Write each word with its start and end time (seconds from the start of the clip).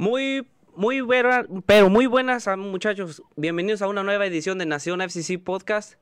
Muy, 0.00 0.46
muy 0.76 1.00
buena, 1.00 1.44
pero 1.66 1.90
muy 1.90 2.06
buenas 2.06 2.46
ah, 2.46 2.56
muchachos. 2.56 3.20
Bienvenidos 3.34 3.82
a 3.82 3.88
una 3.88 4.04
nueva 4.04 4.26
edición 4.26 4.56
de 4.58 4.64
Nación 4.64 5.00
FCC 5.00 5.42
Podcast. 5.42 5.94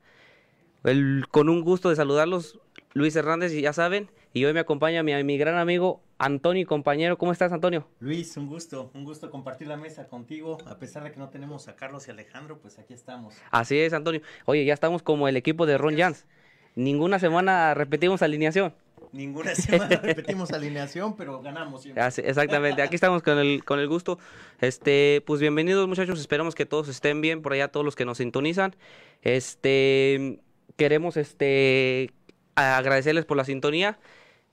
Con 1.30 1.48
un 1.48 1.62
gusto 1.62 1.88
de 1.88 1.96
saludarlos, 1.96 2.60
Luis 2.92 3.16
Hernández, 3.16 3.52
ya 3.52 3.72
saben. 3.72 4.10
Y 4.34 4.44
hoy 4.44 4.52
me 4.52 4.60
acompaña 4.60 5.02
mi 5.02 5.38
gran 5.38 5.56
amigo 5.56 6.02
Antonio, 6.18 6.62
y 6.62 6.64
compañero. 6.64 7.18
¿Cómo 7.18 7.32
estás, 7.32 7.52
Antonio? 7.52 7.86
Luis, 8.00 8.36
un 8.36 8.46
gusto, 8.46 8.90
un 8.94 9.04
gusto 9.04 9.30
compartir 9.30 9.68
la 9.68 9.76
mesa 9.76 10.08
contigo. 10.08 10.58
A 10.66 10.78
pesar 10.78 11.04
de 11.04 11.12
que 11.12 11.18
no 11.18 11.28
tenemos 11.28 11.68
a 11.68 11.76
Carlos 11.76 12.08
y 12.08 12.10
Alejandro, 12.10 12.58
pues 12.58 12.78
aquí 12.78 12.94
estamos. 12.94 13.34
Así 13.50 13.78
es, 13.78 13.92
Antonio. 13.92 14.22
Oye, 14.46 14.64
ya 14.64 14.72
estamos 14.74 15.02
como 15.02 15.28
el 15.28 15.36
equipo 15.36 15.66
de 15.66 15.76
Ron 15.76 15.96
Jans. 15.96 16.26
Ninguna 16.74 17.18
semana 17.18 17.74
repetimos 17.74 18.22
alineación. 18.22 18.74
Ninguna 19.12 19.54
semana 19.54 19.96
repetimos 20.02 20.52
alineación, 20.52 21.16
pero 21.16 21.40
ganamos 21.40 21.82
siempre. 21.82 22.02
Así- 22.02 22.22
exactamente, 22.24 22.82
aquí 22.82 22.94
estamos 22.96 23.22
con 23.22 23.38
el, 23.38 23.64
con 23.64 23.78
el 23.78 23.88
gusto. 23.88 24.18
Este, 24.60 25.22
pues 25.26 25.40
bienvenidos 25.40 25.86
muchachos, 25.88 26.18
esperamos 26.18 26.54
que 26.54 26.66
todos 26.66 26.88
estén 26.88 27.20
bien, 27.20 27.40
por 27.40 27.52
allá 27.52 27.68
todos 27.68 27.84
los 27.84 27.94
que 27.94 28.04
nos 28.04 28.18
sintonizan. 28.18 28.74
Este, 29.22 30.40
queremos 30.76 31.16
este 31.16 32.10
agradecerles 32.56 33.24
por 33.26 33.36
la 33.36 33.44
sintonía. 33.44 33.98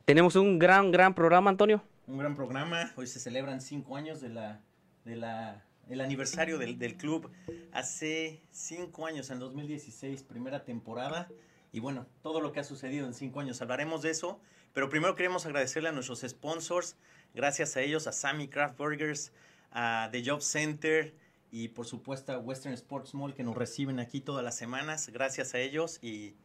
Tenemos 0.05 0.35
un 0.35 0.59
gran, 0.59 0.91
gran 0.91 1.15
programa, 1.15 1.49
Antonio. 1.49 1.81
Un 2.07 2.17
gran 2.17 2.35
programa. 2.35 2.91
Hoy 2.97 3.07
se 3.07 3.21
celebran 3.21 3.61
cinco 3.61 3.95
años 3.95 4.19
de 4.19 4.27
la, 4.27 4.59
de 5.05 5.15
la, 5.15 5.63
el 5.87 6.01
aniversario 6.01 6.57
del, 6.57 6.77
del 6.77 6.97
club. 6.97 7.31
Hace 7.71 8.41
cinco 8.51 9.05
años, 9.05 9.29
en 9.29 9.39
2016, 9.39 10.23
primera 10.23 10.65
temporada. 10.65 11.29
Y 11.71 11.79
bueno, 11.79 12.05
todo 12.21 12.41
lo 12.41 12.51
que 12.51 12.59
ha 12.59 12.65
sucedido 12.65 13.07
en 13.07 13.13
cinco 13.13 13.39
años, 13.39 13.61
hablaremos 13.61 14.01
de 14.01 14.09
eso. 14.09 14.41
Pero 14.73 14.89
primero 14.89 15.15
queremos 15.15 15.45
agradecerle 15.45 15.87
a 15.87 15.93
nuestros 15.93 16.19
sponsors. 16.27 16.97
Gracias 17.33 17.77
a 17.77 17.81
ellos, 17.81 18.05
a 18.05 18.11
Sammy 18.11 18.49
Craft 18.49 18.77
Burgers, 18.77 19.31
a 19.71 20.09
The 20.11 20.21
Job 20.25 20.41
Center 20.41 21.13
y 21.49 21.69
por 21.69 21.85
supuesto 21.85 22.33
a 22.33 22.39
Western 22.39 22.73
Sports 22.73 23.13
Mall 23.13 23.33
que 23.33 23.43
nos 23.43 23.55
reciben 23.55 24.01
aquí 24.01 24.19
todas 24.19 24.43
las 24.43 24.57
semanas. 24.57 25.09
Gracias 25.13 25.53
a 25.53 25.59
ellos. 25.59 25.99
Y, 26.01 26.35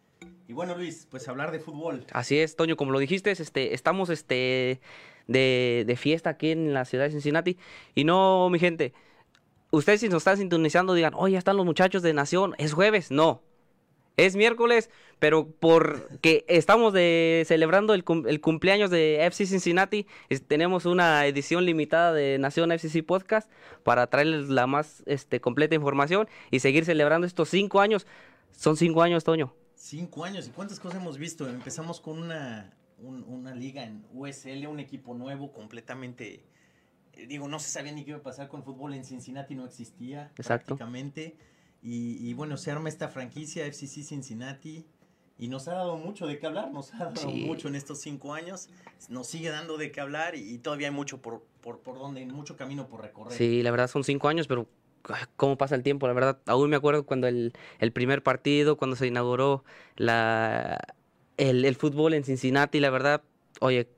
y 0.46 0.52
bueno, 0.52 0.74
Luis, 0.76 1.06
pues 1.10 1.28
hablar 1.28 1.50
de 1.52 1.60
fútbol. 1.60 2.04
Así 2.12 2.38
es, 2.38 2.56
Toño, 2.56 2.76
como 2.76 2.92
lo 2.92 2.98
dijiste, 2.98 3.30
este, 3.30 3.74
estamos 3.74 4.08
este, 4.08 4.80
de, 5.26 5.84
de 5.86 5.96
fiesta 5.96 6.30
aquí 6.30 6.50
en 6.50 6.72
la 6.72 6.84
ciudad 6.84 7.04
de 7.04 7.10
Cincinnati. 7.10 7.58
Y 7.94 8.04
no, 8.04 8.48
mi 8.50 8.58
gente, 8.58 8.94
ustedes 9.70 10.00
si 10.00 10.08
nos 10.08 10.18
están 10.22 10.38
sintonizando 10.38 10.94
digan, 10.94 11.12
oye, 11.14 11.34
ya 11.34 11.38
están 11.38 11.56
los 11.56 11.66
muchachos 11.66 12.02
de 12.02 12.14
Nación, 12.14 12.54
es 12.58 12.72
jueves. 12.72 13.10
No, 13.10 13.42
es 14.16 14.36
miércoles, 14.36 14.88
pero 15.18 15.46
porque 15.60 16.44
estamos 16.48 16.92
de, 16.94 17.44
celebrando 17.46 17.92
el, 17.92 18.02
cum- 18.04 18.26
el 18.26 18.40
cumpleaños 18.40 18.90
de 18.90 19.24
FC 19.26 19.44
Cincinnati, 19.46 20.06
tenemos 20.48 20.86
una 20.86 21.26
edición 21.26 21.66
limitada 21.66 22.14
de 22.14 22.38
Nación 22.38 22.72
FCC 22.72 23.04
Podcast 23.04 23.50
para 23.84 24.06
traerles 24.06 24.48
la 24.48 24.66
más 24.66 25.02
este, 25.06 25.40
completa 25.42 25.74
información 25.74 26.26
y 26.50 26.60
seguir 26.60 26.86
celebrando 26.86 27.26
estos 27.26 27.50
cinco 27.50 27.80
años. 27.80 28.06
Son 28.50 28.76
cinco 28.78 29.02
años, 29.02 29.24
Toño. 29.24 29.52
Cinco 29.88 30.22
años. 30.26 30.46
¿Y 30.46 30.50
cuántas 30.50 30.78
cosas 30.80 31.00
hemos 31.00 31.16
visto? 31.16 31.48
Empezamos 31.48 31.98
con 31.98 32.18
una, 32.18 32.76
un- 32.98 33.22
una 33.24 33.54
liga 33.54 33.84
en 33.84 34.04
USL, 34.12 34.66
un 34.66 34.80
equipo 34.80 35.14
nuevo 35.14 35.50
completamente... 35.50 36.44
eh, 37.14 37.26
Digo, 37.26 37.48
no 37.48 37.58
se 37.58 37.70
sabía 37.70 37.90
ni 37.92 38.04
qué 38.04 38.10
iba 38.10 38.18
a 38.18 38.22
pasar 38.22 38.48
con 38.48 38.62
fútbol 38.62 38.92
en 38.92 39.06
Cincinnati, 39.06 39.54
no 39.54 39.64
existía 39.64 40.30
Exacto. 40.36 40.76
prácticamente. 40.76 41.38
Y, 41.82 42.18
y 42.28 42.34
bueno, 42.34 42.58
se 42.58 42.70
arma 42.70 42.90
esta 42.90 43.08
franquicia 43.08 43.64
FCC 43.64 44.02
Cincinnati 44.04 44.84
y 45.38 45.48
nos 45.48 45.68
ha 45.68 45.72
dado 45.74 45.96
mucho 45.96 46.26
de 46.26 46.38
qué 46.38 46.46
hablar, 46.46 46.70
nos 46.70 46.92
ha 46.92 47.06
dado 47.06 47.16
Sí. 47.30 47.44
mucho 47.46 47.68
en 47.68 47.74
estos 47.74 47.98
cinco 48.02 48.34
años, 48.34 48.68
nos 49.08 49.26
sigue 49.28 49.48
dando 49.48 49.78
de 49.78 49.90
qué 49.90 50.02
hablar 50.02 50.34
y, 50.34 50.52
y 50.52 50.58
todavía 50.58 50.88
hay 50.88 50.94
mucho 50.94 51.22
por, 51.22 51.46
por, 51.62 51.78
por 51.80 51.98
donde, 51.98 52.26
mucho 52.26 52.58
camino 52.58 52.88
por 52.88 53.00
recorrer. 53.00 53.32
Sí, 53.38 53.62
la 53.62 53.70
verdad 53.70 53.88
son 53.88 54.04
cinco 54.04 54.28
años, 54.28 54.46
pero 54.48 54.68
cómo 55.36 55.56
pasa 55.58 55.74
el 55.74 55.82
tiempo, 55.82 56.06
la 56.06 56.12
verdad. 56.12 56.38
Aún 56.46 56.70
me 56.70 56.76
acuerdo 56.76 57.04
cuando 57.06 57.26
el, 57.28 57.52
el 57.78 57.92
primer 57.92 58.22
partido, 58.22 58.76
cuando 58.76 58.96
se 58.96 59.06
inauguró 59.06 59.64
la, 59.96 60.78
el, 61.36 61.64
el 61.64 61.76
fútbol 61.76 62.14
en 62.14 62.24
Cincinnati, 62.24 62.80
la 62.80 62.90
verdad, 62.90 63.22
oye, 63.60 63.88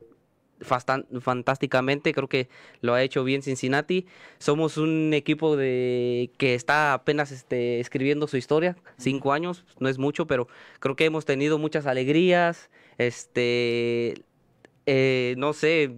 fastan- 0.60 1.06
fantásticamente, 1.20 2.12
creo 2.12 2.28
que 2.28 2.48
lo 2.80 2.94
ha 2.94 3.02
hecho 3.02 3.24
bien 3.24 3.42
Cincinnati. 3.42 4.06
Somos 4.38 4.76
un 4.76 5.12
equipo 5.14 5.56
de 5.56 6.30
que 6.38 6.54
está 6.54 6.92
apenas 6.94 7.32
este, 7.32 7.80
escribiendo 7.80 8.26
su 8.28 8.36
historia, 8.36 8.76
cinco 8.98 9.32
años, 9.32 9.64
no 9.78 9.88
es 9.88 9.98
mucho, 9.98 10.26
pero 10.26 10.48
creo 10.80 10.96
que 10.96 11.06
hemos 11.06 11.24
tenido 11.24 11.58
muchas 11.58 11.86
alegrías, 11.86 12.70
este, 12.98 14.22
eh, 14.86 15.34
no 15.38 15.52
sé, 15.52 15.94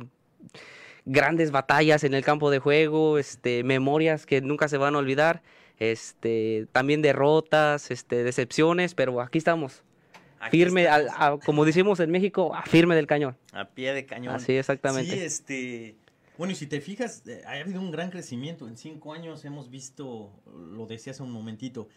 grandes 1.04 1.50
batallas 1.50 2.04
en 2.04 2.14
el 2.14 2.24
campo 2.24 2.50
de 2.50 2.58
juego, 2.58 3.18
este, 3.18 3.64
memorias 3.64 4.26
que 4.26 4.40
nunca 4.40 4.68
se 4.68 4.76
van 4.76 4.94
a 4.94 4.98
olvidar, 4.98 5.42
este, 5.78 6.66
también 6.72 7.02
derrotas, 7.02 7.90
este, 7.90 8.22
decepciones, 8.24 8.94
pero 8.94 9.20
aquí 9.20 9.38
estamos, 9.38 9.82
Aquí 10.40 10.58
firme, 10.58 10.86
al- 10.88 11.06
estamos. 11.06 11.42
a- 11.42 11.44
como 11.44 11.64
decimos 11.64 12.00
en 12.00 12.10
México, 12.10 12.54
a 12.54 12.62
firme 12.62 12.94
del 12.94 13.06
cañón. 13.06 13.36
A 13.52 13.64
pie 13.68 13.92
de 13.94 14.06
cañón. 14.06 14.34
Así 14.34 14.52
exactamente. 14.56 15.10
Sí, 15.12 15.18
este. 15.20 15.96
Bueno, 16.38 16.52
y 16.52 16.56
si 16.56 16.66
te 16.66 16.80
fijas, 16.80 17.22
eh, 17.26 17.42
ha 17.46 17.52
habido 17.60 17.80
un 17.80 17.90
gran 17.90 18.10
crecimiento. 18.10 18.66
En 18.66 18.76
cinco 18.76 19.12
años 19.12 19.44
hemos 19.44 19.70
visto, 19.70 20.30
lo 20.56 20.86
decía 20.86 21.12
hace 21.12 21.22
un 21.22 21.30
momentito, 21.30 21.88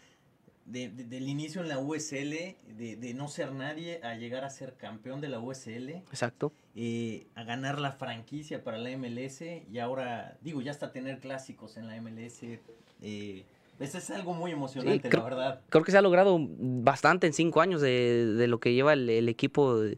de- 0.66 0.90
de- 0.90 1.04
del 1.06 1.30
inicio 1.30 1.62
en 1.62 1.70
la 1.70 1.80
USL, 1.80 2.56
de, 2.78 2.96
de 3.00 3.14
no 3.14 3.28
ser 3.28 3.52
nadie 3.52 4.00
a 4.04 4.16
llegar 4.16 4.44
a 4.44 4.50
ser 4.50 4.74
campeón 4.76 5.22
de 5.22 5.30
la 5.30 5.40
USL, 5.40 5.90
Exacto. 6.12 6.52
eh, 6.76 7.28
a 7.36 7.44
ganar 7.44 7.80
la 7.80 7.92
franquicia 7.92 8.64
para 8.64 8.78
la 8.78 8.90
MLS 8.98 9.42
y 9.72 9.80
ahora, 9.80 10.38
digo, 10.42 10.62
ya 10.62 10.72
hasta 10.72 10.92
tener 10.92 11.20
clásicos 11.20 11.78
en 11.78 11.88
la 11.88 11.96
MLS. 12.02 12.60
Eh, 13.02 13.46
eso 13.80 13.98
es 13.98 14.10
algo 14.10 14.34
muy 14.34 14.52
emocionante, 14.52 15.10
creo- 15.10 15.24
la 15.24 15.30
verdad. 15.30 15.62
Creo 15.70 15.84
que 15.84 15.92
se 15.92 15.98
ha 15.98 16.02
logrado 16.02 16.38
bastante 16.40 17.28
en 17.28 17.34
cinco 17.34 17.62
años 17.62 17.82
de, 17.82 18.26
de 18.26 18.48
lo 18.48 18.60
que 18.60 18.74
lleva 18.74 18.94
el, 18.94 19.10
el 19.10 19.28
equipo 19.30 19.84
eh, 19.84 19.98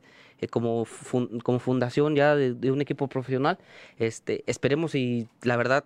como, 0.50 0.84
fun- 0.86 1.40
como 1.42 1.60
fundación 1.60 2.16
ya 2.16 2.36
de, 2.36 2.54
de 2.54 2.72
un 2.72 2.82
equipo 2.82 3.08
profesional. 3.08 3.58
Este, 4.00 4.44
esperemos 4.48 4.96
y 4.96 5.28
la 5.44 5.56
verdad 5.58 5.86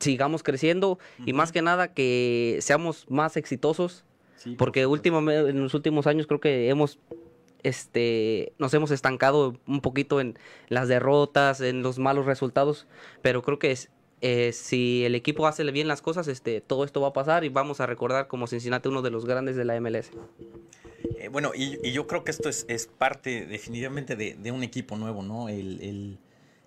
sigamos 0.00 0.42
creciendo 0.42 0.98
y 1.24 1.32
más 1.32 1.52
que 1.52 1.62
nada 1.62 1.92
que 1.94 2.58
seamos 2.60 3.06
más 3.08 3.36
exitosos 3.36 4.04
Sí, 4.36 4.54
porque 4.58 4.86
último, 4.86 5.18
en 5.30 5.60
los 5.62 5.74
últimos 5.74 6.06
años 6.06 6.26
creo 6.26 6.40
que 6.40 6.68
hemos 6.70 6.98
este 7.62 8.52
nos 8.58 8.72
hemos 8.74 8.90
estancado 8.90 9.54
un 9.66 9.80
poquito 9.80 10.20
en 10.20 10.38
las 10.68 10.88
derrotas, 10.88 11.60
en 11.60 11.82
los 11.82 11.98
malos 11.98 12.26
resultados, 12.26 12.86
pero 13.22 13.42
creo 13.42 13.58
que 13.58 13.70
es, 13.72 13.90
eh, 14.22 14.52
si 14.52 15.04
el 15.04 15.14
equipo 15.14 15.46
hace 15.46 15.62
bien 15.70 15.88
las 15.88 16.00
cosas, 16.02 16.28
este 16.28 16.60
todo 16.62 16.84
esto 16.84 17.00
va 17.02 17.08
a 17.08 17.12
pasar 17.12 17.44
y 17.44 17.50
vamos 17.50 17.80
a 17.80 17.86
recordar 17.86 18.28
como 18.28 18.46
Cincinnati 18.46 18.88
uno 18.88 19.02
de 19.02 19.10
los 19.10 19.26
grandes 19.26 19.56
de 19.56 19.64
la 19.66 19.78
MLS. 19.80 20.10
Eh, 21.18 21.28
bueno, 21.28 21.52
y, 21.54 21.78
y 21.86 21.92
yo 21.92 22.06
creo 22.06 22.24
que 22.24 22.30
esto 22.30 22.48
es, 22.48 22.64
es 22.68 22.86
parte 22.86 23.44
definitivamente 23.46 24.16
de, 24.16 24.34
de 24.34 24.52
un 24.52 24.62
equipo 24.62 24.96
nuevo, 24.96 25.22
¿no? 25.22 25.48
El, 25.48 25.80
el- 25.82 26.18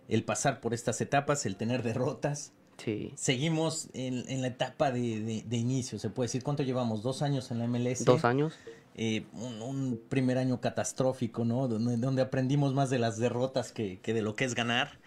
el 0.10 0.24
pasar 0.26 0.60
por 0.60 0.74
estas 0.74 1.00
etapas, 1.02 1.46
el 1.46 1.56
tener 1.56 1.82
derrotas. 1.82 2.52
Sí. 2.84 3.14
Seguimos 3.16 3.90
en, 3.94 4.24
en 4.30 4.42
la 4.42 4.48
etapa 4.48 4.92
de, 4.92 5.20
de- 5.22 5.44
de 5.48 5.58
inicio, 5.58 6.00
se 6.00 6.10
puede 6.10 6.26
decir. 6.28 6.44
¿Cuánto 6.44 6.64
llevamos? 6.64 7.04
¿Dos 7.04 7.22
años 7.22 7.50
en 7.52 7.60
la 7.60 7.68
MLS? 7.68 8.04
Dos 8.06 8.26
años. 8.26 8.54
Eh, 8.96 9.26
un, 9.34 9.62
un 9.62 10.02
primer 10.10 10.38
año 10.38 10.60
catastrófico, 10.62 11.46
¿no? 11.46 11.68
Donde, 11.68 11.98
donde 11.98 12.22
aprendimos 12.22 12.74
más 12.74 12.90
de 12.90 13.00
las 13.00 13.18
derrotas 13.18 13.72
que, 13.72 14.00
que 14.02 14.14
de 14.14 14.22
lo 14.22 14.36
que 14.36 14.46
es 14.46 14.54
ganar. 14.56 15.00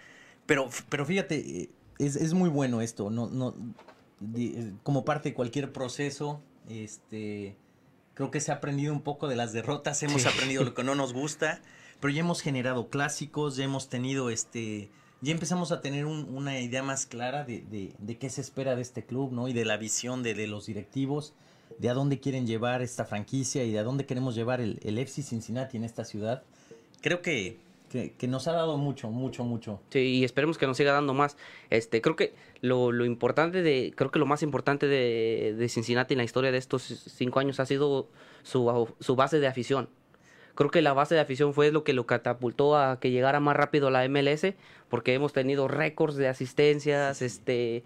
Pero, 0.46 0.68
pero 0.88 1.04
fíjate, 1.06 1.36
eh, 1.62 1.70
es, 1.98 2.16
es 2.16 2.32
muy 2.34 2.48
bueno 2.48 2.80
esto, 2.80 3.10
no, 3.10 3.28
no, 3.28 3.54
eh, 4.36 4.72
como 4.82 5.04
parte 5.04 5.30
de 5.30 5.34
cualquier 5.34 5.72
proceso, 5.72 6.40
este, 6.68 7.56
creo 8.14 8.30
que 8.30 8.40
se 8.40 8.52
ha 8.52 8.56
aprendido 8.56 8.92
un 8.92 9.00
poco 9.02 9.28
de 9.28 9.36
las 9.36 9.52
derrotas, 9.52 10.02
hemos 10.02 10.22
Sí. 10.22 10.28
aprendido 10.28 10.62
lo 10.64 10.74
que 10.74 10.84
no 10.84 10.94
nos 10.94 11.12
gusta, 11.12 11.60
pero 12.00 12.12
ya 12.12 12.20
hemos 12.20 12.40
generado 12.42 12.88
clásicos, 12.90 13.56
ya 13.56 13.64
hemos 13.64 13.88
tenido 13.88 14.30
este, 14.30 14.90
ya 15.22 15.32
empezamos 15.32 15.72
a 15.72 15.80
tener 15.80 16.04
un- 16.06 16.28
una 16.34 16.60
idea 16.60 16.82
más 16.82 17.06
clara 17.06 17.44
de, 17.44 17.62
de- 17.70 17.92
de 17.98 18.18
qué 18.18 18.30
se 18.30 18.40
espera 18.40 18.76
de 18.76 18.82
este 18.82 19.04
club, 19.04 19.32
¿no? 19.32 19.48
Y 19.48 19.52
de 19.52 19.64
la 19.64 19.76
visión 19.76 20.22
de, 20.22 20.34
de 20.34 20.46
los 20.46 20.66
directivos, 20.66 21.32
de 21.78 21.88
a 21.88 21.94
dónde 21.94 22.20
quieren 22.20 22.46
llevar 22.46 22.82
esta 22.82 23.04
franquicia 23.04 23.64
y 23.64 23.72
de 23.72 23.78
a 23.78 23.82
dónde 23.82 24.06
queremos 24.06 24.34
llevar 24.34 24.60
el, 24.60 24.78
el 24.82 24.98
FC 24.98 25.22
Cincinnati 25.22 25.76
en 25.76 25.84
esta 25.84 26.04
ciudad. 26.04 26.42
Creo 27.02 27.22
que, 27.22 27.58
que, 27.90 28.12
que 28.12 28.28
nos 28.28 28.46
ha 28.48 28.52
dado 28.52 28.76
mucho, 28.78 29.10
mucho, 29.10 29.42
mucho. 29.44 29.80
Sí, 29.90 29.98
y 30.00 30.24
esperemos 30.24 30.58
que 30.58 30.66
nos 30.66 30.76
siga 30.76 30.92
dando 30.92 31.12
más. 31.14 31.36
Este, 31.70 32.00
creo 32.00 32.14
que 32.16 32.34
lo, 32.60 32.92
lo 32.92 33.04
importante 33.04 33.62
de, 33.62 33.92
creo 33.96 34.10
que 34.10 34.18
lo 34.18 34.26
más 34.26 34.42
importante 34.42 34.86
de, 34.86 35.66
Cincinnati 35.68 36.14
en 36.14 36.18
la 36.18 36.24
historia 36.24 36.52
de 36.52 36.58
estos 36.58 36.82
cinco 36.82 37.40
años 37.40 37.58
ha 37.60 37.66
sido 37.66 38.08
su, 38.42 38.88
su 39.00 39.16
base 39.16 39.40
de 39.40 39.46
afición. 39.46 39.88
Creo 40.56 40.70
que 40.70 40.82
la 40.82 40.92
base 40.92 41.14
de 41.14 41.20
afición 41.20 41.54
fue 41.54 41.70
lo 41.70 41.84
que 41.84 41.92
lo 41.92 42.06
catapultó 42.06 42.76
a 42.76 42.98
que 42.98 43.12
llegara 43.12 43.38
más 43.38 43.56
rápido 43.56 43.88
a 43.88 43.90
la 43.92 44.08
MLS, 44.08 44.54
porque 44.88 45.14
hemos 45.14 45.32
tenido 45.32 45.68
récords 45.68 46.16
de 46.16 46.26
asistencias, 46.26 47.22
este 47.22 47.84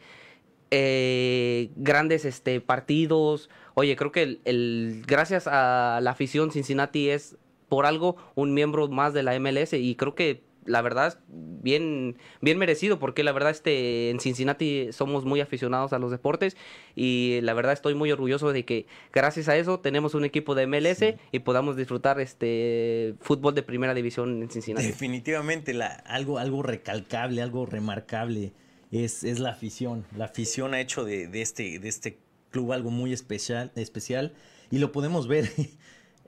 eh, 0.70 1.70
grandes 1.76 2.24
este 2.24 2.60
partidos. 2.62 3.50
Oye, 3.74 3.96
creo 3.96 4.12
que 4.12 4.22
el, 4.22 4.40
el, 4.44 5.02
gracias 5.06 5.46
a 5.46 6.00
la 6.02 6.12
afición 6.12 6.50
Cincinnati 6.50 7.10
es 7.10 7.36
por 7.68 7.86
algo 7.86 8.16
un 8.34 8.54
miembro 8.54 8.88
más 8.88 9.12
de 9.12 9.22
la 9.22 9.38
MLS 9.38 9.74
y 9.74 9.94
creo 9.96 10.14
que 10.14 10.42
la 10.64 10.82
verdad 10.82 11.18
bien 11.28 12.16
bien 12.40 12.58
merecido 12.58 12.98
porque 12.98 13.24
la 13.24 13.32
verdad 13.32 13.50
este 13.50 14.10
en 14.10 14.20
Cincinnati 14.20 14.92
somos 14.92 15.24
muy 15.24 15.40
aficionados 15.40 15.92
a 15.92 15.98
los 15.98 16.10
deportes 16.10 16.56
y 16.94 17.40
la 17.42 17.54
verdad 17.54 17.72
estoy 17.72 17.94
muy 17.94 18.12
orgulloso 18.12 18.52
de 18.52 18.64
que 18.64 18.86
gracias 19.12 19.48
a 19.48 19.56
eso 19.56 19.80
tenemos 19.80 20.14
un 20.14 20.24
equipo 20.24 20.54
de 20.54 20.66
MLS 20.66 21.16
y 21.32 21.38
podamos 21.40 21.76
disfrutar 21.76 22.20
este 22.20 23.14
fútbol 23.20 23.54
de 23.54 23.62
primera 23.62 23.94
división 23.94 24.42
en 24.42 24.50
Cincinnati. 24.50 24.86
Definitivamente 24.86 25.74
la, 25.74 25.88
algo 25.88 26.38
algo 26.38 26.62
recalcable, 26.62 27.42
algo 27.42 27.66
remarcable 27.66 28.52
es, 28.90 29.24
es 29.24 29.38
la 29.38 29.50
afición. 29.50 30.04
La 30.16 30.26
afición 30.26 30.74
ha 30.74 30.80
hecho 30.80 31.04
de, 31.04 31.26
de, 31.26 31.42
este 31.42 31.78
de 31.78 31.88
este 31.88 32.18
club 32.50 32.72
algo 32.72 32.90
muy 32.90 33.12
especial 33.12 33.72
especial 33.76 34.34
y 34.70 34.78
lo 34.78 34.92
podemos 34.92 35.28
ver 35.28 35.50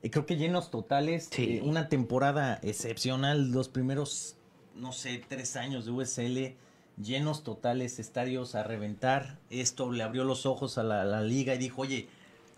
Eh, 0.03 0.11
creo 0.11 0.27
que 0.27 0.37
llenos 0.37 0.71
totales, 0.71 1.29
Sí. 1.31 1.59
eh, 1.59 1.63
una 1.63 1.89
temporada 1.89 2.59
excepcional, 2.63 3.51
los 3.53 3.69
primeros, 3.69 4.37
no 4.75 4.93
sé, 4.93 5.23
tres 5.29 5.57
años 5.57 5.85
de 5.85 5.93
USL, 5.93 6.57
llenos 7.01 7.43
totales, 7.45 7.99
estadios 7.99 8.55
a 8.55 8.63
reventar. 8.65 9.39
Esto 9.51 9.91
le 9.93 10.03
abrió 10.03 10.25
los 10.25 10.45
ojos 10.47 10.77
a 10.79 10.83
la, 10.83 11.05
la 11.05 11.23
liga 11.23 11.55
y 11.55 11.59
dijo, 11.59 11.83
oye, 11.83 12.09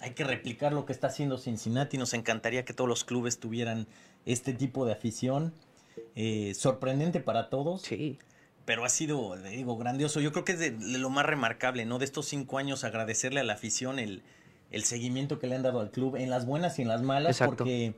hay 0.01 0.11
que 0.13 0.25
replicar 0.25 0.73
lo 0.73 0.87
que 0.87 0.93
está 0.93 1.07
haciendo 1.09 1.39
Cincinnati. 1.39 1.99
Nos 1.99 2.15
encantaría 2.15 2.65
que 2.65 2.73
todos 2.75 2.89
los 2.89 3.05
clubes 3.05 3.39
tuvieran 3.39 3.87
este 4.27 4.53
tipo 4.53 4.85
de 4.87 4.93
afición. 4.93 5.53
Eh, 6.17 6.55
sorprendente 6.55 7.21
para 7.21 7.49
todos, 7.51 7.83
Sí. 7.83 8.19
pero 8.65 8.85
ha 8.85 8.89
sido, 8.89 9.37
digo, 9.37 9.77
grandioso. 9.77 10.21
Yo 10.21 10.33
creo 10.33 10.45
que 10.45 10.53
es 10.53 10.59
de, 10.59 10.71
de 10.73 10.99
lo 10.99 11.11
más 11.11 11.25
remarcable, 11.27 11.85
¿no? 11.85 11.99
De 11.99 12.05
estos 12.05 12.27
cinco 12.27 12.59
años, 12.59 12.83
agradecerle 12.85 13.41
a 13.41 13.45
la 13.45 13.53
afición 13.55 13.99
el, 13.99 14.23
el 14.75 14.85
seguimiento 14.85 15.39
que 15.39 15.47
le 15.47 15.57
han 15.57 15.63
dado 15.63 15.81
al 15.81 15.91
club 15.91 16.17
en 16.17 16.31
las 16.31 16.47
buenas 16.47 16.79
y 16.79 16.83
en 16.83 16.89
las 16.89 17.03
malas, 17.03 17.37
Exacto. 17.37 17.59
porque 17.59 17.95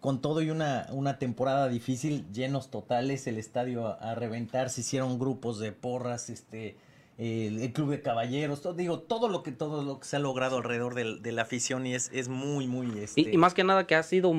con 0.00 0.20
todo 0.20 0.40
y 0.40 0.50
una, 0.50 0.86
una 0.92 1.18
temporada 1.18 1.68
difícil, 1.68 2.24
llenos 2.32 2.70
totales, 2.70 3.26
el 3.26 3.36
estadio 3.36 3.86
a, 3.86 3.94
a 3.94 4.14
reventar, 4.14 4.70
se 4.70 4.80
hicieron 4.80 5.18
grupos 5.18 5.58
de 5.58 5.72
porras, 5.72 6.30
este 6.30 6.76
el, 7.18 7.60
el 7.60 7.72
club 7.74 7.90
de 7.90 8.00
caballeros, 8.00 8.62
todo, 8.62 8.72
digo, 8.72 9.00
todo 9.00 9.28
lo 9.28 9.42
que 9.42 9.52
todo 9.52 9.82
lo 9.82 10.00
que 10.00 10.06
se 10.06 10.16
ha 10.16 10.18
logrado 10.20 10.56
alrededor 10.56 10.94
de 10.94 11.32
la 11.32 11.42
afición 11.42 11.86
y 11.86 11.94
es, 11.94 12.10
es 12.14 12.28
muy, 12.28 12.66
muy 12.66 12.98
este, 12.98 13.20
Y, 13.20 13.28
y 13.34 13.36
más 13.36 13.52
que 13.52 13.62
nada 13.62 13.86
que 13.86 13.94
ha 13.94 14.02
sido 14.02 14.32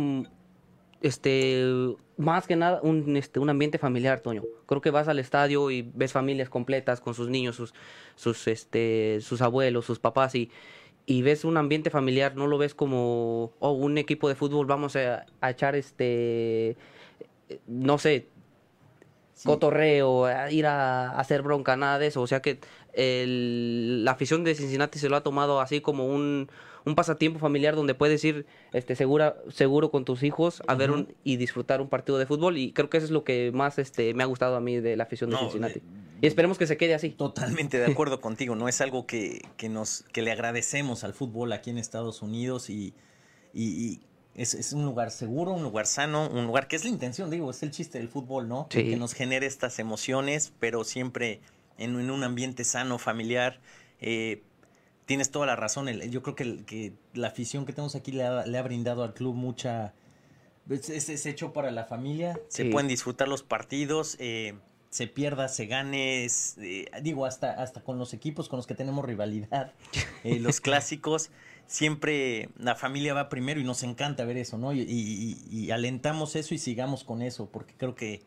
este 1.02 1.64
más 2.18 2.48
que 2.48 2.56
nada 2.56 2.80
un 2.82 3.16
este 3.18 3.40
un 3.40 3.50
ambiente 3.50 3.78
familiar, 3.78 4.20
Toño. 4.22 4.44
Creo 4.66 4.82
que 4.82 4.92
vas 4.92 5.08
al 5.08 5.20
estadio 5.20 5.70
y 5.70 5.84
ves 5.94 6.12
familias 6.12 6.50
completas 6.50 7.02
con 7.02 7.14
sus 7.14 7.30
niños, 7.30 7.56
sus 7.56 7.74
sus 8.16 8.48
este 8.48 9.20
sus 9.22 9.42
abuelos, 9.42 9.86
sus 9.86 10.00
papás 10.00 10.34
y 10.36 10.50
y 11.06 11.22
ves 11.24 11.46
un 11.46 11.58
ambiente 11.58 11.90
familiar, 11.90 12.36
no 12.36 12.48
lo 12.48 12.58
ves 12.58 12.76
como 12.76 13.54
oh, 13.60 13.72
un 13.72 13.98
equipo 13.98 14.30
de 14.30 14.36
fútbol, 14.36 14.66
vamos 14.68 14.96
a, 14.96 15.26
a 15.42 15.50
echar 15.52 15.76
este 15.76 16.78
no 17.68 17.98
sé, 17.98 18.28
sí, 19.34 19.48
cotorreo, 19.48 20.26
a 20.26 20.52
ir 20.52 20.66
a, 20.68 21.10
a 21.12 21.20
hacer 21.20 21.42
bronca, 21.42 21.76
nada 21.76 22.00
de 22.00 22.08
eso. 22.08 22.22
O 22.22 22.28
sea 22.28 22.42
que 22.42 22.60
el- 22.94 24.04
la 24.06 24.12
afición 24.12 24.44
de 24.44 24.56
Cincinnati 24.56 25.00
se 25.00 25.10
lo 25.10 25.16
ha 25.16 25.24
tomado 25.24 25.62
así 25.62 25.82
como 25.82 26.06
un, 26.08 26.50
un 26.86 26.96
pasatiempo 26.96 27.40
familiar 27.40 27.76
donde 27.76 27.94
puedes 27.94 28.24
ir 28.24 28.46
este, 28.74 28.96
segura, 28.96 29.36
seguro 29.50 29.92
con 29.92 30.04
tus 30.06 30.24
hijos 30.24 30.62
a 30.68 30.76
ver 30.76 30.92
un, 30.92 31.14
y 31.24 31.38
disfrutar 31.38 31.82
un 31.82 31.90
partido 31.90 32.18
de 32.18 32.26
fútbol. 32.26 32.58
Y 32.58 32.72
creo 32.74 32.90
que 32.90 32.98
eso 32.98 33.06
es 33.06 33.12
lo 33.12 33.24
que 33.24 33.52
más 33.54 33.78
este, 33.80 34.14
me 34.14 34.24
ha 34.24 34.26
gustado 34.26 34.56
a 34.56 34.62
mí 34.62 34.80
de 34.80 34.96
la 34.96 35.04
afición 35.04 35.30
de 35.30 35.36
No, 35.36 35.42
Cincinnati. 35.44 35.80
de- 35.80 35.86
y 36.24 36.28
esperemos 36.28 36.58
que 36.58 36.68
se 36.68 36.78
quede 36.78 36.94
así. 36.94 37.10
Totalmente 37.10 37.78
de 37.80 37.86
acuerdo 37.92 38.22
contigo, 38.22 38.56
¿no? 38.56 38.68
Es 38.68 38.82
algo 38.82 39.06
que, 39.06 39.42
que 39.58 39.70
nos, 39.70 40.04
que 40.12 40.22
le 40.22 40.32
agradecemos 40.32 41.04
al 41.04 41.14
fútbol 41.14 41.52
aquí 41.54 41.70
en 41.70 41.78
Estados 41.78 42.22
Unidos 42.22 42.70
y, 42.70 42.94
y- 43.54 43.64
y 43.86 44.00
es, 44.36 44.54
es 44.54 44.72
un 44.74 44.86
lugar 44.86 45.12
seguro, 45.12 45.52
un 45.52 45.64
lugar 45.64 45.86
sano, 45.88 46.30
un 46.30 46.46
lugar 46.46 46.68
que 46.68 46.76
es 46.78 46.84
la 46.84 46.90
intención, 46.90 47.30
digo, 47.30 47.52
es 47.52 47.64
el 47.64 47.72
chiste 47.72 47.98
del 47.98 48.08
fútbol, 48.08 48.48
¿no? 48.48 48.68
Sí. 48.70 48.84
Que 48.90 48.96
nos 48.98 49.14
genere 49.14 49.46
estas 49.46 49.78
emociones, 49.80 50.54
pero 50.60 50.84
siempre 50.84 51.42
en, 51.78 52.00
en 52.00 52.10
un 52.12 52.24
ambiente 52.24 52.64
sano, 52.64 52.98
familiar. 52.98 53.60
Eh, 54.00 54.42
tienes 55.06 55.32
toda 55.32 55.46
la 55.46 55.56
razón, 55.56 55.90
el- 55.90 56.10
yo 56.12 56.22
creo 56.24 56.36
que, 56.36 56.44
el- 56.44 56.66
que 56.66 56.94
la 57.14 57.28
afición 57.28 57.66
que 57.66 57.74
tenemos 57.74 57.96
aquí 57.96 58.12
le 58.12 58.24
ha, 58.24 58.46
le 58.46 58.58
ha 58.58 58.62
brindado 58.62 59.04
al 59.04 59.14
club 59.14 59.36
mucha... 59.36 59.94
Es, 60.70 60.90
es- 60.90 61.10
es 61.10 61.26
hecho 61.26 61.54
para 61.54 61.72
la 61.72 61.86
familia, 61.86 62.40
se 62.48 62.66
pueden 62.66 62.88
disfrutar 62.88 63.28
los 63.28 63.44
partidos, 63.44 64.16
eh, 64.20 64.54
se 64.90 65.08
pierda, 65.08 65.48
se 65.50 65.66
gane, 65.66 66.24
es, 66.26 66.56
eh, 66.60 66.86
digo, 67.02 67.26
hasta, 67.26 67.52
hasta 67.62 67.82
con 67.82 67.98
los 67.98 68.14
equipos 68.14 68.48
con 68.48 68.58
los 68.58 68.68
que 68.68 68.76
tenemos 68.76 69.04
rivalidad, 69.04 69.74
eh, 70.24 70.40
los 70.40 70.62
clásicos, 70.62 71.30
siempre 71.68 72.50
la 72.58 72.76
familia 72.76 73.14
va 73.14 73.28
primero 73.30 73.60
y 73.60 73.64
nos 73.64 73.84
encanta 73.84 74.24
ver 74.26 74.38
eso, 74.38 74.58
¿no? 74.58 74.72
Y, 74.74 74.82
y- 74.82 75.38
y- 75.52 75.60
y 75.66 75.72
alentamos 75.72 76.36
eso 76.36 76.54
y 76.54 76.58
sigamos 76.58 77.04
con 77.04 77.22
eso, 77.22 77.50
porque 77.50 77.74
creo 77.76 77.96
que, 77.96 78.22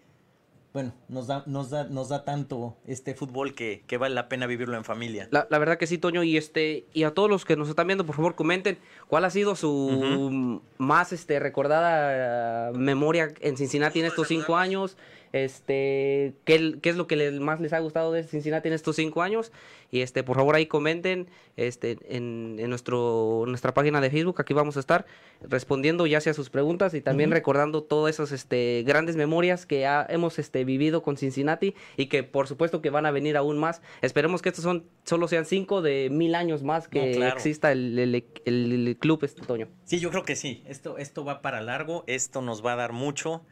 bueno, 0.75 0.93
nos 1.09 1.29
da, 1.29 1.45
nos 1.47 1.71
da, 1.71 1.85
nos 1.85 2.09
da 2.09 2.25
tanto 2.25 2.77
este 2.85 3.15
fútbol 3.15 3.55
que, 3.55 3.85
que 3.87 3.97
vale 3.97 4.13
la 4.13 4.29
pena 4.29 4.49
vivirlo 4.49 4.77
en 4.77 4.83
familia. 4.83 5.29
La, 5.31 5.47
la 5.49 5.59
verdad 5.59 5.79
que 5.79 5.87
sí, 5.87 5.99
Toño, 5.99 6.25
y 6.25 6.37
este, 6.37 6.85
y 6.93 7.05
a 7.05 7.13
todos 7.13 7.31
los 7.31 7.45
que 7.45 7.55
nos 7.55 7.69
están 7.69 7.87
viendo, 7.87 8.05
por 8.05 8.17
favor, 8.17 8.35
comenten 8.35 8.79
cuál 9.07 9.25
ha 9.25 9.31
sido 9.31 9.55
su 9.55 10.61
más 10.79 11.13
este 11.13 11.39
recordada 11.39 12.73
memoria 12.73 13.33
en 13.41 13.57
Cincinnati 13.57 14.01
en 14.01 14.07
estos 14.07 14.27
cinco 14.27 14.57
años. 14.57 14.97
Este, 15.35 16.35
¿qué, 16.45 16.77
qué 16.81 16.91
es 16.91 16.97
lo 16.97 17.07
que 17.07 17.17
les- 17.17 17.41
más 17.41 17.61
les 17.61 17.73
ha 17.73 17.81
gustado 17.81 18.13
de 18.13 18.23
Cincinnati 18.23 18.69
en 18.69 18.75
estos 18.75 18.97
cinco 18.97 19.21
años? 19.23 19.51
Y 19.91 20.01
este, 20.01 20.23
por 20.23 20.37
favor, 20.37 20.55
ahí 20.55 20.67
comenten 20.67 21.29
este, 21.57 21.99
en, 22.09 22.57
en 22.59 22.71
nuestro, 22.71 23.45
nuestra 23.47 23.75
página 23.75 24.01
de 24.01 24.11
Facebook. 24.11 24.41
Aquí 24.41 24.55
vamos 24.55 24.77
a 24.77 24.81
estar 24.81 25.07
respondiendo 25.43 26.07
ya 26.07 26.21
sea 26.21 26.35
sus 26.35 26.51
preguntas 26.51 26.95
y 26.95 27.01
también 27.01 27.31
recordando 27.31 27.83
todas 27.83 28.15
esas 28.15 28.33
este, 28.33 28.83
grandes 28.87 29.17
memorias 29.17 29.67
que 29.67 29.87
ha- 29.87 30.07
hemos 30.09 30.39
este, 30.39 30.65
vivido 30.65 31.03
con 31.03 31.17
Cincinnati 31.17 31.75
y 31.97 32.07
que 32.07 32.23
por 32.23 32.47
supuesto 32.49 32.81
que 32.81 32.91
van 32.91 33.05
a 33.07 33.11
venir 33.11 33.37
aún 33.37 33.59
más. 33.59 33.83
Esperemos 34.03 34.41
que 34.41 34.49
estos 34.49 34.63
son, 34.65 34.85
solo 35.05 35.29
sean 35.29 35.45
cinco 35.47 35.83
de 35.83 36.09
mil 36.11 36.35
años 36.35 36.63
más 36.63 36.89
que 36.89 37.07
No, 37.11 37.17
claro. 37.17 37.35
exista 37.37 37.71
el, 37.73 37.99
el- 37.99 38.15
el- 38.45 38.87
el 38.89 38.97
club 38.99 39.23
este 39.25 39.43
Toño. 39.43 39.69
Sí, 39.85 39.99
yo 40.01 40.11
creo 40.11 40.25
que 40.25 40.37
sí. 40.37 40.63
Esto, 40.67 40.97
esto 40.99 41.25
va 41.25 41.43
para 41.43 41.61
largo, 41.61 42.05
esto 42.07 42.41
nos 42.41 42.65
va 42.65 42.73
a 42.73 42.77
dar 42.77 42.93
mucho. 42.93 43.43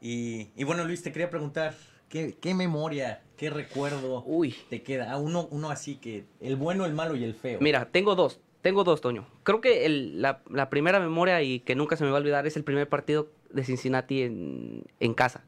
Y, 0.00 0.48
y 0.56 0.64
bueno, 0.64 0.84
Luis, 0.84 1.02
te 1.02 1.12
quería 1.12 1.30
preguntar, 1.30 1.74
¿qué, 2.08 2.36
qué 2.40 2.54
memoria, 2.54 3.22
qué 3.36 3.50
recuerdo 3.50 4.22
Uy. 4.26 4.54
te 4.68 4.82
queda? 4.82 5.12
A 5.12 5.18
uno, 5.18 5.46
uno 5.50 5.70
así 5.70 5.96
que, 5.96 6.24
el 6.40 6.56
bueno, 6.56 6.86
el 6.86 6.94
malo 6.94 7.16
y 7.16 7.24
el 7.24 7.34
feo. 7.34 7.58
Mira, 7.60 7.86
tengo 7.90 8.14
dos. 8.14 8.40
Tengo 8.62 8.84
dos, 8.84 9.00
Toño. 9.00 9.26
Creo 9.42 9.60
que 9.62 9.86
el- 9.86 10.20
la, 10.20 10.42
la 10.50 10.68
primera 10.68 11.00
memoria 11.00 11.40
y 11.42 11.60
que 11.60 11.74
nunca 11.74 11.96
se 11.96 12.04
me 12.04 12.10
va 12.10 12.18
a 12.18 12.20
olvidar 12.20 12.46
es 12.46 12.56
el 12.56 12.64
primer 12.64 12.88
partido 12.88 13.28
de 13.50 13.64
Cincinnati 13.64 14.22
en, 14.22 14.84
en 15.00 15.14
casa. 15.14 15.44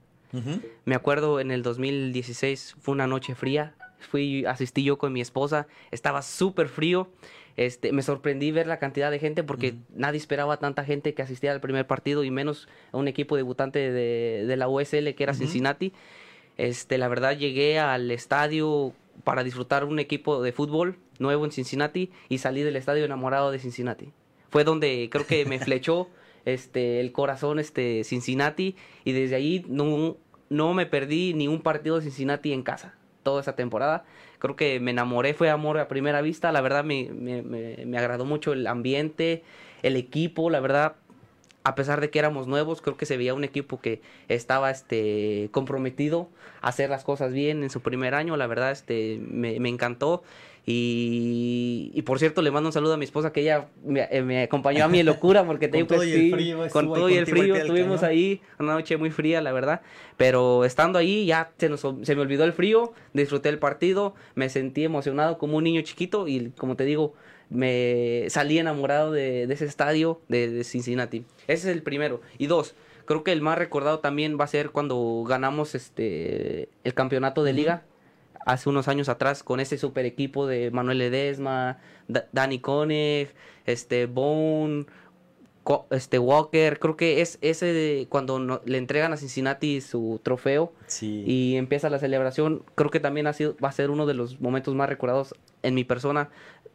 Me 0.87 0.95
acuerdo 0.95 1.41
en 1.41 1.51
el 1.51 1.63
2016 1.63 2.77
fue 2.81 2.93
una 2.93 3.07
noche 3.07 3.35
fría. 3.35 3.75
Fui, 3.99 4.47
asistí 4.47 4.83
yo 4.83 4.97
con 4.97 5.13
mi 5.13 5.21
esposa. 5.21 5.67
Estaba 5.91 6.23
súper 6.23 6.69
frío. 6.69 7.11
Este, 7.57 7.93
me 7.93 8.03
sorprendí 8.03 8.51
ver 8.51 8.67
la 8.67 8.79
cantidad 8.79 9.11
de 9.11 9.19
gente 9.19 9.43
porque 9.43 9.75
nadie 9.95 10.19
esperaba 10.19 10.57
tanta 10.57 10.85
gente 10.85 11.15
que 11.15 11.23
asistiera 11.23 11.55
al 11.55 11.61
primer 11.61 11.87
partido 11.87 12.25
y 12.25 12.31
menos 12.31 12.69
a 12.93 12.97
un 12.97 13.09
equipo 13.09 13.37
debutante 13.37 13.79
de, 13.91 14.45
de 14.47 14.57
la 14.57 14.69
USL 14.69 15.15
que 15.15 15.23
era. 15.23 15.35
Cincinnati. 15.35 15.93
Este, 16.59 16.99
la 16.99 17.09
verdad 17.09 17.37
llegué 17.37 17.79
al 17.79 18.11
estadio 18.11 18.93
para 19.25 19.45
disfrutar 19.45 19.85
un 19.85 19.99
equipo 19.99 20.43
de 20.43 20.53
fútbol 20.53 20.99
nuevo 21.19 21.45
en 21.45 21.53
Cincinnati 21.53 22.11
y 22.29 22.39
salí 22.39 22.63
del 22.63 22.77
estadio 22.77 23.05
enamorado 23.05 23.51
de 23.51 23.59
Cincinnati. 23.59 24.13
Fue 24.51 24.65
donde 24.65 25.09
creo 25.11 25.27
que 25.27 25.45
me 25.47 25.59
flechó 25.61 26.09
este 26.45 27.01
el 27.01 27.13
corazón 27.13 27.59
este 27.59 28.05
Cincinnati 28.05 28.77
y 29.05 29.13
desde 29.13 29.37
ahí 29.37 29.65
no, 29.69 30.17
no 30.51 30.75
me 30.75 30.87
perdí 30.87 31.35
ni 31.35 31.49
un 31.49 31.63
partido 31.63 31.97
de 31.97 32.03
Cincinnati 32.03 32.53
en 32.53 32.63
casa 32.63 32.95
toda 33.23 33.41
esa 33.41 33.55
temporada. 33.55 34.05
Creo 34.43 34.57
que 34.57 34.81
me 34.81 34.91
enamoré, 34.91 35.35
fue 35.35 35.51
amor 35.51 35.79
a 35.79 35.87
primera 35.89 36.21
vista. 36.21 36.51
La 36.53 36.61
verdad 36.63 36.85
me, 36.85 37.11
me, 37.13 37.43
me- 37.43 37.87
me 37.87 37.97
agradó 37.99 38.25
mucho 38.25 38.53
el 38.53 38.67
ambiente, 38.67 39.45
el 39.85 39.97
equipo, 39.97 40.51
la 40.51 40.59
verdad. 40.61 40.97
A 41.65 41.77
pesar 41.77 42.01
de 42.01 42.11
que 42.11 42.19
éramos 42.19 42.49
nuevos, 42.49 42.83
creo 42.83 42.97
que 42.97 43.07
se 43.07 43.17
veía 43.17 43.35
un 43.35 43.45
equipo 43.45 43.81
que 43.81 44.03
estaba 44.29 44.73
este, 44.73 45.49
comprometido 45.53 46.29
a 46.61 46.69
hacer 46.71 46.91
las 46.91 47.05
cosas 47.05 47.33
bien 47.33 47.63
en 47.63 47.71
su 47.71 47.83
primer 47.83 48.15
año. 48.17 48.37
La 48.37 48.49
verdad, 48.49 48.73
este, 48.73 49.21
me, 49.23 49.61
me 49.61 49.69
encantó. 49.69 50.25
Y, 50.65 51.91
y 51.93 52.03
por 52.03 52.21
cierto, 52.21 52.41
le 52.41 52.53
mando 52.53 52.69
un 52.69 52.73
saludo 52.73 52.95
a 52.95 52.97
mi 52.97 53.05
esposa 53.05 53.33
que 53.33 53.41
ella 53.41 53.67
me, 53.85 54.07
eh, 54.11 54.23
me 54.23 54.45
acompañó 54.45 54.85
a 54.85 54.89
mi 54.89 55.03
locura 55.03 55.45
porque 55.45 55.69
Con 55.69 55.73
te 55.73 55.77
digo 55.79 55.89
que 55.89 55.95
todo 55.95 56.05
y 56.05 56.13
el 56.13 56.21
sí, 56.21 56.31
frío, 56.31 56.69
con 56.71 56.87
todo 56.87 57.09
y 57.09 57.15
el 57.15 57.27
frío 57.27 57.57
estuvimos 57.57 58.03
ahí 58.05 58.41
una 58.61 58.75
noche 58.75 58.97
muy 58.97 59.11
fría, 59.11 59.41
la 59.41 59.51
verdad. 59.51 59.81
Pero 60.17 60.65
estando 60.65 61.01
ahí 61.01 61.27
ya 61.27 61.51
se, 61.59 61.69
nos, 61.69 61.81
se 61.81 62.15
me 62.15 62.23
olvidó 62.23 62.45
el 62.45 62.53
frío, 62.53 62.93
disfruté 63.13 63.49
el 63.49 63.59
partido, 63.59 64.15
me 64.37 64.49
sentí 64.49 64.85
emocionado 64.85 65.37
como 65.37 65.57
un 65.57 65.65
niño 65.65 65.81
chiquito 65.83 66.29
y 66.29 66.53
como 66.57 66.77
te 66.77 66.85
digo, 66.85 67.15
me 67.51 68.27
salí 68.29 68.59
enamorado 68.59 69.11
de, 69.11 69.49
de 69.49 69.55
ese 69.55 69.65
estadio 69.65 70.21
de, 70.29 70.49
de 70.49 70.63
Cincinnati. 70.63 71.25
Ese 71.49 71.71
es 71.71 71.77
el 71.77 71.83
primero. 71.83 72.21
Y 72.39 72.47
dos, 72.47 72.77
creo 73.05 73.25
que 73.25 73.33
el 73.33 73.41
más 73.41 73.59
recordado 73.59 73.99
también 73.99 74.39
va 74.39 74.45
a 74.45 74.49
ser 74.49 74.71
cuando 74.71 75.25
ganamos 75.27 75.75
este 75.75 76.69
el 76.85 76.95
campeonato 76.95 77.43
de 77.43 77.53
liga 77.53 77.83
hace 78.45 78.69
unos 78.69 78.89
años 78.89 79.09
atrás 79.09 79.43
con 79.43 79.61
ese 79.61 79.79
super 79.79 80.05
equipo 80.05 80.47
de 80.47 80.71
Manuel 80.71 80.99
Ledesma, 80.99 81.79
Danny 82.33 82.59
Koenig, 82.59 83.29
este 83.67 84.07
Bone, 84.07 84.87
este 85.91 86.19
Walker, 86.19 86.79
creo 86.81 86.97
que 86.97 87.21
es 87.21 87.39
ese 87.41 87.67
de 87.67 88.07
cuando 88.09 88.61
le 88.65 88.79
entregan 88.79 89.13
a 89.13 89.17
Cincinnati 89.17 89.81
su 89.81 90.21
trofeo 90.23 90.73
y 91.01 91.55
empieza 91.57 91.89
la 91.89 91.99
celebración, 91.99 92.65
creo 92.75 92.91
que 92.91 93.01
también 93.01 93.27
ha 93.27 93.33
sido 93.33 93.57
va 93.63 93.69
a 93.69 93.73
ser 93.73 93.91
uno 93.91 94.07
de 94.07 94.15
los 94.15 94.41
momentos 94.41 94.75
más 94.75 94.89
recordados 94.89 95.35
en 95.63 95.75
mi 95.75 95.85
persona 95.85 96.31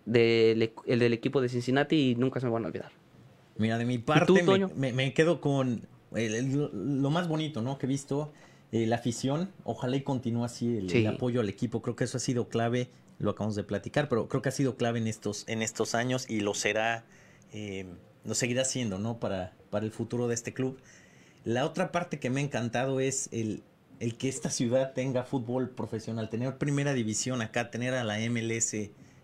del, 0.05 0.71
el 0.85 0.99
del 0.99 1.13
equipo 1.13 1.41
de 1.41 1.49
Cincinnati 1.49 2.11
y 2.11 2.15
nunca 2.15 2.39
se 2.39 2.45
me 2.45 2.53
van 2.53 2.63
a 2.63 2.67
olvidar. 2.67 2.91
Mira, 3.57 3.77
de 3.77 3.85
mi 3.85 3.97
parte 3.97 4.43
me, 4.75 5.13
quedo 5.13 5.41
con 5.41 5.81
lo 6.11 7.09
más 7.09 7.27
bonito, 7.27 7.61
¿no? 7.61 7.77
Que 7.77 7.87
he 7.87 7.89
visto 7.89 8.31
eh, 8.71 8.85
la 8.85 8.97
afición, 8.97 9.49
ojalá 9.63 9.95
y 9.95 10.01
continúe 10.01 10.43
así 10.43 10.77
el, 10.77 11.07
apoyo 11.07 11.39
al 11.39 11.47
equipo. 11.47 11.81
Creo 11.81 11.95
que 11.95 12.03
eso 12.03 12.17
ha 12.17 12.19
sido 12.19 12.49
clave, 12.49 12.89
lo 13.17 13.31
acabamos 13.31 13.55
de 13.55 13.63
platicar, 13.63 14.09
pero 14.09 14.27
creo 14.27 14.41
que 14.41 14.49
ha 14.49 14.53
sido 14.53 14.75
clave 14.75 14.99
en 14.99 15.07
estos, 15.07 15.45
en 15.47 15.61
estos 15.61 15.95
años 15.95 16.29
y 16.29 16.41
lo 16.41 16.53
será, 16.53 17.05
eh, 17.53 17.85
lo 18.25 18.35
seguirá 18.35 18.65
siendo, 18.65 18.99
¿no? 18.99 19.19
Para, 19.19 19.53
para 19.69 19.85
el 19.85 19.91
futuro 19.91 20.27
de 20.27 20.33
este 20.33 20.53
club. 20.53 20.79
La 21.45 21.65
otra 21.65 21.93
parte 21.93 22.19
que 22.19 22.29
me 22.29 22.41
ha 22.41 22.43
encantado 22.43 22.99
es 22.99 23.29
el, 23.31 23.63
el 24.01 24.17
que 24.17 24.27
esta 24.27 24.49
ciudad 24.49 24.91
tenga 24.91 25.23
fútbol 25.23 25.69
profesional, 25.69 26.29
tener 26.29 26.57
primera 26.57 26.93
división 26.93 27.41
acá, 27.41 27.71
tener 27.71 27.93
a 27.93 28.03
la 28.03 28.17
MLS 28.29 28.75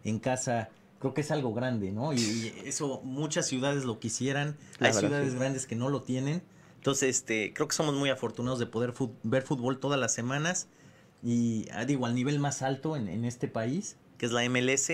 en 0.05 0.19
casa, 0.19 0.69
creo 1.00 1.13
que 1.13 1.19
es 1.19 1.31
algo 1.31 1.53
grande, 1.53 1.91
¿no? 1.91 2.13
Y, 2.13 2.53
eso 2.63 3.01
muchas 3.03 3.45
ciudades 3.45 3.83
lo 3.83 4.00
quisieran, 4.00 4.55
hay 4.79 4.93
ciudades 4.93 5.35
grandes 5.35 5.67
que 5.67 5.75
no 5.75 5.89
lo 5.89 6.01
tienen 6.01 6.41
entonces, 6.83 7.15
este, 7.15 7.53
creo 7.53 7.69
que 7.69 7.75
somos 7.77 7.95
muy 7.95 8.09
afortunados 8.09 8.59
de 8.59 8.65
poder 8.65 8.93
ver 9.23 9.43
fútbol 9.43 9.79
todas 9.79 9.97
las 9.97 10.13
semanas 10.13 10.67
y 11.23 11.65
ah, 11.71 11.85
digo, 11.85 12.05
al 12.05 12.13
nivel 12.13 12.39
más 12.39 12.61
alto 12.61 12.97
en, 12.97 13.23
este 13.23 13.47
país, 13.47 13.95
que 14.17 14.25
es 14.25 14.33
la 14.33 14.43
MLS, 14.49 14.91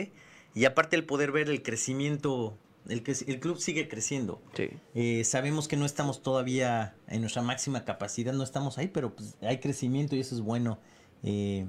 y 0.53 0.65
aparte 0.65 0.95
el 0.97 1.03
poder 1.03 1.31
ver 1.31 1.49
el 1.49 1.63
crecimiento, 1.63 2.55
el, 2.87 3.01
el 3.25 3.39
club 3.39 3.57
sigue 3.57 3.87
creciendo. 3.87 4.39
Eh, 4.93 5.23
sabemos 5.23 5.67
que 5.67 5.77
no 5.77 5.87
estamos 5.87 6.21
todavía 6.21 6.93
en 7.07 7.21
nuestra 7.21 7.41
máxima 7.41 7.85
capacidad, 7.85 8.33
no 8.33 8.43
estamos 8.43 8.77
ahí, 8.77 8.89
pero 8.89 9.15
pues, 9.15 9.35
hay 9.41 9.57
crecimiento 9.59 10.15
y 10.15 10.19
eso 10.19 10.35
es 10.35 10.41
bueno. 10.41 10.77
Eh, 11.23 11.65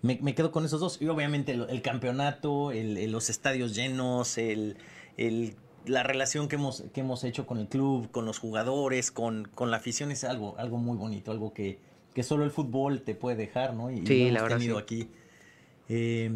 me, 0.00 0.34
quedo 0.34 0.50
con 0.50 0.64
esos 0.64 0.80
dos. 0.80 0.96
Y 1.02 1.08
obviamente 1.08 1.52
el, 1.52 1.82
campeonato, 1.82 2.72
los 2.72 3.28
estadios 3.28 3.74
llenos, 3.74 4.38
el, 4.38 4.78
el 5.18 5.56
la 5.86 6.02
relación 6.02 6.48
que 6.48 6.56
hemos, 6.56 6.84
que 6.92 7.00
hemos 7.00 7.24
hecho 7.24 7.46
con 7.46 7.58
el 7.58 7.68
club, 7.68 8.10
con 8.10 8.24
los 8.24 8.38
jugadores, 8.38 9.10
con, 9.10 9.48
con 9.54 9.70
la 9.70 9.78
afición 9.78 10.10
es 10.10 10.24
algo, 10.24 10.54
algo 10.58 10.78
muy 10.78 10.96
bonito, 10.96 11.30
algo 11.30 11.52
que, 11.52 11.78
que 12.14 12.22
solo 12.22 12.44
el 12.44 12.50
fútbol 12.50 13.02
te 13.02 13.14
puede 13.14 13.36
dejar, 13.36 13.74
¿no? 13.74 13.90
Y, 13.90 14.06
sí, 14.06 14.30
lo 14.30 14.38
hemos 14.38 14.48
tenido 14.50 14.78
aquí. 14.78 15.08
Eh, 15.88 16.30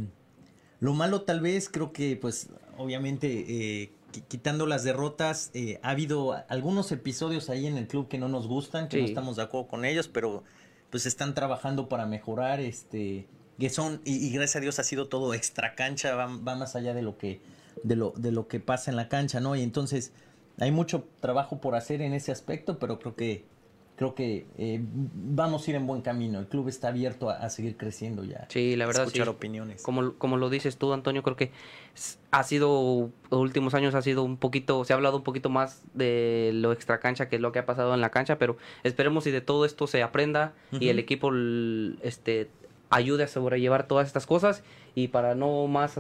lo 0.81 0.95
malo 0.95 1.23
tal 1.23 1.41
vez, 1.41 1.69
creo 1.69 1.93
que 1.93 2.17
pues 2.17 2.49
obviamente 2.77 3.83
eh, 3.83 3.93
quitando 4.29 4.67
las 4.67 4.85
derrotas, 4.85 5.51
eh, 5.55 5.79
ha 5.83 5.91
habido 5.91 6.45
algunos 6.49 6.91
episodios 6.93 7.49
ahí 7.51 7.67
en 7.67 7.77
el 7.77 7.87
club 7.87 8.09
que 8.09 8.19
no 8.19 8.29
nos 8.29 8.47
gustan, 8.47 8.89
que 8.89 8.99
no 8.99 9.05
estamos 9.05 9.37
de 9.37 9.43
acuerdo 9.43 9.69
con 9.69 9.85
ellos, 9.85 10.09
pero 10.09 10.45
pues 10.91 11.07
están 11.07 11.35
trabajando 11.35 11.89
para 11.89 12.07
mejorar, 12.07 12.61
este, 12.61 13.27
que 13.59 13.71
son, 13.71 14.01
y, 14.05 14.31
gracias 14.31 14.57
a 14.57 14.61
Dios 14.61 14.79
ha 14.79 14.85
sido 14.85 15.09
todo 15.09 15.35
extra 15.35 15.75
cancha, 15.75 16.15
va 16.15 16.55
más 16.57 16.77
allá 16.77 16.95
de 16.95 17.03
lo 17.03 17.19
que 17.19 17.41
de 17.83 17.97
lo, 17.97 18.13
de 18.17 18.33
lo 18.33 18.49
que 18.49 18.61
pasa 18.61 18.91
en 18.91 18.97
la 18.97 19.09
cancha, 19.09 19.41
¿no? 19.41 19.57
Y 19.57 19.63
entonces 19.63 20.13
hay 20.59 20.71
mucho 20.71 21.09
trabajo 21.21 21.61
por 21.61 21.75
hacer 21.75 22.03
en 22.03 22.13
ese 22.15 22.33
aspecto, 22.33 22.79
pero 22.79 22.99
creo 22.99 23.15
que 23.15 23.45
creo 23.97 24.15
que 24.15 24.47
eh, 24.59 24.79
vamos 24.83 25.67
a 25.67 25.71
ir 25.71 25.77
en 25.77 25.87
buen 25.87 26.03
camino. 26.03 26.39
El 26.39 26.47
club 26.47 26.69
está 26.69 26.89
abierto 26.89 27.31
a, 27.31 27.49
seguir 27.49 27.77
creciendo 27.77 28.25
ya. 28.25 28.47
Sí, 28.51 28.77
la 28.77 28.87
verdad. 28.87 29.05
Escuchar 29.05 29.29
opiniones. 29.29 29.83
Como, 29.83 30.15
como 30.15 30.37
lo 30.37 30.51
dices 30.51 30.77
tú, 30.77 30.93
Antonio, 30.93 31.23
creo 31.23 31.37
que 31.37 31.51
ha 32.31 32.43
sido, 32.43 33.11
los 33.31 33.41
últimos 33.41 33.75
años 33.75 33.95
ha 33.95 34.03
sido 34.03 34.23
un 34.23 34.37
poquito, 34.37 34.85
se 34.85 34.93
ha 34.93 34.97
hablado 34.97 35.17
un 35.17 35.23
poquito 35.23 35.49
más 35.49 35.83
de 35.95 36.51
lo 36.55 36.73
extra 36.73 37.01
cancha 37.01 37.29
que 37.29 37.39
lo 37.39 37.53
que 37.53 37.59
ha 37.59 37.67
pasado 37.67 37.95
en 37.95 38.03
la 38.03 38.11
cancha, 38.11 38.39
pero 38.39 38.59
esperemos 38.85 39.27
y 39.27 39.31
de 39.31 39.41
todo 39.41 39.65
esto 39.65 39.87
se 39.87 40.03
aprenda 40.03 40.53
y 40.79 40.91
el 40.91 40.99
equipo 40.99 41.33
este, 42.03 42.51
ayude 42.91 43.25
a 43.25 43.29
sobrellevar 43.29 43.87
todas 43.87 44.07
estas 44.07 44.27
cosas 44.27 44.63
y 44.95 45.09
para 45.09 45.35
no 45.35 45.67
más 45.67 45.99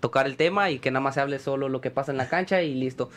tocar 0.00 0.26
el 0.26 0.36
tema 0.36 0.70
y 0.70 0.78
que 0.78 0.90
nada 0.90 1.02
más 1.02 1.14
se 1.14 1.20
hable 1.20 1.38
solo 1.38 1.68
lo 1.68 1.80
que 1.80 1.90
pasa 1.90 2.12
en 2.12 2.18
la 2.18 2.28
cancha 2.28 2.62
y 2.62 2.74
listo. 2.74 3.10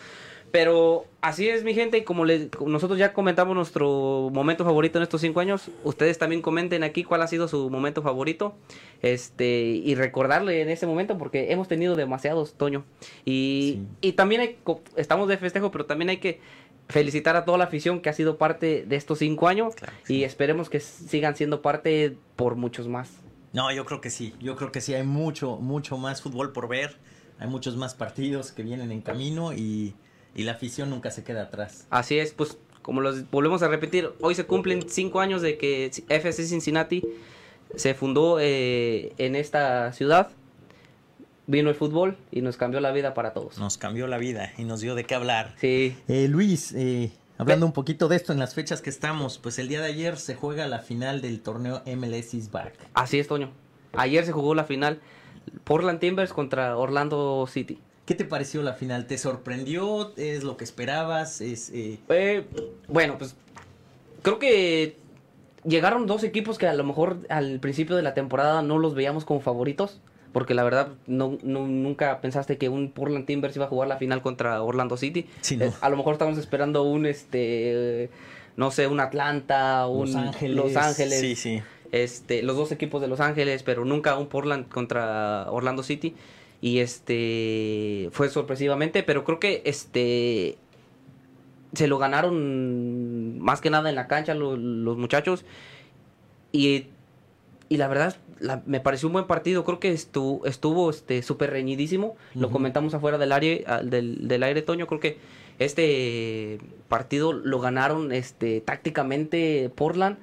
Pero 0.52 1.06
así 1.22 1.48
es 1.48 1.64
mi 1.64 1.74
gente 1.74 1.98
y 1.98 2.04
como 2.04 2.26
nosotros 2.26 3.00
ya 3.00 3.14
comentamos 3.14 3.56
nuestro 3.56 4.30
momento 4.34 4.66
favorito 4.66 5.00
en 5.00 5.04
estos 5.04 5.22
cinco 5.22 5.40
años, 5.40 5.72
ustedes 5.86 6.18
también 6.18 6.42
comenten 6.42 6.84
aquí 6.84 7.06
cuál 7.06 7.22
ha 7.22 7.28
sido 7.28 7.48
su 7.48 7.70
momento 7.70 8.02
favorito 8.02 8.54
este 9.02 9.62
y 9.62 9.96
recordarle 9.96 10.62
en 10.62 10.70
ese 10.70 10.88
momento 10.88 11.18
porque 11.18 11.54
hemos 11.54 11.70
tenido 11.70 11.96
demasiados, 11.96 12.54
Toño. 12.56 12.84
Y, 13.24 13.80
y 14.02 14.14
también 14.14 14.42
hay, 14.42 14.58
estamos 14.98 15.30
de 15.30 15.38
festejo, 15.38 15.72
pero 15.72 15.86
también 15.86 16.10
hay 16.10 16.18
que 16.18 16.42
felicitar 16.92 17.36
a 17.36 17.46
toda 17.46 17.58
la 17.58 17.66
afición 17.66 18.02
que 18.02 18.10
ha 18.10 18.14
sido 18.14 18.38
parte 18.38 18.86
de 18.86 18.96
estos 18.96 19.20
cinco 19.20 19.48
años 19.48 19.74
y 20.08 20.24
esperemos 20.24 20.70
que 20.70 20.80
sigan 20.80 21.36
siendo 21.36 21.62
parte 21.62 22.18
por 22.36 22.56
muchos 22.56 22.88
más. 22.88 23.10
No, 23.54 23.72
yo 23.72 23.86
creo 23.86 24.00
que 24.00 24.10
sí, 24.10 24.34
yo 24.40 24.56
creo 24.56 24.72
que 24.72 24.82
sí, 24.82 24.94
hay 24.94 25.04
mucho, 25.04 25.58
mucho 25.58 25.98
más 25.98 26.22
fútbol 26.22 26.54
por 26.54 26.68
ver, 26.68 26.98
hay 27.40 27.48
muchos 27.48 27.76
más 27.76 27.96
partidos 27.96 28.52
que 28.52 28.64
vienen 28.64 28.92
en 28.92 29.02
camino 29.02 29.54
y, 29.54 29.96
la 30.34 30.54
afición 30.54 30.90
nunca 30.90 31.12
se 31.12 31.26
queda 31.26 31.44
atrás. 31.44 31.86
Así 31.90 32.18
es, 32.18 32.34
pues 32.34 32.58
como 32.82 33.02
los 33.02 33.30
volvemos 33.30 33.62
a 33.64 33.68
repetir, 33.68 34.12
hoy 34.22 34.34
se 34.34 34.46
cumplen 34.46 34.90
cinco 34.90 35.20
años 35.20 35.42
de 35.42 35.58
que 35.58 35.92
FC 36.08 36.46
Cincinnati 36.46 37.04
se 37.76 37.94
fundó 37.94 38.40
eh, 38.40 39.14
en 39.18 39.36
esta 39.36 39.92
ciudad 39.92 40.32
vino 41.52 41.70
el 41.70 41.76
fútbol 41.76 42.18
y 42.32 42.42
nos 42.42 42.58
cambió 42.58 42.80
la 42.80 42.92
vida 42.92 43.14
para 43.14 43.34
todos. 43.34 43.60
Nos 43.60 43.78
cambió 43.78 44.08
la 44.08 44.18
vida 44.18 44.52
y 44.58 44.64
nos 44.64 44.80
dio 44.80 44.96
de 44.96 45.04
qué 45.04 45.14
hablar. 45.14 45.54
Sí. 45.58 45.96
Eh, 46.08 46.28
Luis, 46.28 46.74
eh, 46.74 47.12
hablando 47.38 47.66
un 47.66 47.74
poquito 47.74 48.08
de 48.08 48.16
esto 48.16 48.32
en 48.34 48.40
las 48.40 48.56
fechas 48.56 48.82
que 48.82 48.90
estamos, 48.90 49.38
pues 49.38 49.60
el 49.60 49.68
día 49.68 49.82
de 49.82 49.88
ayer 49.88 50.18
se 50.18 50.34
juega 50.34 50.66
la 50.68 50.80
final 50.80 51.22
del 51.22 51.42
torneo 51.42 51.84
MLS 51.86 52.34
is 52.34 52.50
Back. 52.52 52.74
Así 52.94 53.20
es, 53.20 53.28
Toño. 53.28 53.52
Ayer 53.94 54.26
se 54.26 54.32
jugó 54.32 54.56
la 54.56 54.64
final 54.64 55.02
Portland 55.66 56.00
Timbers 56.00 56.32
contra 56.32 56.78
Orlando 56.78 57.46
City. 57.48 57.80
¿Qué 58.06 58.16
te 58.16 58.26
pareció 58.26 58.64
la 58.64 58.74
final? 58.74 59.06
¿Te 59.06 59.18
sorprendió? 59.18 60.14
¿Es 60.16 60.44
lo 60.44 60.58
que 60.58 60.64
esperabas? 60.64 61.42
Es, 61.42 61.70
eh... 61.72 62.00
eh 62.10 62.46
bueno, 62.88 63.18
pues 63.18 63.36
creo 64.22 64.40
que 64.40 64.96
llegaron 65.66 66.08
dos 66.08 66.24
equipos 66.24 66.58
que 66.58 66.68
a 66.68 66.74
lo 66.74 66.84
mejor 66.86 67.20
al 67.30 67.60
principio 67.60 67.96
de 67.96 68.02
la 68.02 68.14
temporada 68.14 68.62
no 68.62 68.80
los 68.80 68.96
veíamos 68.96 69.26
como 69.26 69.42
favoritos 69.42 70.00
porque 70.34 70.54
la 70.54 70.64
verdad 70.64 70.90
no, 71.08 71.38
nunca 71.44 72.22
pensaste 72.22 72.58
que 72.58 72.70
un 72.70 72.92
Portland 72.92 73.26
Timbers 73.26 73.56
iba 73.56 73.66
a 73.66 73.70
jugar 73.70 73.88
la 73.88 73.98
final 73.98 74.22
contra 74.22 74.62
Orlando 74.62 74.98
City. 74.98 75.28
Eh, 75.52 75.72
a 75.82 75.90
lo 75.90 75.98
mejor 75.98 76.14
estamos 76.14 76.38
esperando 76.38 76.84
un 76.84 77.06
este 77.06 78.10
no 78.58 78.72
sé, 78.72 78.88
un 78.88 79.00
Atlanta, 79.00 79.88
un 79.88 80.08
Los 80.08 80.16
Ángeles. 80.16 80.56
Los 80.56 80.76
Ángeles. 80.76 81.20
Sí, 81.20 81.36
sí. 81.36 81.62
Este, 81.92 82.42
los 82.44 82.56
dos 82.56 82.72
equipos 82.72 83.02
de 83.02 83.08
Los 83.08 83.20
Ángeles, 83.20 83.64
pero 83.64 83.86
nunca 83.86 84.18
un 84.18 84.28
Portland 84.28 84.70
contra 84.70 85.52
Orlando 85.52 85.84
City 85.84 86.16
y 86.62 86.80
este 86.80 88.10
fue 88.12 88.30
sorpresivamente, 88.30 89.04
pero 89.04 89.24
creo 89.24 89.40
que 89.40 89.62
este 89.66 90.58
se 91.74 91.88
lo 91.88 91.98
ganaron 91.98 93.40
más 93.40 93.62
que 93.62 93.70
nada 93.70 93.90
en 93.90 93.96
la 93.96 94.08
cancha 94.08 94.34
los, 94.34 94.60
los 94.60 94.98
muchachos 94.98 95.46
y 96.52 96.88
y 97.72 97.78
la 97.78 97.88
verdad 97.88 98.18
me 98.66 98.82
pareció 98.82 99.08
un 99.08 99.14
buen 99.14 99.28
partido. 99.28 99.64
Creo 99.64 99.80
que 99.80 99.94
estuvo 99.94 100.46
estuvo 100.46 100.90
este 100.90 101.24
súper 101.24 101.52
reñidísimo. 101.52 102.18
Lo 102.36 102.52
comentamos 102.52 102.94
afuera 102.94 103.18
del 103.18 103.32
aire, 103.32 103.64
del, 103.86 104.28
del, 104.28 104.44
aire 104.44 104.62
Toño. 104.62 104.88
Creo 104.88 105.00
que 105.00 105.20
este 105.58 106.58
partido 106.90 107.32
lo 107.32 107.62
ganaron 107.62 108.12
este 108.12 108.60
tácticamente 108.60 109.72
Portland 109.74 110.18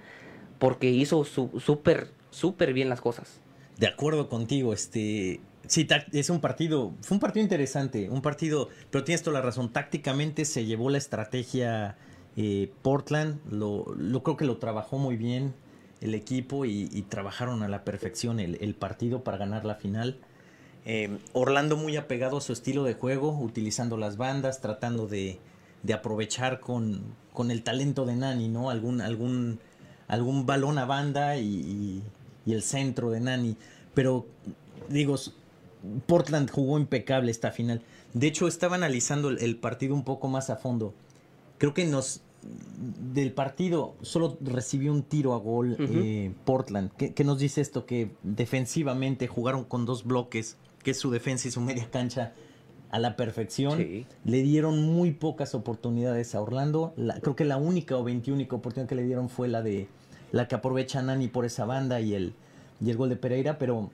porque 0.58 0.90
hizo 0.90 1.24
súper 1.24 2.08
súper 2.28 2.74
bien 2.74 2.90
las 2.90 3.00
cosas. 3.00 3.40
De 3.78 3.86
acuerdo 3.86 4.28
contigo, 4.28 4.74
este 4.74 5.40
sí 5.66 5.88
es 6.12 6.28
un 6.28 6.42
partido, 6.42 6.92
fue 7.00 7.14
un 7.14 7.20
partido 7.20 7.42
interesante, 7.42 8.10
un 8.10 8.20
partido, 8.20 8.68
pero 8.90 9.04
tienes 9.04 9.22
toda 9.22 9.40
la 9.40 9.46
razón. 9.46 9.72
Tácticamente 9.72 10.44
se 10.44 10.66
llevó 10.66 10.90
la 10.90 10.98
estrategia 10.98 11.96
eh, 12.36 12.70
Portland, 12.82 13.40
lo, 13.50 13.86
lo 13.96 14.22
creo 14.22 14.36
que 14.36 14.44
lo 14.44 14.58
trabajó 14.58 14.98
muy 14.98 15.16
bien 15.16 15.54
el 16.00 16.14
equipo 16.14 16.64
y, 16.64 17.04
trabajaron 17.08 17.62
a 17.62 17.68
la 17.68 17.84
perfección 17.84 18.40
el, 18.40 18.74
partido 18.74 19.24
para 19.24 19.38
ganar 19.38 19.64
la 19.64 19.74
final. 19.74 20.18
Eh, 20.84 21.18
Orlando 21.32 21.76
muy 21.76 21.96
apegado 21.96 22.38
a 22.38 22.40
su 22.40 22.52
estilo 22.52 22.84
de 22.84 22.94
juego, 22.94 23.36
utilizando 23.38 23.96
las 23.96 24.16
bandas, 24.16 24.60
tratando 24.60 25.06
de, 25.06 25.38
aprovechar 25.92 26.60
con, 26.60 27.02
el 27.50 27.62
talento 27.62 28.04
de 28.04 28.16
Nani, 28.16 28.48
¿no? 28.48 28.70
Algún, 28.70 29.00
algún, 29.00 29.60
algún 30.06 30.46
balón 30.46 30.78
a 30.78 30.84
banda 30.84 31.36
y, 31.36 32.02
el 32.46 32.62
centro 32.62 33.10
de 33.10 33.20
Nani. 33.20 33.56
Pero, 33.92 34.26
digo, 34.88 35.16
Portland 36.06 36.50
jugó 36.50 36.78
impecable 36.78 37.30
esta 37.30 37.50
final. 37.50 37.82
De 38.14 38.26
hecho, 38.26 38.48
estaba 38.48 38.76
analizando 38.76 39.28
el 39.30 39.56
partido 39.56 39.94
un 39.94 40.04
poco 40.04 40.28
más 40.28 40.48
a 40.48 40.56
fondo. 40.56 40.94
Creo 41.58 41.74
que 41.74 41.84
nos, 41.84 42.22
del 43.12 43.32
partido 43.32 43.96
solo 44.02 44.38
recibió 44.40 44.92
un 44.92 45.02
tiro 45.02 45.34
a 45.34 45.38
gol 45.38 45.76
eh, 45.78 46.32
Portland. 46.44 46.90
¿Qué, 46.96 47.24
nos 47.24 47.38
dice 47.38 47.60
esto? 47.60 47.86
Que 47.86 48.10
defensivamente 48.22 49.26
jugaron 49.26 49.64
con 49.64 49.84
dos 49.84 50.04
bloques, 50.04 50.56
que 50.82 50.92
es 50.92 50.98
su 50.98 51.10
defensa 51.10 51.48
y 51.48 51.50
su 51.50 51.60
media 51.60 51.88
cancha 51.90 52.32
a 52.90 52.98
la 52.98 53.16
perfección. 53.16 54.06
Le 54.24 54.42
dieron 54.42 54.82
muy 54.82 55.12
pocas 55.12 55.54
oportunidades 55.54 56.34
a 56.34 56.40
Orlando. 56.40 56.94
creo 57.20 57.36
que 57.36 57.44
la 57.44 57.56
única 57.56 57.96
o 57.96 58.04
veintiúnica 58.04 58.56
oportunidad 58.56 58.88
que 58.88 58.94
le 58.94 59.04
dieron 59.04 59.28
fue 59.28 59.48
la 59.48 59.62
de 59.62 59.88
la 60.32 60.46
que 60.46 60.54
aprovecha 60.54 61.02
Nani 61.02 61.28
por 61.28 61.44
esa 61.44 61.64
banda 61.64 62.00
y 62.00 62.14
el, 62.14 62.34
y 62.80 62.90
el 62.90 62.96
gol 62.96 63.08
de 63.08 63.16
Pereira, 63.16 63.58
pero 63.58 63.90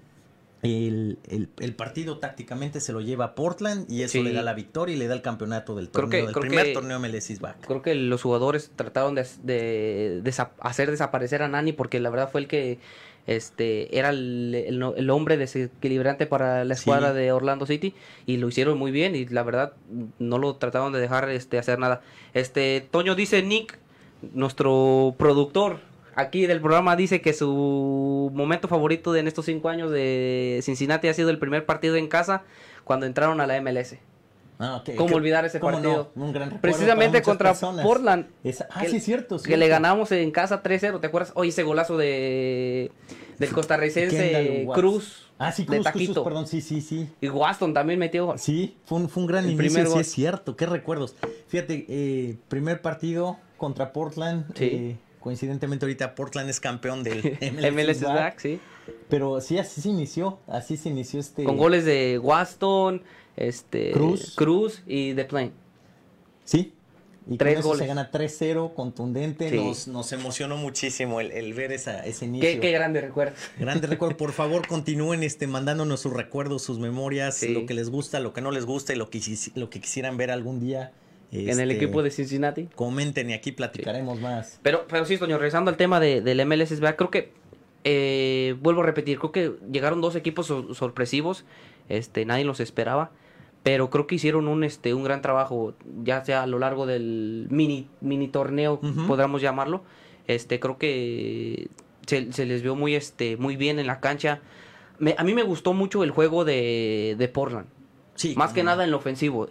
el, 0.65 1.75
partido 1.77 2.19
tácticamente 2.19 2.81
se 2.81 2.93
lo 2.93 3.01
lleva 3.01 3.27
a 3.27 3.35
Portland 3.35 3.91
y 3.91 4.03
eso 4.03 4.23
le 4.23 4.33
da 4.33 4.43
la 4.43 4.55
victoria 4.55 4.97
y 4.97 4.99
le 4.99 5.07
da 5.07 5.15
el 5.15 5.23
campeonato 5.23 5.75
del 5.75 5.91
torneo, 5.91 6.27
del 6.27 6.35
primer 6.35 6.73
torneo 6.73 6.99
MLS 6.99 7.39
back. 7.41 7.67
Creo 7.67 7.83
que 7.83 7.95
los 7.95 8.23
jugadores 8.23 8.71
trataron 8.75 9.15
de, 9.15 10.23
hacer 10.61 10.91
desaparecer 10.91 11.43
a 11.43 11.49
Nani 11.49 11.73
porque 11.73 12.01
la 12.01 12.11
verdad 12.11 12.31
fue 12.31 12.41
el 12.41 12.49
que 12.49 12.79
este 13.27 13.99
era 13.99 14.11
el, 14.11 15.11
hombre 15.11 15.37
desequilibrante 15.37 16.27
para 16.27 16.65
la 16.65 16.75
escuadra 16.75 17.13
de 17.13 17.33
Orlando 17.33 17.67
City 17.67 17.95
y 18.27 18.39
lo 18.39 18.49
hicieron 18.49 18.79
muy 18.79 18.91
bien 18.91 19.17
y 19.17 19.27
la 19.27 19.43
verdad 19.43 19.75
no 20.19 20.39
lo 20.39 20.57
trataron 20.57 20.93
de 20.93 21.01
dejar 21.01 21.29
este 21.29 21.59
hacer 21.59 21.79
nada. 21.79 22.01
Este 22.33 22.87
Toño 22.91 23.15
dice 23.15 23.43
Nick, 23.43 23.79
nuestro 24.33 25.15
productor 25.19 25.81
aquí 26.17 26.47
del 26.47 26.61
programa 26.61 26.97
dice 26.97 27.21
que 27.21 27.33
su 27.33 28.31
momento 28.35 28.69
favorito 28.69 29.13
de 29.13 29.21
en 29.21 29.29
estos 29.29 29.47
cinco 29.47 29.69
años 29.69 29.91
de 29.91 30.61
Cincinnati 30.63 31.09
ha 31.09 31.15
sido 31.15 31.31
el 31.31 31.39
primer 31.39 31.67
partido 31.67 31.97
en 31.97 32.09
casa 32.09 32.43
cuando 32.85 33.07
entraron 33.07 33.41
a 33.41 33.47
la 33.47 33.61
MLS. 33.61 33.97
Ah, 34.59 34.83
¿Cómo 34.97 35.17
olvidar 35.17 35.45
ese 35.45 35.59
partido? 35.59 36.13
Precisamente 36.61 37.23
contra 37.23 37.55
Portland. 37.55 38.27
ah, 38.71 38.81
que, 38.83 38.89
sí, 38.89 39.01
cierto, 39.01 39.39
Que 39.41 39.57
le 39.57 39.69
ganamos 39.69 40.13
en 40.13 40.31
casa 40.31 40.63
3-0. 40.63 41.01
¿Te 41.01 41.07
acuerdas? 41.07 41.33
Oye, 41.35 41.51
ese 41.51 41.63
golazo 41.63 41.97
de 41.97 42.93
del 43.39 43.51
costarricense 43.51 44.67
Cruz. 44.75 45.29
Ah, 45.39 45.51
sí, 45.51 45.67
Cruz, 45.67 45.79
de 45.79 45.83
Taquito. 45.83 46.23
perdón, 46.23 46.47
sí, 46.47 46.61
sí, 46.61 46.81
sí. 46.81 47.09
Y 47.21 47.29
Waston 47.29 47.75
también 47.75 47.99
metió. 47.99 48.35
Sí, 48.39 48.77
fue 48.85 48.99
un, 48.99 49.09
fue 49.09 49.25
un 49.25 49.27
gran 49.27 49.51
inicio, 49.51 49.87
sí 49.87 49.99
es 49.99 50.13
cierto. 50.13 50.55
Qué 50.55 50.67
recuerdos. 50.67 51.17
Fíjate, 51.49 51.87
eh, 51.89 52.37
primer 52.49 52.81
partido 52.81 53.39
contra 53.57 53.93
Portland. 53.93 54.47
Sí. 54.55 54.65
Eh, 54.65 54.97
coincidentemente 55.25 55.87
ahorita 55.87 56.15
Portland 56.15 56.51
es 56.51 56.61
campeón 56.61 57.03
del 57.03 57.39
MLS, 57.73 58.03
Back, 58.03 58.39
sí. 58.39 58.61
Pero 59.09 59.41
sí, 59.41 59.57
así 59.57 59.81
se 59.81 59.89
inició, 59.89 60.39
así 60.47 60.77
se 60.77 60.91
inició 60.91 61.19
este... 61.19 61.45
Con 61.45 61.57
goles 61.57 61.87
de 61.87 62.19
Waston, 62.19 63.03
este... 63.35 63.93
Cruz. 63.93 64.35
Cruz 64.37 64.83
y 64.87 65.15
The 65.15 65.25
Plain. 65.25 65.53
Sí, 66.45 66.75
y 67.27 67.39
Tres 67.39 67.63
goles. 67.63 67.79
se 67.79 67.87
gana 67.87 68.11
3-0, 68.11 68.75
contundente. 68.75 69.51
Nos, 69.51 69.89
nos, 69.89 70.13
emocionó 70.13 70.59
muchísimo 70.59 71.23
el, 71.23 71.55
ver 71.55 71.73
esa, 71.73 72.05
ese 72.05 72.27
inicio. 72.27 72.47
Qué, 72.47 72.61
qué 72.61 72.73
grande 72.73 73.01
recuerdo. 73.01 73.33
Grande 73.59 73.87
recuerdo. 73.87 74.19
Por 74.19 74.33
favor, 74.35 74.69
continúen 74.69 75.23
este, 75.23 75.47
mandándonos 75.47 76.01
sus 76.01 76.13
recuerdos, 76.13 76.61
sus 76.61 76.79
memorias, 76.79 77.43
lo 77.45 77.65
que 77.65 77.73
les 77.73 77.89
gusta, 77.89 78.21
lo 78.21 78.35
que 78.35 78.43
no 78.43 78.51
les 78.51 78.67
gusta 78.67 78.93
y 78.93 78.97
lo 78.97 79.09
que, 79.09 79.23
lo 79.55 79.71
que 79.71 79.81
quisieran 79.81 80.19
ver 80.19 80.31
algún 80.31 80.61
día 80.61 80.93
en 81.33 81.61
el 81.61 81.71
equipo 81.71 82.03
de 82.03 82.11
Cincinnati. 82.11 82.69
Comenten 82.75 83.31
y 83.31 83.33
aquí 83.33 83.53
platicaremos 83.53 84.21
más. 84.21 84.61
Pero, 84.63 84.87
pero 84.89 85.05
sí, 85.05 85.19
Toño, 85.19 85.39
regresando 85.39 85.71
al 85.71 85.77
tema 85.77 86.01
de, 86.01 86.21
del 86.21 86.45
MLS, 86.47 86.79
creo 86.97 87.11
que, 87.11 87.33
eh, 87.85 88.57
vuelvo 88.61 88.83
a 88.83 88.87
repetir, 88.87 89.19
creo 89.19 89.33
que 89.33 89.53
llegaron 89.71 90.01
dos 90.01 90.17
equipos 90.17 90.47
sorpresivos, 90.47 91.45
este, 91.89 92.25
nadie 92.25 92.45
los 92.45 92.61
esperaba, 92.61 93.11
pero 93.63 93.91
creo 93.91 94.07
que 94.07 94.15
hicieron 94.15 94.49
un, 94.49 94.65
este, 94.65 94.95
un 94.95 95.05
gran 95.05 95.23
trabajo, 95.23 95.75
ya 96.03 96.25
sea 96.25 96.43
a 96.43 96.47
lo 96.47 96.59
largo 96.59 96.87
del 96.87 97.47
mini, 97.51 97.89
mini 98.01 98.29
torneo, 98.29 98.81
podríamos 99.07 99.43
llamarlo, 99.43 99.83
este, 100.27 100.61
creo 100.61 100.79
que 100.79 101.69
se, 102.07 102.33
se, 102.33 102.47
les 102.47 102.63
vio 102.63 102.75
muy, 102.75 102.95
este, 102.95 103.37
muy 103.37 103.57
bien 103.57 103.79
en 103.79 103.87
la 103.87 104.01
cancha. 104.01 104.41
a 105.17 105.25
mí 105.25 105.35
me 105.35 105.43
gustó 105.43 105.73
mucho 105.73 106.05
el 106.05 106.11
juego 106.11 106.45
de, 106.45 107.17
de 107.19 107.29
Portland. 107.29 107.67
Más 108.37 108.53
que 108.53 108.63
nada 108.63 108.85
en 108.85 108.91
lo 108.91 108.99
ofensivo. 108.99 109.49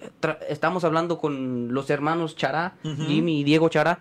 estamos 0.48 0.84
hablando 0.84 1.18
con 1.18 1.74
los 1.74 1.90
hermanos 1.90 2.36
Chará, 2.36 2.76
Jimmy 2.84 3.42
y 3.42 3.44
Diego 3.44 3.70
Chará. 3.70 4.00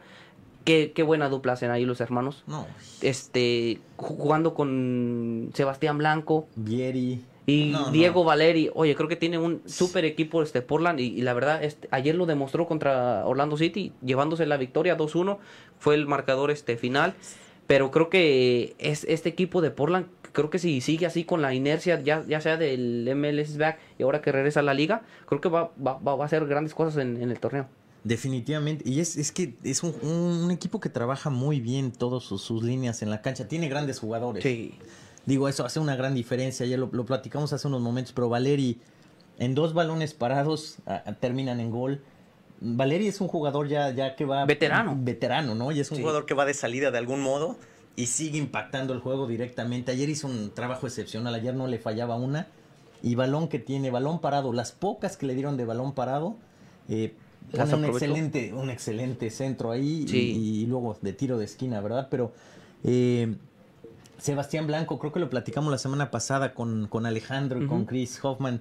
Qué, 0.64 0.92
qué, 0.94 1.02
buena 1.02 1.28
dupla 1.28 1.54
hacen 1.54 1.72
ahí 1.72 1.84
los 1.84 2.00
hermanos. 2.00 2.44
No. 2.46 2.66
Este, 3.00 3.80
jugando 3.96 4.54
con 4.54 5.50
Sebastián 5.54 5.98
Blanco. 5.98 6.46
Vieri. 6.54 7.24
Y 7.46 7.74
Diego 7.90 8.22
Valeri. 8.22 8.70
Oye, 8.74 8.94
creo 8.94 9.08
que 9.08 9.16
tiene 9.16 9.38
un 9.38 9.62
súper 9.66 10.04
equipo 10.04 10.42
este 10.42 10.62
Portland. 10.62 11.00
Y, 11.00 11.20
la 11.22 11.34
verdad, 11.34 11.64
este, 11.64 11.88
ayer 11.90 12.14
lo 12.14 12.26
demostró 12.26 12.66
contra 12.66 13.26
Orlando 13.26 13.56
City, 13.56 13.92
llevándose 14.04 14.46
la 14.46 14.56
victoria 14.56 14.96
2-1. 14.96 15.38
Fue 15.78 15.96
el 15.96 16.06
marcador 16.06 16.52
este 16.52 16.76
final. 16.76 17.14
Pero 17.66 17.90
creo 17.90 18.08
que 18.08 18.76
es 18.78 19.04
este 19.04 19.28
equipo 19.28 19.60
de 19.60 19.70
Portland 19.70 20.06
creo 20.32 20.50
que 20.50 20.58
si 20.58 20.80
sigue 20.80 21.06
así 21.06 21.24
con 21.24 21.42
la 21.42 21.54
inercia, 21.54 22.00
ya, 22.00 22.24
ya 22.26 22.40
sea 22.40 22.56
del 22.56 23.10
MLS 23.14 23.56
back 23.56 23.78
y 23.98 24.02
ahora 24.02 24.20
que 24.20 24.32
regresa 24.32 24.60
a 24.60 24.62
la 24.62 24.74
liga, 24.74 25.02
creo 25.26 25.40
que 25.40 25.48
va, 25.48 25.72
va, 25.84 25.98
va 25.98 26.22
a 26.22 26.26
hacer 26.26 26.46
grandes 26.46 26.74
cosas 26.74 27.02
en, 27.02 27.22
el 27.22 27.38
torneo. 27.38 27.68
Definitivamente. 28.04 28.88
Y 28.88 29.00
es, 29.00 29.16
es 29.16 29.30
que 29.30 29.54
es 29.62 29.82
un, 29.82 30.50
equipo 30.50 30.80
que 30.80 30.88
trabaja 30.88 31.30
muy 31.30 31.60
bien 31.60 31.92
todas 31.92 32.24
sus, 32.24 32.62
líneas 32.62 33.02
en 33.02 33.10
la 33.10 33.22
cancha. 33.22 33.46
Tiene 33.46 33.68
grandes 33.68 34.00
jugadores. 34.00 34.42
Sí. 34.42 34.74
Digo, 35.24 35.48
eso 35.48 35.64
hace 35.64 35.78
una 35.78 35.94
gran 35.94 36.14
diferencia. 36.14 36.66
Ya 36.66 36.76
lo, 36.76 36.90
platicamos 36.90 37.52
hace 37.52 37.68
unos 37.68 37.80
momentos, 37.80 38.12
pero 38.12 38.28
Valeri 38.28 38.80
en 39.38 39.54
dos 39.54 39.72
balones 39.72 40.14
parados 40.14 40.78
terminan 41.20 41.60
en 41.60 41.70
gol. 41.70 42.02
Valeri 42.60 43.08
es 43.08 43.20
un 43.20 43.28
jugador 43.28 43.68
ya, 43.68 43.90
ya 43.90 44.16
que 44.16 44.24
va... 44.24 44.44
Veterano. 44.46 44.96
Veterano, 44.98 45.54
¿no? 45.54 45.72
Y 45.72 45.80
es 45.80 45.90
un 45.90 45.98
jugador 45.98 46.26
que 46.26 46.34
va 46.34 46.44
de 46.44 46.54
salida 46.54 46.90
de 46.90 46.98
algún 46.98 47.20
modo 47.20 47.56
y 47.96 48.06
sigue 48.06 48.38
impactando 48.38 48.94
el 48.94 49.00
juego 49.00 49.26
directamente. 49.26 49.92
Ayer 49.92 50.08
hizo 50.08 50.26
un 50.26 50.50
trabajo 50.50 50.86
excepcional, 50.86 51.34
ayer 51.34 51.54
no 51.54 51.66
le 51.66 51.78
fallaba 51.78 52.16
una. 52.16 52.48
Y 53.02 53.16
balón 53.16 53.48
que 53.48 53.58
tiene, 53.58 53.90
balón 53.90 54.20
parado, 54.20 54.52
las 54.52 54.72
pocas 54.72 55.16
que 55.16 55.26
le 55.26 55.34
dieron 55.34 55.56
de 55.56 55.64
balón 55.64 55.92
parado, 55.92 56.36
eh, 56.88 57.14
un 57.52 57.84
excelente, 57.84 58.52
un 58.54 58.70
excelente 58.70 59.28
centro 59.30 59.72
ahí 59.72 60.06
y, 60.08 60.64
luego 60.66 60.96
de 61.02 61.12
tiro 61.12 61.36
de 61.36 61.44
esquina, 61.44 61.80
¿verdad? 61.80 62.06
Pero 62.10 62.32
eh, 62.84 63.34
Sebastián 64.18 64.68
Blanco, 64.68 65.00
creo 65.00 65.12
que 65.12 65.18
lo 65.18 65.28
platicamos 65.28 65.72
la 65.72 65.78
semana 65.78 66.12
pasada 66.12 66.54
con, 66.54 66.86
con 66.86 67.04
Alejandro 67.04 67.60
y 67.60 67.66
con 67.66 67.84
Chris 67.84 68.24
Hoffman. 68.24 68.60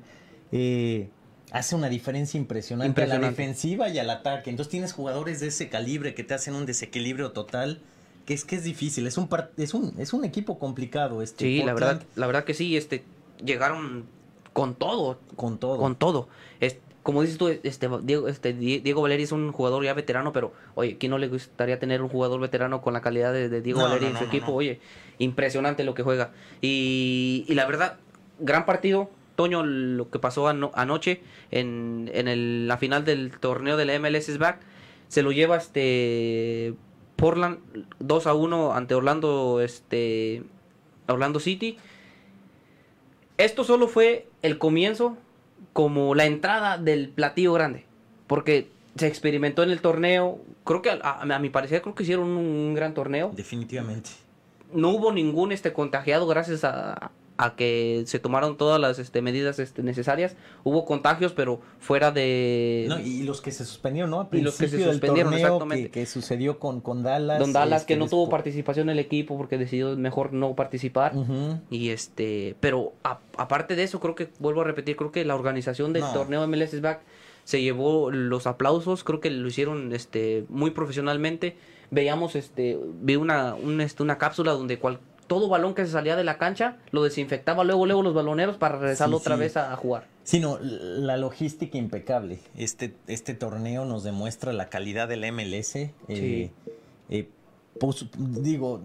Eh, 0.52 1.10
hace 1.52 1.76
una 1.76 1.88
diferencia 1.88 2.40
impresionante, 2.40 3.04
a 3.04 3.08
la 3.08 3.20
defensiva 3.20 3.90
y 3.90 4.00
al 4.00 4.10
ataque. 4.10 4.50
Entonces 4.50 4.72
tienes 4.72 4.92
jugadores 4.92 5.40
de 5.40 5.48
ese 5.48 5.70
calibre 5.70 6.16
que 6.16 6.24
te 6.24 6.34
hacen 6.34 6.56
un 6.56 6.66
desequilibrio 6.66 7.32
total 7.32 7.80
que 8.26 8.34
es 8.34 8.46
que 8.46 8.56
es 8.56 8.64
difícil, 8.64 9.08
es 9.08 9.18
un 9.18 9.30
es 9.58 9.74
un 9.74 9.94
es 9.98 10.14
un 10.14 10.26
equipo 10.26 10.60
complicado 10.60 11.22
este. 11.22 11.46
Sí, 11.46 11.64
la 11.64 11.74
verdad, 11.74 12.04
la 12.16 12.28
verdad 12.28 12.44
que 12.44 12.54
sí, 12.54 12.78
este 12.78 13.04
llegaron 13.44 14.06
con 14.54 14.76
todo, 14.76 15.20
con 15.36 15.58
todo. 15.58 15.78
Con 15.78 15.96
todo. 15.96 16.28
Es, 16.60 16.78
como 17.04 17.22
dices 17.22 17.38
tú, 17.38 17.48
este 17.48 17.90
Diego, 18.04 18.28
este 18.28 18.54
Diego 18.54 19.02
Valeri 19.02 19.24
es 19.24 19.32
un 19.32 19.52
jugador 19.52 19.84
ya 19.84 19.94
veterano, 19.94 20.34
pero 20.34 20.54
oye, 20.76 20.98
¿quién 20.98 21.10
no 21.10 21.18
le 21.18 21.28
gustaría 21.28 21.80
tener 21.80 22.02
un 22.02 22.10
jugador 22.10 22.40
veterano 22.40 22.82
con 22.82 22.94
la 22.94 23.02
calidad 23.02 23.34
de, 23.34 23.62
Diego 23.62 23.82
Valeri 23.82 24.08
en 24.08 24.18
su 24.18 24.24
equipo? 24.26 24.54
Oye, 24.54 24.80
impresionante 25.18 25.84
lo 25.84 25.96
que 25.96 26.04
juega. 26.04 26.32
Y, 26.62 27.46
y 27.48 27.56
la 27.56 27.66
verdad, 27.66 27.98
gran 28.40 28.66
partido, 28.66 29.10
Toño, 29.36 29.64
lo 29.64 30.12
que 30.12 30.20
pasó 30.20 30.48
anoche 30.48 31.22
en, 31.50 32.12
en 32.14 32.28
el, 32.28 32.68
la 32.68 32.78
final 32.78 33.04
del 33.04 33.32
torneo 33.40 33.78
de 33.78 33.86
la 33.86 33.98
MLS 34.00 34.38
Back, 34.38 34.60
se 35.08 35.24
lo 35.24 35.32
lleva 35.32 35.58
este 35.58 36.76
Portland 37.22 37.60
2 38.00 38.28
a 38.28 38.34
1 38.34 38.74
ante 38.74 38.96
Orlando, 38.96 39.62
este, 39.62 40.42
Orlando 41.08 41.40
City. 41.40 41.78
Esto 43.38 43.64
solo 43.64 43.88
fue 43.88 44.28
el 44.42 44.58
comienzo, 44.58 45.18
como 45.72 46.16
la 46.16 46.26
entrada 46.26 46.80
del 46.80 47.10
platillo 47.10 47.54
grande, 47.54 47.86
porque 48.26 48.70
se 48.96 49.06
experimentó 49.06 49.62
en 49.62 49.70
el 49.70 49.82
torneo. 49.82 50.40
Creo 50.64 50.82
que 50.82 50.90
a, 51.00 51.40
mi 51.40 51.50
parecer 51.52 51.84
creo 51.84 51.94
que 51.94 52.04
hicieron 52.04 52.28
un, 52.28 52.74
gran 52.74 52.96
torneo. 52.96 53.32
Definitivamente. 53.36 54.10
No 54.74 54.90
hubo 54.90 55.12
ningún 55.12 55.52
este 55.52 55.74
contagiado 55.74 56.26
gracias 56.26 56.64
a, 56.64 57.12
a 57.38 57.56
que 57.56 58.04
se 58.06 58.20
tomaron 58.20 58.58
todas 58.58 58.80
las 58.80 59.00
este, 59.00 59.22
medidas 59.22 59.60
este, 59.60 59.84
necesarias. 59.84 60.36
Hubo 60.64 60.86
contagios, 60.86 61.34
pero 61.34 61.62
fuera 61.80 62.12
de... 62.12 62.86
No, 62.88 63.00
y 63.00 63.24
los 63.24 63.42
que 63.42 63.52
se 63.52 63.66
suspendieron, 63.66 64.12
¿no? 64.12 64.30
y 64.32 64.42
los 64.42 64.58
que 64.58 64.68
se 64.68 64.84
suspendieron, 64.84 65.34
exactamente. 65.34 65.90
Que, 65.90 66.06
sucedió 66.06 66.60
con, 66.60 66.82
con 66.82 67.04
Dallas. 67.04 67.40
Don 67.40 67.54
Dallas, 67.54 67.86
que 67.86 67.94
este, 67.94 68.04
no 68.04 68.10
tuvo 68.10 68.30
participación 68.30 68.90
en 68.90 68.94
el 68.94 69.00
equipo 69.00 69.38
porque 69.38 69.58
decidió 69.58 69.96
mejor 69.98 70.34
no 70.34 70.56
participar. 70.56 71.14
Y 71.70 71.90
este, 71.90 72.56
pero 72.60 72.94
aparte 73.04 73.76
de 73.76 73.84
eso, 73.84 74.00
creo 74.00 74.16
que, 74.16 74.30
vuelvo 74.40 74.62
a 74.62 74.64
repetir, 74.64 74.96
creo 74.96 75.12
que 75.12 75.26
la 75.26 75.36
organización 75.36 75.94
del 75.94 76.04
torneo 76.14 76.48
MLS 76.48 76.80
Back 76.82 77.02
se 77.44 77.62
llevó 77.62 78.12
los 78.12 78.48
aplausos, 78.48 79.04
creo 79.04 79.20
que 79.20 79.30
lo 79.30 79.48
hicieron 79.48 79.94
este, 79.94 80.46
muy 80.50 80.72
profesionalmente. 80.72 81.56
Veíamos, 81.90 82.36
este, 82.36 82.80
vi 83.02 83.16
una, 83.16 83.56
este, 83.80 84.04
una 84.04 84.18
cápsula 84.18 84.54
donde 84.54 84.80
cual, 84.80 85.00
todo 85.32 85.48
balón 85.48 85.74
que 85.76 85.86
se 85.86 85.94
salía 85.94 86.18
de 86.18 86.26
la 86.26 86.38
cancha 86.38 86.76
lo 86.92 87.04
desinfectaba 87.04 87.64
luego 87.64 87.86
luego 87.86 88.04
los 88.04 88.14
baloneros 88.14 88.58
para 88.58 88.78
regresarlo 88.78 89.16
otra 89.16 89.38
vez 89.38 89.56
a, 89.56 89.74
jugar. 89.78 90.06
Sino 90.26 90.60
la 90.60 91.16
logística 91.16 91.78
impecable. 91.78 92.42
Este, 92.58 92.96
este 93.08 93.34
torneo 93.34 93.86
nos 93.86 94.04
demuestra 94.04 94.52
la 94.52 94.68
calidad 94.68 95.08
del 95.08 95.22
MLS. 95.32 95.78
Eh, 95.78 95.94
sí. 96.10 96.52
Eh, 97.10 97.30
pues, 97.80 98.08
digo, 98.18 98.82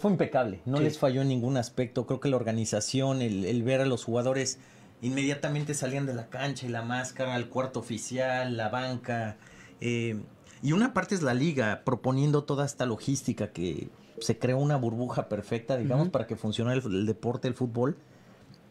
fue 0.00 0.12
impecable. 0.12 0.60
No 0.66 0.78
les 0.78 1.00
falló 1.00 1.22
en 1.22 1.26
ningún 1.26 1.56
aspecto. 1.56 2.06
Creo 2.06 2.20
que 2.20 2.28
la 2.28 2.36
organización, 2.36 3.20
el, 3.20 3.62
ver 3.64 3.80
a 3.80 3.84
los 3.84 4.04
jugadores 4.04 4.60
inmediatamente 5.00 5.74
salían 5.74 6.06
de 6.06 6.14
la 6.14 6.28
cancha 6.28 6.64
y 6.64 6.68
la 6.68 6.82
máscara, 6.82 7.34
el 7.34 7.48
cuarto 7.48 7.80
oficial, 7.80 8.56
la 8.56 8.68
banca. 8.68 9.36
Eh, 9.80 10.16
y 10.62 10.70
una 10.70 10.94
parte 10.94 11.16
es 11.16 11.22
la 11.22 11.34
liga 11.34 11.82
proponiendo 11.84 12.44
toda 12.44 12.66
esta 12.66 12.86
logística 12.86 13.48
que 13.48 13.88
se 14.22 14.38
creó 14.38 14.58
una 14.58 14.76
burbuja 14.76 15.28
perfecta, 15.28 15.76
digamos, 15.76 16.08
para 16.08 16.26
que 16.26 16.36
funcione 16.36 16.72
el, 16.74 17.06
deporte, 17.06 17.48
el 17.48 17.54
fútbol. 17.54 17.96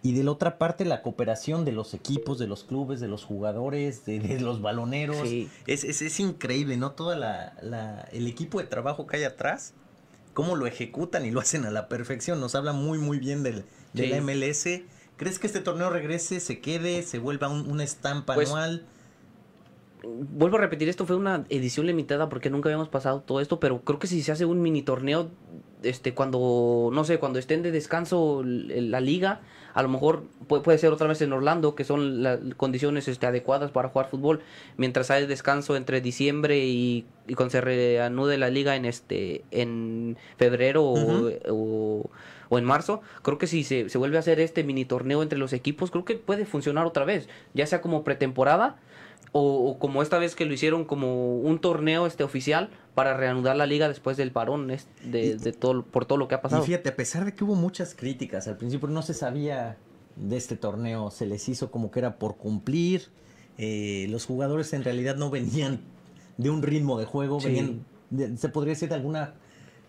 Y 0.03 0.13
de 0.13 0.23
la 0.23 0.31
otra 0.31 0.57
parte, 0.57 0.83
la 0.83 1.03
cooperación 1.03 1.63
de 1.63 1.71
los 1.71 1.93
equipos, 1.93 2.39
de 2.39 2.47
los 2.47 2.63
clubes, 2.63 2.99
de 2.99 3.07
los 3.07 3.23
jugadores, 3.23 4.03
de, 4.05 4.39
los 4.39 4.61
baloneros. 4.61 5.27
Es, 5.67 5.83
es, 5.83 6.19
increíble, 6.19 6.75
¿no? 6.77 6.93
Todo 6.93 7.15
la, 7.15 8.07
el 8.11 8.27
equipo 8.27 8.59
de 8.59 8.65
trabajo 8.65 9.05
que 9.05 9.17
hay 9.17 9.23
atrás, 9.23 9.73
cómo 10.33 10.55
lo 10.55 10.65
ejecutan 10.65 11.25
y 11.25 11.31
lo 11.31 11.39
hacen 11.39 11.65
a 11.65 11.71
la 11.71 11.87
perfección. 11.87 12.39
Nos 12.39 12.55
habla 12.55 12.73
muy, 12.73 12.97
muy 12.97 13.19
bien 13.19 13.43
del, 13.43 13.65
de 13.93 14.07
la 14.07 14.21
MLS. 14.21 14.67
¿Crees 15.17 15.37
que 15.37 15.45
este 15.45 15.59
torneo 15.59 15.91
regrese, 15.91 16.39
se 16.39 16.61
quede, 16.61 17.03
se 17.03 17.19
vuelva 17.19 17.49
una 17.49 17.83
estampa 17.83 18.33
pues, 18.33 18.49
anual? 18.49 18.87
Vuelvo 20.03 20.57
a 20.57 20.61
repetir, 20.61 20.89
esto 20.89 21.05
fue 21.05 21.15
una 21.15 21.45
edición 21.49 21.85
limitada 21.85 22.29
porque 22.29 22.49
nunca 22.49 22.69
habíamos 22.69 22.89
pasado 22.89 23.21
todo 23.21 23.39
esto, 23.39 23.59
pero 23.59 23.81
creo 23.81 23.99
que 23.99 24.07
si 24.07 24.21
se 24.21 24.31
hace 24.31 24.45
un 24.45 24.61
mini 24.61 24.81
torneo, 24.81 25.29
este, 25.83 26.13
cuando, 26.13 26.89
no 26.93 27.03
sé, 27.03 27.19
cuando 27.19 27.39
estén 27.39 27.61
de 27.63 27.71
descanso 27.71 28.43
la 28.43 28.99
liga, 28.99 29.41
a 29.73 29.81
lo 29.81 29.89
mejor 29.89 30.23
puede, 30.47 30.77
ser 30.77 30.91
otra 30.91 31.07
vez 31.07 31.21
en 31.21 31.33
Orlando, 31.33 31.75
que 31.75 31.83
son 31.83 32.23
las 32.23 32.39
condiciones 32.57 33.07
este, 33.07 33.25
adecuadas 33.25 33.71
para 33.71 33.89
jugar 33.89 34.09
fútbol, 34.09 34.41
mientras 34.77 35.11
hay 35.11 35.25
descanso 35.25 35.75
entre 35.75 36.01
diciembre 36.01 36.59
y, 36.59 37.05
cuando 37.35 37.51
se 37.51 37.61
reanude 37.61 38.37
la 38.37 38.49
liga 38.49 38.75
en 38.75 38.85
este 38.85 39.45
en 39.51 40.17
febrero 40.37 40.83
o, 40.83 42.09
en 42.51 42.65
marzo, 42.65 43.01
creo 43.21 43.37
que 43.37 43.47
si 43.47 43.63
se, 43.63 43.87
se 43.87 43.97
vuelve 43.97 44.17
a 44.17 44.19
hacer 44.19 44.41
este 44.41 44.65
mini 44.65 44.83
torneo 44.83 45.23
entre 45.23 45.39
los 45.39 45.53
equipos, 45.53 45.89
creo 45.89 46.03
que 46.03 46.15
puede 46.15 46.45
funcionar 46.45 46.85
otra 46.85 47.05
vez, 47.05 47.29
ya 47.53 47.65
sea 47.65 47.79
como 47.79 48.03
pretemporada 48.03 48.77
o, 49.31 49.77
como 49.79 50.01
esta 50.01 50.17
vez 50.17 50.35
que 50.35 50.45
lo 50.45 50.53
hicieron 50.53 50.85
como 50.85 51.37
un 51.37 51.59
torneo 51.59 52.05
este 52.05 52.23
oficial 52.23 52.69
para 52.95 53.15
reanudar 53.15 53.55
la 53.55 53.65
liga 53.65 53.87
después 53.87 54.17
del 54.17 54.31
parón 54.31 54.67
de, 54.67 55.37
de 55.37 55.53
todo 55.53 55.83
por 55.83 56.05
todo 56.05 56.17
lo 56.17 56.27
que 56.27 56.35
ha 56.35 56.41
pasado. 56.41 56.63
Y 56.63 56.65
fíjate, 56.65 56.89
a 56.89 56.95
pesar 56.95 57.25
de 57.25 57.33
que 57.33 57.43
hubo 57.43 57.55
muchas 57.55 57.95
críticas 57.95 58.47
al 58.47 58.57
principio, 58.57 58.89
no 58.89 59.01
se 59.01 59.13
sabía 59.13 59.77
de 60.15 60.37
este 60.37 60.55
torneo, 60.57 61.11
se 61.11 61.25
les 61.25 61.47
hizo 61.49 61.71
como 61.71 61.91
que 61.91 61.99
era 61.99 62.17
por 62.17 62.37
cumplir. 62.37 63.09
Eh, 63.57 64.07
los 64.09 64.25
jugadores 64.25 64.73
en 64.73 64.83
realidad 64.83 65.15
no 65.15 65.29
venían 65.29 65.81
de 66.37 66.49
un 66.49 66.61
ritmo 66.61 66.99
de 66.99 67.05
juego, 67.05 67.39
venían, 67.39 67.85
se 68.37 68.49
podría 68.49 68.73
decir 68.73 68.89
de 68.89 68.95
alguna 68.95 69.35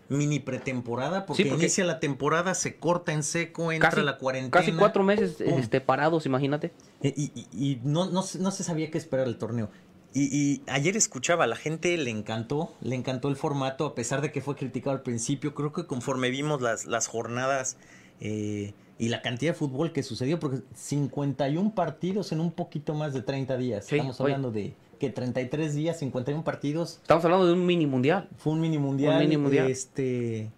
mini 0.09 0.39
pretemporada, 0.39 1.25
porque, 1.25 1.43
inicia 1.43 1.85
la 1.85 1.99
temporada, 1.99 2.53
se 2.53 2.77
corta 2.77 3.13
en 3.13 3.23
seco, 3.23 3.71
entra 3.71 4.03
la 4.03 4.17
cuarentena. 4.17 4.51
Casi 4.51 4.71
cuatro 4.71 5.03
meses 5.03 5.39
este, 5.41 5.81
parados, 5.81 6.25
imagínate. 6.25 6.71
Eh, 7.01 7.13
y, 7.15 7.79
no, 7.83 8.09
no, 8.09 8.21
se 8.23 8.63
sabía 8.63 8.91
qué 8.91 8.97
esperar 8.97 9.27
el 9.27 9.37
torneo. 9.37 9.69
Y, 10.13 10.61
ayer 10.67 10.95
escuchaba, 10.95 11.45
a 11.45 11.47
la 11.47 11.55
gente 11.55 11.97
le 11.97 12.11
encantó, 12.11 12.73
le 12.81 12.95
encantó 12.95 13.29
el 13.29 13.35
formato, 13.35 13.85
a 13.85 13.95
pesar 13.95 14.21
de 14.21 14.31
que 14.31 14.41
fue 14.41 14.55
criticado 14.55 14.95
al 14.95 15.01
principio. 15.01 15.55
Creo 15.55 15.73
que 15.73 15.87
conforme 15.87 16.29
vimos 16.29 16.61
las, 16.61 16.85
las 16.85 17.07
jornadas 17.07 17.77
eh, 18.19 18.73
y 18.99 19.09
la 19.09 19.21
cantidad 19.21 19.53
de 19.53 19.57
fútbol 19.57 19.91
que 19.91 20.03
sucedió, 20.03 20.39
porque 20.39 20.61
51 20.75 21.73
partidos 21.73 22.31
en 22.31 22.41
un 22.41 22.51
poquito 22.51 22.93
más 22.93 23.13
de 23.13 23.23
30 23.23 23.57
días. 23.57 23.91
Estamos 23.91 24.21
hablando 24.21 24.51
de 24.51 24.75
que 25.03 25.09
33 25.09 25.75
días, 25.75 25.99
51 25.99 26.45
partidos. 26.45 26.99
Estamos 27.01 27.25
hablando 27.25 27.45
de 27.45 27.53
un 27.53 27.65
mini 27.65 27.85
mundial. 27.85 28.29
Fue 28.37 28.53
un 28.53 28.61
mini 28.61 28.77
mundial. 28.77 29.15
Un 29.15 29.19
mini 29.19 29.35
mundial. 29.35 29.69
Este, 29.69 30.49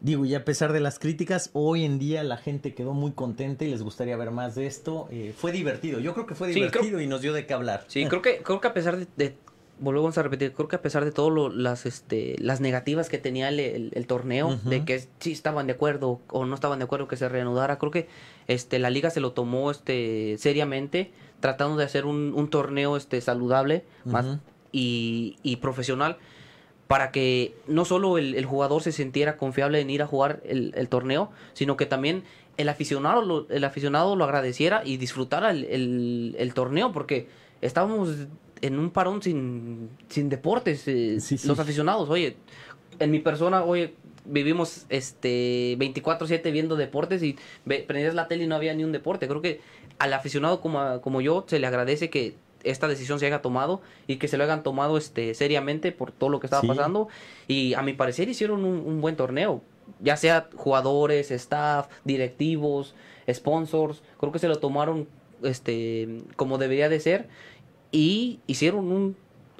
digo, 0.00 0.24
y 0.24 0.34
a 0.34 0.42
pesar 0.42 0.72
de 0.72 0.80
las 0.80 0.98
críticas, 0.98 1.50
hoy 1.52 1.84
en 1.84 1.98
día 1.98 2.22
la 2.22 2.38
gente 2.38 2.72
quedó 2.72 2.94
muy 2.94 3.12
contenta 3.12 3.66
y 3.66 3.68
les 3.68 3.82
gustaría 3.82 4.16
ver 4.16 4.30
más 4.30 4.54
de 4.54 4.66
esto. 4.66 5.06
Eh, 5.10 5.34
fue 5.36 5.52
divertido, 5.52 6.00
yo 6.00 6.14
creo 6.14 6.24
que 6.24 6.34
fue 6.34 6.48
divertido 6.48 6.98
y 6.98 7.06
nos 7.06 7.20
dio 7.20 7.34
de 7.34 7.44
qué 7.44 7.52
hablar. 7.52 7.84
Sí, 7.88 8.06
creo 8.06 8.22
que, 8.22 8.38
creo 8.38 8.60
que 8.62 8.68
a 8.68 8.72
pesar 8.72 9.06
de, 9.06 9.36
volvemos 9.80 10.16
a 10.18 10.22
repetir, 10.22 10.52
creo 10.52 10.68
que 10.68 10.76
a 10.76 10.82
pesar 10.82 11.04
de 11.04 11.12
todo 11.12 11.48
las, 11.48 11.86
este, 11.86 12.36
las 12.38 12.60
negativas 12.60 13.08
que 13.08 13.18
tenía 13.18 13.48
el, 13.48 14.06
torneo, 14.06 14.58
de 14.64 14.84
que 14.84 15.06
sí 15.18 15.32
estaban 15.32 15.66
de 15.66 15.72
acuerdo 15.72 16.20
o 16.28 16.44
no 16.44 16.54
estaban 16.54 16.78
de 16.78 16.84
acuerdo 16.84 17.08
que 17.08 17.16
se 17.16 17.28
reanudara, 17.28 17.78
creo 17.78 17.90
que 17.90 18.08
este, 18.46 18.78
la 18.78 18.90
liga 18.90 19.10
se 19.10 19.20
lo 19.20 19.32
tomó 19.32 19.70
este, 19.70 20.36
seriamente 20.38 21.10
tratando 21.40 21.76
de 21.76 21.84
hacer 21.84 22.04
un, 22.04 22.48
torneo 22.50 22.96
este, 22.96 23.20
saludable 23.20 23.84
más 24.04 24.38
y, 24.70 25.38
y, 25.42 25.56
profesional 25.56 26.18
para 26.90 27.12
que 27.12 27.54
no 27.68 27.84
solo 27.84 28.18
el, 28.18 28.44
jugador 28.44 28.82
se 28.82 28.90
sintiera 28.90 29.36
confiable 29.36 29.80
en 29.80 29.90
ir 29.90 30.02
a 30.02 30.08
jugar 30.08 30.42
el, 30.44 30.88
torneo, 30.88 31.30
sino 31.52 31.76
que 31.76 31.86
también 31.86 32.24
el 32.56 32.68
aficionado, 32.68 33.22
lo, 33.22 33.48
el 33.48 33.62
aficionado 33.62 34.16
lo 34.16 34.24
agradeciera 34.24 34.82
y 34.84 34.96
disfrutara 34.96 35.52
el, 35.52 36.52
torneo, 36.52 36.90
porque 36.90 37.28
estábamos 37.60 38.26
en 38.62 38.78
un 38.78 38.90
parón 38.90 39.22
sin, 39.22 39.90
sin 40.08 40.28
deportes, 40.28 40.86
eh, 40.86 41.18
los 41.44 41.58
aficionados, 41.58 42.08
oye, 42.10 42.36
en 42.98 43.10
mi 43.10 43.18
persona, 43.18 43.64
oye, 43.64 43.94
vivimos 44.24 44.86
este 44.88 45.76
24/7 45.78 46.50
viendo 46.52 46.76
deportes 46.76 47.22
y 47.22 47.36
prendías 47.64 48.14
la 48.14 48.28
tele 48.28 48.44
y 48.44 48.46
no 48.46 48.54
había 48.54 48.74
ni 48.74 48.84
un 48.84 48.92
deporte. 48.92 49.28
Creo 49.28 49.42
que 49.42 49.60
al 49.98 50.12
aficionado 50.12 50.60
como, 50.60 51.00
como 51.00 51.20
yo 51.20 51.44
se 51.48 51.58
le 51.58 51.66
agradece 51.66 52.10
que 52.10 52.34
esta 52.62 52.88
decisión 52.88 53.18
se 53.18 53.26
haya 53.26 53.42
tomado 53.42 53.80
y 54.06 54.16
que 54.16 54.28
se 54.28 54.36
lo 54.36 54.44
hayan 54.44 54.62
tomado 54.62 54.98
este 54.98 55.34
seriamente 55.34 55.92
por 55.92 56.12
todo 56.12 56.30
lo 56.30 56.40
que 56.40 56.46
estaba 56.46 56.66
pasando. 56.66 57.08
Y 57.48 57.74
a 57.74 57.82
mi 57.82 57.92
parecer 57.92 58.28
hicieron 58.28 58.64
un, 58.64 59.00
buen 59.00 59.16
torneo 59.16 59.62
ya 59.98 60.16
sea 60.16 60.48
jugadores 60.54 61.32
staff 61.32 61.88
directivos 62.04 62.94
sponsors 63.28 64.02
creo 64.20 64.30
que 64.30 64.38
se 64.38 64.46
lo 64.46 64.56
tomaron 64.56 65.08
este 65.42 66.22
como 66.36 66.58
debería 66.58 66.88
de 66.88 67.00
ser 67.00 67.28
y 67.92 68.40
hicieron 68.46 68.90
un, 68.90 69.16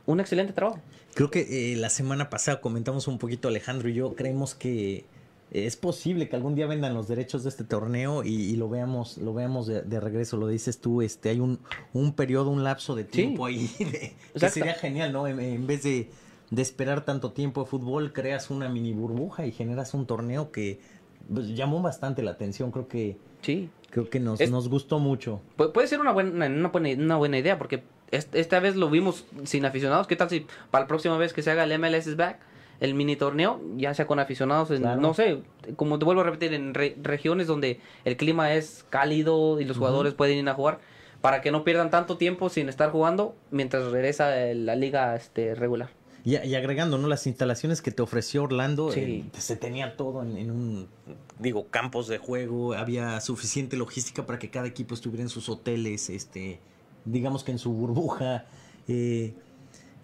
un 0.06 0.20
excelente 0.20 0.52
trabajo 0.52 0.80
creo 1.14 1.30
que 1.30 1.72
eh, 1.72 1.76
la 1.76 1.90
semana 1.90 2.30
pasada 2.30 2.60
comentamos 2.60 3.08
un 3.08 3.18
poquito 3.18 3.48
Alejandro 3.48 3.88
y 3.88 3.94
yo 3.94 4.14
creemos 4.14 4.54
que 4.54 5.04
es 5.50 5.76
posible 5.76 6.28
que 6.28 6.36
algún 6.36 6.54
día 6.54 6.66
vendan 6.66 6.94
los 6.94 7.08
derechos 7.08 7.42
de 7.42 7.48
este 7.48 7.64
torneo 7.64 8.22
y, 8.22 8.54
lo 8.54 8.68
veamos, 8.68 9.18
lo 9.18 9.34
veamos 9.34 9.66
de, 9.66 10.00
regreso. 10.00 10.36
Lo 10.36 10.46
dices 10.46 10.78
tú, 10.80 11.02
este, 11.02 11.30
hay 11.30 11.40
un, 11.40 11.58
un 11.92 12.12
periodo, 12.12 12.50
un 12.50 12.62
lapso 12.62 12.94
de 12.94 13.02
tiempo 13.02 13.46
ahí 13.46 13.68
que 14.38 14.48
sería 14.48 14.74
genial, 14.74 15.12
¿no? 15.12 15.26
En, 15.26 15.66
vez 15.66 15.82
de, 15.82 16.08
esperar 16.56 17.04
tanto 17.04 17.32
tiempo 17.32 17.64
de 17.64 17.66
fútbol, 17.68 18.12
creas 18.12 18.50
una 18.50 18.68
mini 18.68 18.92
burbuja 18.92 19.44
y 19.44 19.50
generas 19.50 19.92
un 19.92 20.06
torneo 20.06 20.52
que 20.52 20.80
pues, 21.32 21.48
llamó 21.48 21.82
bastante 21.82 22.22
la 22.22 22.30
atención. 22.30 22.70
Creo 22.70 22.86
que 22.86 23.16
sí. 23.42 23.70
creo 23.90 24.08
que 24.08 24.20
nos, 24.20 24.40
nos 24.48 24.68
gustó 24.68 25.00
mucho. 25.00 25.40
puede 25.56 25.88
ser 25.88 25.98
una 25.98 26.12
buena, 26.12 26.46
una 26.46 26.68
buena, 26.68 27.02
una 27.02 27.16
buena 27.16 27.38
idea 27.38 27.58
porque 27.58 27.82
esta 28.10 28.60
vez 28.60 28.76
lo 28.76 28.90
vimos 28.90 29.24
sin 29.44 29.64
aficionados. 29.64 30.06
¿Qué 30.06 30.16
tal 30.16 30.28
si 30.28 30.46
para 30.70 30.84
la 30.84 30.88
próxima 30.88 31.16
vez 31.18 31.32
que 31.32 31.42
se 31.42 31.50
haga 31.50 31.64
el 31.64 31.78
MLS 31.78 32.16
back? 32.16 32.38
el 32.80 32.94
mini 32.94 33.14
torneo, 33.14 33.60
ya 33.76 33.92
sea 33.92 34.06
con 34.06 34.18
aficionados, 34.18 34.70
no 34.80 35.14
sé, 35.14 35.42
como 35.76 35.98
te 35.98 36.06
vuelvo 36.06 36.22
a 36.22 36.24
repetir, 36.24 36.54
en 36.54 36.72
regiones 36.74 37.46
donde 37.46 37.78
el 38.06 38.16
clima 38.16 38.54
es 38.54 38.86
cálido 38.88 39.60
y 39.60 39.66
los 39.66 39.76
jugadores 39.76 40.14
pueden 40.14 40.38
ir 40.38 40.48
a 40.48 40.54
jugar, 40.54 40.80
para 41.20 41.42
que 41.42 41.52
no 41.52 41.62
pierdan 41.62 41.90
tanto 41.90 42.16
tiempo 42.16 42.48
sin 42.48 42.70
estar 42.70 42.90
jugando 42.90 43.36
mientras 43.50 43.84
regresa 43.92 44.34
la 44.54 44.74
liga 44.76 45.14
este, 45.14 45.54
regular. 45.54 45.90
Y, 46.24 46.54
agregando, 46.54 46.98
¿no? 46.98 47.08
Las 47.08 47.26
instalaciones 47.26 47.80
que 47.80 47.90
te 47.90 48.02
ofreció 48.02 48.42
Orlando, 48.42 48.92
eh, 48.94 49.24
se 49.38 49.56
tenía 49.56 49.96
todo 49.96 50.22
en, 50.22 50.50
un, 50.50 50.88
digo, 51.38 51.68
campos 51.68 52.08
de 52.08 52.18
juego, 52.18 52.74
había 52.74 53.20
suficiente 53.20 53.76
logística 53.76 54.26
para 54.26 54.38
que 54.38 54.50
cada 54.50 54.66
equipo 54.66 54.94
estuviera 54.94 55.22
en 55.22 55.30
sus 55.30 55.48
hoteles, 55.48 56.10
este, 56.10 56.60
digamos 57.04 57.44
que 57.44 57.52
en 57.52 57.58
su 57.58 57.72
burbuja. 57.72 58.46
Eh, 58.88 59.34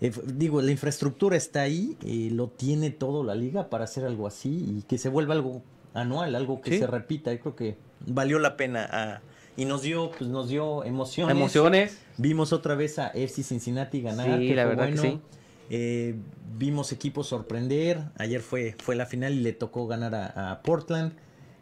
eh, 0.01 0.13
digo, 0.27 0.61
la 0.61 0.71
infraestructura 0.71 1.37
está 1.37 1.63
ahí, 1.63 1.97
eh, 2.05 2.29
lo 2.31 2.49
tiene 2.49 2.91
todo 2.91 3.25
la 3.25 3.35
liga 3.35 3.71
para 3.71 3.85
hacer 3.85 4.05
algo 4.05 4.27
así 4.27 4.79
y 4.79 4.83
que 4.83 4.99
se 4.99 5.09
vuelva 5.09 5.35
algo 5.35 5.63
anual, 5.95 6.35
algo 6.35 6.61
que 6.61 6.79
se 6.79 6.87
repita. 6.87 7.33
Yo 7.33 7.41
creo 7.41 7.57
que 7.57 7.77
valió 8.07 8.39
la 8.39 8.57
pena. 8.57 8.89
Ah, 8.91 9.21
y 9.57 9.65
nos 9.65 9.83
dio, 9.83 10.11
pues 10.11 10.29
nos 10.29 10.49
dio 10.49 10.85
emociones. 10.85 11.35
Emociones. 11.35 11.99
Vimos 12.19 12.53
otra 12.53 12.75
vez 12.75 12.99
a 12.99 13.09
FC 13.09 13.43
Cincinnati 13.43 14.03
ganar. 14.03 14.39
Sí, 14.39 14.55
la 14.55 14.67
verdad 14.67 14.91
que 14.91 14.99
sí. 14.99 15.21
Eh, 15.71 16.15
vimos 16.59 16.93
equipos 16.93 17.29
sorprender. 17.29 18.01
Ayer 18.19 18.41
fue, 18.41 18.77
fue 18.79 18.97
la 18.97 19.07
final 19.07 19.33
y 19.33 19.41
le 19.41 19.53
tocó 19.53 19.87
ganar 19.87 20.15
a, 20.15 20.61
Portland. 20.63 21.13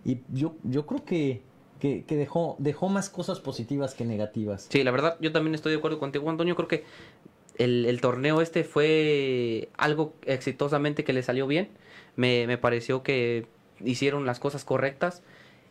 Y 0.05 0.19
yo, 0.33 0.57
yo 0.65 0.87
creo 0.87 1.05
que, 1.05 1.43
que, 1.85 2.03
que, 2.05 2.17
dejó, 2.17 2.57
dejó 2.59 2.89
más 2.89 3.11
cosas 3.11 3.41
positivas 3.41 3.93
que 3.93 4.07
negativas. 4.07 4.69
Sí, 4.71 4.83
la 4.85 4.91
verdad, 4.91 5.19
yo 5.21 5.33
también 5.33 5.55
estoy 5.55 5.73
de 5.73 5.79
acuerdo 5.79 5.99
contigo, 5.99 6.31
Antonio. 6.31 6.57
Creo 6.57 6.67
que 6.67 6.85
el, 7.59 8.01
torneo 8.01 8.41
este 8.41 8.65
fue 8.65 9.69
algo 9.77 10.15
exitosamente 10.25 11.05
que 11.05 11.13
le 11.13 11.23
salió 11.23 11.47
bien. 11.47 11.69
Me, 12.17 12.57
pareció 12.57 13.03
que 13.03 13.47
hicieron 13.85 14.25
las 14.25 14.41
cosas 14.41 14.65
correctas 14.65 15.23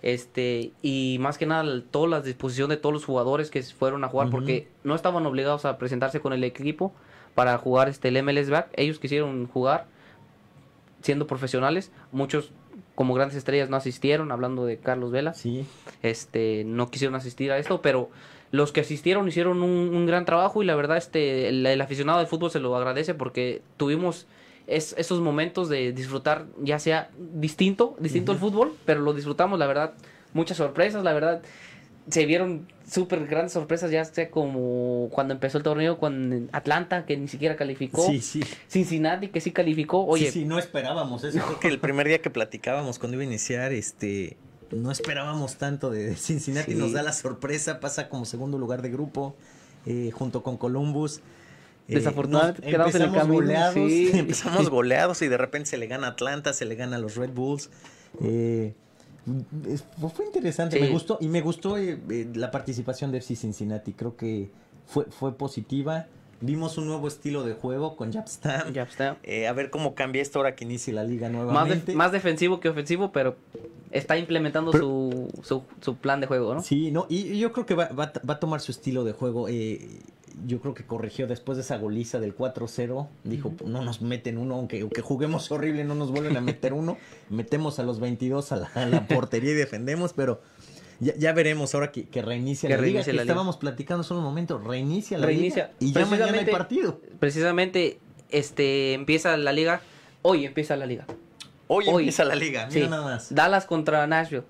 Este, 0.03 0.73
y 0.83 1.17
más 1.19 1.39
que 1.39 1.47
nada, 1.47 1.81
toda 1.89 2.07
la 2.07 2.21
disposición 2.21 2.69
de 2.69 2.77
todos 2.77 2.93
los 2.93 3.05
jugadores 3.05 3.49
que 3.49 3.63
fueron 3.63 4.03
a 4.03 4.07
jugar, 4.07 4.29
porque 4.29 4.67
no 4.83 4.93
estaban 4.93 5.25
obligados 5.25 5.65
a 5.65 5.79
presentarse 5.79 6.19
con 6.19 6.31
el 6.31 6.43
equipo 6.43 6.93
para 7.33 7.57
jugar 7.57 7.89
este, 7.89 8.09
el 8.09 8.21
MLS 8.21 8.51
Back. 8.51 8.69
Ellos 8.73 8.99
quisieron 8.99 9.47
jugar 9.47 9.87
siendo 11.01 11.25
profesionales. 11.25 11.91
Muchos, 12.11 12.51
como 12.95 13.13
grandes 13.13 13.37
estrellas, 13.37 13.69
no 13.69 13.77
asistieron, 13.77 14.31
hablando 14.31 14.65
de 14.65 14.77
Carlos 14.77 15.11
Vela. 15.11 15.33
Sí. 15.33 15.65
Este, 16.01 16.63
no 16.65 16.89
quisieron 16.89 17.15
asistir 17.15 17.51
a 17.51 17.57
esto, 17.57 17.81
pero 17.81 18.09
los 18.51 18.71
que 18.71 18.81
asistieron 18.81 19.27
hicieron 19.27 19.63
un, 19.63 20.05
gran 20.05 20.25
trabajo 20.25 20.61
y 20.61 20.65
la 20.65 20.75
verdad, 20.75 20.97
este, 20.97 21.49
el, 21.49 21.81
aficionado 21.81 22.19
del 22.19 22.27
fútbol 22.27 22.51
se 22.51 22.59
lo 22.59 22.75
agradece 22.75 23.15
porque 23.15 23.63
tuvimos 23.77 24.27
es, 24.67 24.93
esos 24.97 25.21
momentos 25.21 25.69
de 25.69 25.91
disfrutar, 25.91 26.45
ya 26.61 26.77
sea 26.77 27.09
distinto, 27.17 27.95
distinto 27.99 28.31
al 28.31 28.37
fútbol, 28.37 28.73
pero 28.85 29.01
lo 29.01 29.13
disfrutamos, 29.13 29.57
la 29.57 29.65
verdad, 29.65 29.93
muchas 30.33 30.57
sorpresas, 30.57 31.03
la 31.03 31.13
verdad, 31.13 31.41
se 32.09 32.25
vieron 32.25 32.67
súper 32.89 33.25
grandes 33.27 33.53
sorpresas, 33.53 33.91
ya 33.91 34.03
sea 34.05 34.29
como 34.29 35.09
cuando 35.11 35.33
empezó 35.33 35.57
el 35.57 35.63
torneo 35.63 35.97
con 35.97 36.49
Atlanta, 36.51 37.05
que 37.05 37.17
ni 37.17 37.27
siquiera 37.27 37.55
calificó. 37.55 38.05
Sí, 38.05 38.21
sí. 38.21 38.41
Cincinnati, 38.67 39.29
que 39.29 39.41
sí 39.41 39.51
calificó. 39.51 40.05
Oye. 40.05 40.31
Sí, 40.31 40.45
no 40.45 40.59
esperábamos 40.59 41.23
eso. 41.23 41.39
Creo 41.39 41.59
que 41.59 41.67
el 41.67 41.79
primer 41.79 42.07
día 42.07 42.21
que 42.21 42.29
platicábamos 42.29 42.99
cuando 42.99 43.15
iba 43.15 43.23
a 43.23 43.27
iniciar, 43.27 43.73
este. 43.73 44.37
No 44.71 44.91
esperábamos 44.91 45.57
tanto 45.57 45.91
de 45.91 46.15
Cincinnati, 46.15 46.73
nos 46.73 46.93
da 46.93 47.03
la 47.03 47.13
sorpresa, 47.13 47.79
pasa 47.79 48.09
como 48.09 48.25
segundo 48.25 48.57
lugar 48.57 48.81
de 48.81 48.89
grupo, 48.89 49.35
eh, 49.85 50.09
junto 50.11 50.41
con 50.41 50.57
Columbus. 50.57 51.21
Eh, 51.87 51.95
Desafortunadamente 51.95 52.61
quedamos 52.61 52.95
en 52.95 53.01
el 53.03 53.09
goleados, 53.09 53.77
empezamos 54.13 54.69
goleados 54.69 55.21
y 55.21 55.27
de 55.27 55.37
repente 55.37 55.69
se 55.69 55.77
le 55.77 55.85
gana 55.85 56.07
a 56.07 56.09
Atlanta, 56.11 56.53
se 56.53 56.65
le 56.65 56.75
gana 56.75 56.95
a 56.95 56.99
los 56.99 57.15
Red 57.15 57.31
Bulls. 57.31 57.69
Eh, 58.23 58.73
fue 60.13 60.25
interesante, 60.25 60.79
me 60.79 60.89
gustó 60.89 61.17
y 61.21 61.27
me 61.27 61.41
gustó 61.41 61.77
eh, 61.77 61.99
eh, 62.09 62.29
la 62.35 62.51
participación 62.51 63.11
de 63.11 63.19
FC 63.19 63.35
Cincinnati, 63.35 63.93
creo 63.93 64.15
que 64.17 64.49
fue, 64.85 65.05
fue 65.05 65.37
positiva. 65.37 66.07
Vimos 66.43 66.77
un 66.77 66.87
nuevo 66.87 67.07
estilo 67.07 67.45
de 67.45 67.53
juego 67.53 67.95
con 67.95 68.11
Japstam. 68.11 69.15
Eh, 69.23 69.47
a 69.47 69.53
ver 69.53 69.69
cómo 69.69 69.95
cambia 69.95 70.21
esto 70.21 70.39
ahora 70.39 70.55
que 70.55 70.65
inicie 70.65 70.91
la 70.91 71.05
liga 71.05 71.29
nuevamente. 71.29 71.95
Más, 71.95 72.11
defensivo 72.11 72.59
que 72.59 72.67
ofensivo, 72.67 73.13
pero 73.13 73.37
está 73.91 74.17
implementando 74.17 74.73
su, 74.73 75.29
su, 75.79 75.95
plan 75.95 76.19
de 76.19 76.27
juego, 76.27 76.53
¿no? 76.53 76.61
Sí, 76.61 76.91
no, 76.91 77.05
y, 77.07 77.39
yo 77.39 77.53
creo 77.53 77.65
que 77.65 77.75
va, 77.75 77.87
va, 77.87 78.11
a 78.27 78.39
tomar 78.39 78.59
su 78.59 78.73
estilo 78.73 79.05
de 79.05 79.13
juego. 79.13 79.47
Eh, 79.47 80.01
yo 80.45 80.59
creo 80.59 80.73
que 80.73 80.85
corrigió 80.85 81.27
después 81.27 81.57
de 81.57 81.61
esa 81.61 81.77
goliza 81.77 82.19
del 82.19 82.35
4-0. 82.35 83.07
Dijo, 83.23 83.53
no 83.65 83.81
nos 83.81 84.01
meten 84.01 84.37
uno, 84.37 84.55
aunque, 84.55 84.81
aunque, 84.81 85.01
juguemos 85.01 85.49
horrible, 85.49 85.85
no 85.85 85.95
nos 85.95 86.11
vuelven 86.11 86.35
a 86.35 86.41
meter 86.41 86.73
uno. 86.73 86.97
Metemos 87.29 87.79
a 87.79 87.83
los 87.83 88.01
22 88.01 88.51
a 88.51 88.85
la, 88.85 89.07
portería 89.07 89.51
y 89.51 89.55
defendemos, 89.55 90.11
pero 90.11 90.41
ya, 91.03 91.33
veremos 91.33 91.73
ahora 91.75 91.91
que, 91.91 92.21
reinicia 92.21 92.69
la 92.69 92.77
liga. 92.77 93.03
Que 93.03 93.11
estábamos 93.11 93.57
platicando 93.57 94.03
solo 94.03 94.19
un 94.19 94.25
momento, 94.25 94.57
reinicia 94.57 95.17
la 95.17 95.27
liga 95.27 95.71
y 95.79 95.91
ya 95.91 96.05
mañana 96.05 96.39
hay 96.39 96.45
partido. 96.45 97.01
Precisamente 97.19 97.99
este, 98.29 98.93
empieza 98.93 99.35
la 99.37 99.51
liga, 99.51 99.81
hoy 100.21 100.45
empieza 100.45 100.75
la 100.75 100.85
liga. 100.85 101.05
Hoy, 101.67 101.87
empieza 101.87 102.25
la 102.25 102.35
liga, 102.35 102.67
mira 102.71 102.87
nada 102.87 103.03
más. 103.03 103.33
Dallas 103.33 103.65
contra 103.65 104.05
Nashville. 104.05 104.43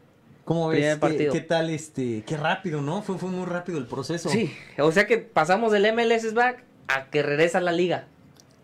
¿Cómo 0.46 0.68
ves? 0.68 0.98
¿Qué, 1.00 1.30
¿Qué, 1.32 1.42
tal 1.42 1.70
este? 1.70 2.24
Qué 2.26 2.36
rápido, 2.36 2.82
¿no? 2.82 3.02
Fue, 3.02 3.18
fue 3.18 3.30
muy 3.30 3.46
rápido 3.46 3.78
el 3.78 3.86
proceso. 3.86 4.30
Sí, 4.30 4.54
o 4.78 4.92
sea 4.92 5.08
que 5.08 5.18
pasamos 5.18 5.72
del 5.72 5.94
MLS 5.94 6.34
back 6.34 6.66
a 6.88 7.06
que 7.06 7.24
regresa 7.24 7.62
la 7.62 7.72
liga. 7.72 8.08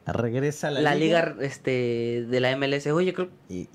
Regresa 0.05 0.71
la, 0.71 0.81
la 0.81 0.95
liga. 0.95 1.35
este, 1.41 2.25
de 2.27 2.39
la 2.39 2.55
MLS. 2.57 2.87
Oye, 2.87 3.13
creo. 3.13 3.29
Y... 3.47 3.69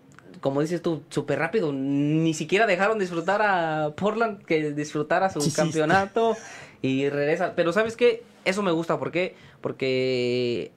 Como 0.45 0.61
dices 0.61 0.83
tú, 0.83 1.03
súper 1.09 1.39
rápido. 1.39 1.73
Ni 1.73 2.35
siquiera 2.35 2.67
dejaron 2.67 2.99
disfrutar 2.99 3.41
a 3.41 3.95
Portland 3.97 4.45
que 4.45 4.73
disfrutara 4.73 5.31
su 5.31 5.41
campeonato. 5.55 6.37
Y 6.83 7.09
regresa. 7.09 7.55
Pero 7.57 7.73
¿sabes 7.73 7.97
qué? 7.97 8.25
Eso 8.45 8.63
me 8.63 8.71
gusta. 8.71 8.99
¿Por 8.99 9.11
qué? 9.11 9.37
Porque 9.63 10.71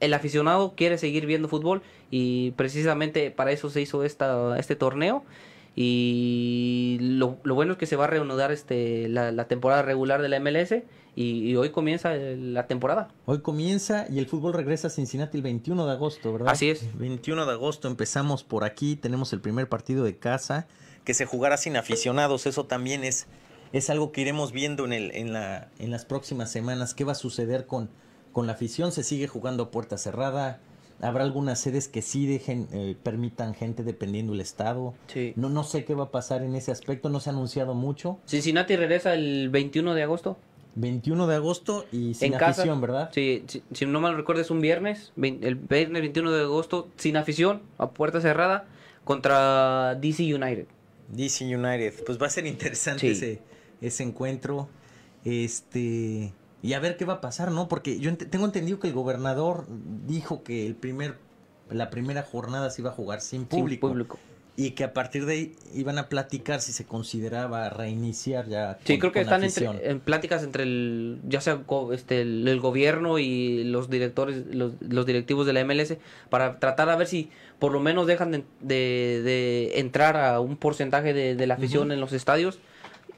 el 0.00 0.12
aficionado 0.12 0.74
quiere 0.74 0.98
seguir 0.98 1.26
viendo 1.26 1.46
fútbol. 1.46 1.82
Y 2.10 2.50
precisamente 2.56 3.30
para 3.30 3.52
eso 3.52 3.70
se 3.70 3.80
hizo 3.80 4.02
esta, 4.02 4.58
este 4.58 4.74
torneo. 4.74 5.22
Y 5.76 6.98
lo, 7.00 7.36
bueno 7.44 7.74
es 7.74 7.78
que 7.78 7.86
se 7.86 7.94
va 7.94 8.06
a 8.06 8.08
reanudar 8.08 8.50
este, 8.50 9.08
la, 9.08 9.44
temporada 9.44 9.82
regular 9.82 10.20
de 10.20 10.30
la 10.30 10.40
MLS 10.40 10.74
y, 11.14 11.54
hoy 11.56 11.70
comienza 11.70 12.14
la 12.14 12.66
temporada. 12.66 13.08
Hoy 13.26 13.40
comienza 13.40 14.06
y 14.08 14.18
el 14.18 14.26
fútbol 14.26 14.54
regresa 14.54 14.88
a 14.88 14.90
Cincinnati 14.90 15.36
el 15.36 15.42
21 15.42 15.86
de 15.86 15.92
agosto, 15.92 16.32
¿verdad? 16.32 16.48
Así 16.48 16.70
es. 16.70 16.96
21 16.98 17.44
de 17.46 17.52
agosto 17.52 17.88
empezamos 17.88 18.44
por 18.44 18.64
aquí, 18.64 18.96
tenemos 18.96 19.32
el 19.32 19.40
primer 19.40 19.68
partido 19.68 20.04
de 20.04 20.16
casa 20.16 20.66
que 21.04 21.14
se 21.14 21.26
jugará 21.26 21.56
sin 21.56 21.76
aficionados, 21.76 22.46
eso 22.46 22.64
también 22.66 23.04
es, 23.04 23.26
es 23.72 23.90
algo 23.90 24.12
que 24.12 24.20
iremos 24.20 24.52
viendo 24.52 24.84
en, 24.84 24.92
el, 24.92 25.10
en, 25.12 25.32
la, 25.32 25.68
en 25.78 25.90
las 25.90 26.04
próximas 26.04 26.50
semanas, 26.50 26.94
qué 26.94 27.04
va 27.04 27.12
a 27.12 27.16
suceder 27.16 27.66
con, 27.66 27.90
con 28.32 28.46
la 28.46 28.52
afición, 28.52 28.92
se 28.92 29.02
sigue 29.02 29.26
jugando 29.26 29.64
a 29.64 29.70
puerta 29.70 29.98
cerrada, 29.98 30.60
Habrá 31.02 31.24
algunas 31.24 31.58
sedes 31.58 31.88
que 31.88 32.00
sí 32.00 32.26
dejen, 32.26 32.68
eh, 32.72 32.94
permitan 33.02 33.54
gente 33.54 33.82
dependiendo 33.82 34.32
del 34.32 34.40
estado. 34.40 34.94
Sí. 35.08 35.32
No, 35.34 35.48
no 35.48 35.64
sé 35.64 35.84
qué 35.84 35.96
va 35.96 36.04
a 36.04 36.10
pasar 36.12 36.42
en 36.44 36.54
ese 36.54 36.70
aspecto, 36.70 37.08
no 37.08 37.18
se 37.18 37.28
ha 37.28 37.32
anunciado 37.32 37.74
mucho. 37.74 38.20
Cincinnati 38.24 38.76
regresa 38.76 39.14
el 39.14 39.50
21 39.50 39.94
de 39.94 40.02
agosto. 40.04 40.38
21 40.74 41.26
de 41.26 41.36
agosto 41.36 41.84
y 41.92 42.14
sin 42.14 42.34
afición, 42.34 42.80
¿verdad? 42.80 43.10
Sí, 43.12 43.44
si, 43.72 43.86
no 43.86 44.00
mal 44.00 44.16
recuerdo 44.16 44.40
es 44.40 44.50
un 44.50 44.60
viernes, 44.60 45.12
el 45.16 45.56
viernes 45.56 46.02
21 46.02 46.32
de 46.32 46.42
agosto, 46.42 46.88
sin 46.96 47.16
afición, 47.16 47.62
a 47.78 47.90
puerta 47.90 48.20
cerrada, 48.20 48.66
contra 49.04 49.94
DC 49.96 50.34
United. 50.34 50.66
DC 51.08 51.44
United, 51.44 52.04
pues 52.06 52.20
va 52.20 52.26
a 52.26 52.30
ser 52.30 52.46
interesante 52.46 53.10
ese, 53.10 53.40
ese 53.80 54.02
encuentro. 54.02 54.68
Este, 55.24 56.32
y 56.62 56.72
a 56.72 56.80
ver 56.80 56.96
qué 56.96 57.04
va 57.04 57.14
a 57.14 57.20
pasar, 57.20 57.50
¿no? 57.50 57.68
Porque 57.68 57.98
yo 57.98 58.16
tengo 58.16 58.46
entendido 58.46 58.78
que 58.78 58.88
el 58.88 58.94
gobernador 58.94 59.66
dijo 60.06 60.42
que 60.42 60.66
el 60.66 60.74
primer, 60.74 61.18
la 61.68 61.90
primera 61.90 62.22
jornada 62.22 62.70
se 62.70 62.80
iba 62.82 62.90
a 62.90 62.94
jugar 62.94 63.20
sin 63.20 63.44
público. 63.44 63.88
Sin 63.88 63.94
público. 63.94 64.18
Y 64.54 64.72
que 64.72 64.84
a 64.84 64.92
partir 64.92 65.24
de 65.24 65.32
ahí 65.32 65.56
iban 65.74 65.96
a 65.98 66.10
platicar 66.10 66.60
si 66.60 66.72
se 66.72 66.84
consideraba 66.84 67.70
reiniciar 67.70 68.48
ya. 68.48 68.78
Sí, 68.84 68.98
creo 68.98 69.10
que 69.10 69.22
están 69.22 69.42
en 69.42 70.00
pláticas 70.00 70.42
entre 70.42 70.64
el, 70.64 71.20
ya 71.26 71.40
sea 71.40 71.62
este, 71.92 72.20
el, 72.20 72.60
gobierno 72.60 73.18
y 73.18 73.64
los 73.64 73.88
directores, 73.88 74.44
los, 74.54 74.74
los, 74.80 75.06
directivos 75.06 75.46
de 75.46 75.54
la 75.54 75.64
MLS, 75.64 75.96
para 76.28 76.58
tratar 76.58 76.90
a 76.90 76.96
ver 76.96 77.06
si 77.06 77.30
por 77.58 77.72
lo 77.72 77.80
menos 77.80 78.06
dejan 78.06 78.30
de, 78.32 78.44
de, 78.60 79.72
entrar 79.76 80.18
a 80.18 80.38
un 80.40 80.56
porcentaje 80.58 81.14
de, 81.14 81.46
la 81.46 81.54
afición 81.54 81.90
en 81.90 82.00
los 82.00 82.12
estadios 82.12 82.58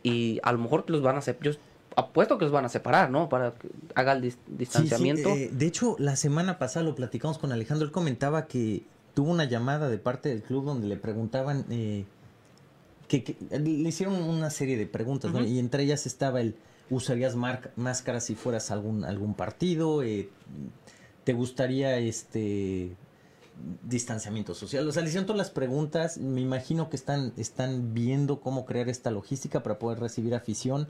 y 0.04 0.38
a 0.44 0.52
lo 0.52 0.58
mejor 0.58 0.88
los 0.88 1.02
van 1.02 1.16
a 1.16 1.18
hacer. 1.18 1.38
Yo 1.40 1.50
apuesto 1.96 2.38
que 2.38 2.44
los 2.44 2.52
van 2.52 2.64
a 2.64 2.68
separar, 2.68 3.10
¿no? 3.10 3.28
Para 3.28 3.54
que 3.54 3.68
haga 3.94 4.12
el 4.12 4.34
distanciamiento. 4.46 5.30
Eh, 5.30 5.50
de 5.52 5.66
hecho, 5.66 5.96
la 5.98 6.16
semana 6.16 6.58
pasada 6.58 6.84
lo 6.84 6.94
platicamos 6.94 7.38
con 7.38 7.52
Alejandro. 7.52 7.86
Él 7.86 7.92
comentaba 7.92 8.46
que 8.46 8.84
tuvo 9.14 9.30
una 9.30 9.44
llamada 9.44 9.88
de 9.88 9.98
parte 9.98 10.28
del 10.28 10.42
club 10.42 10.64
donde 10.64 10.88
le 10.88 10.96
preguntaban. 10.96 11.64
Eh, 11.70 12.04
que, 13.08 13.36
le 13.50 13.70
hicieron 13.70 14.14
una 14.14 14.50
serie 14.50 14.76
de 14.76 14.86
preguntas, 14.86 15.32
¿no? 15.32 15.44
Y 15.44 15.58
entre 15.58 15.84
ellas 15.84 16.06
estaba 16.06 16.40
el. 16.40 16.56
¿Usarías 16.90 17.34
máscaras 17.34 18.24
si 18.24 18.34
fueras 18.34 18.70
a 18.70 18.74
algún, 18.74 19.04
algún 19.04 19.32
partido? 19.34 20.02
Eh, 20.02 20.28
¿Te 21.24 21.32
gustaría 21.32 21.96
este 21.96 22.94
distanciamiento 23.82 24.54
social? 24.54 24.86
O 24.86 24.92
sea, 24.92 25.02
le 25.02 25.08
hicieron 25.08 25.26
todas 25.26 25.38
las 25.38 25.50
preguntas. 25.50 26.18
Me 26.18 26.42
imagino 26.42 26.90
que 26.90 26.96
están, 26.96 27.32
están 27.38 27.94
viendo 27.94 28.40
cómo 28.40 28.66
crear 28.66 28.90
esta 28.90 29.10
logística 29.10 29.62
para 29.62 29.78
poder 29.78 29.98
recibir 29.98 30.34
afición. 30.34 30.88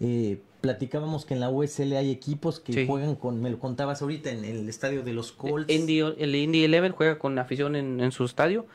Eh, 0.00 0.40
platicábamos 0.60 1.24
que 1.24 1.34
en 1.34 1.40
la 1.40 1.50
USL 1.50 1.92
hay 1.94 2.10
equipos 2.10 2.58
que 2.60 2.86
juegan 2.86 3.16
con, 3.16 3.40
me 3.40 3.50
lo 3.50 3.58
contabas 3.58 4.02
ahorita, 4.02 4.30
en, 4.30 4.44
el 4.44 4.68
estadio 4.68 5.02
de 5.02 5.12
los 5.12 5.32
Colts. 5.32 5.68
el 5.68 6.34
Indy 6.34 6.64
Eleven 6.64 6.92
juega 6.92 7.18
con 7.18 7.38
afición 7.38 7.76
en, 7.76 8.12
su 8.12 8.24
estadio. 8.24 8.66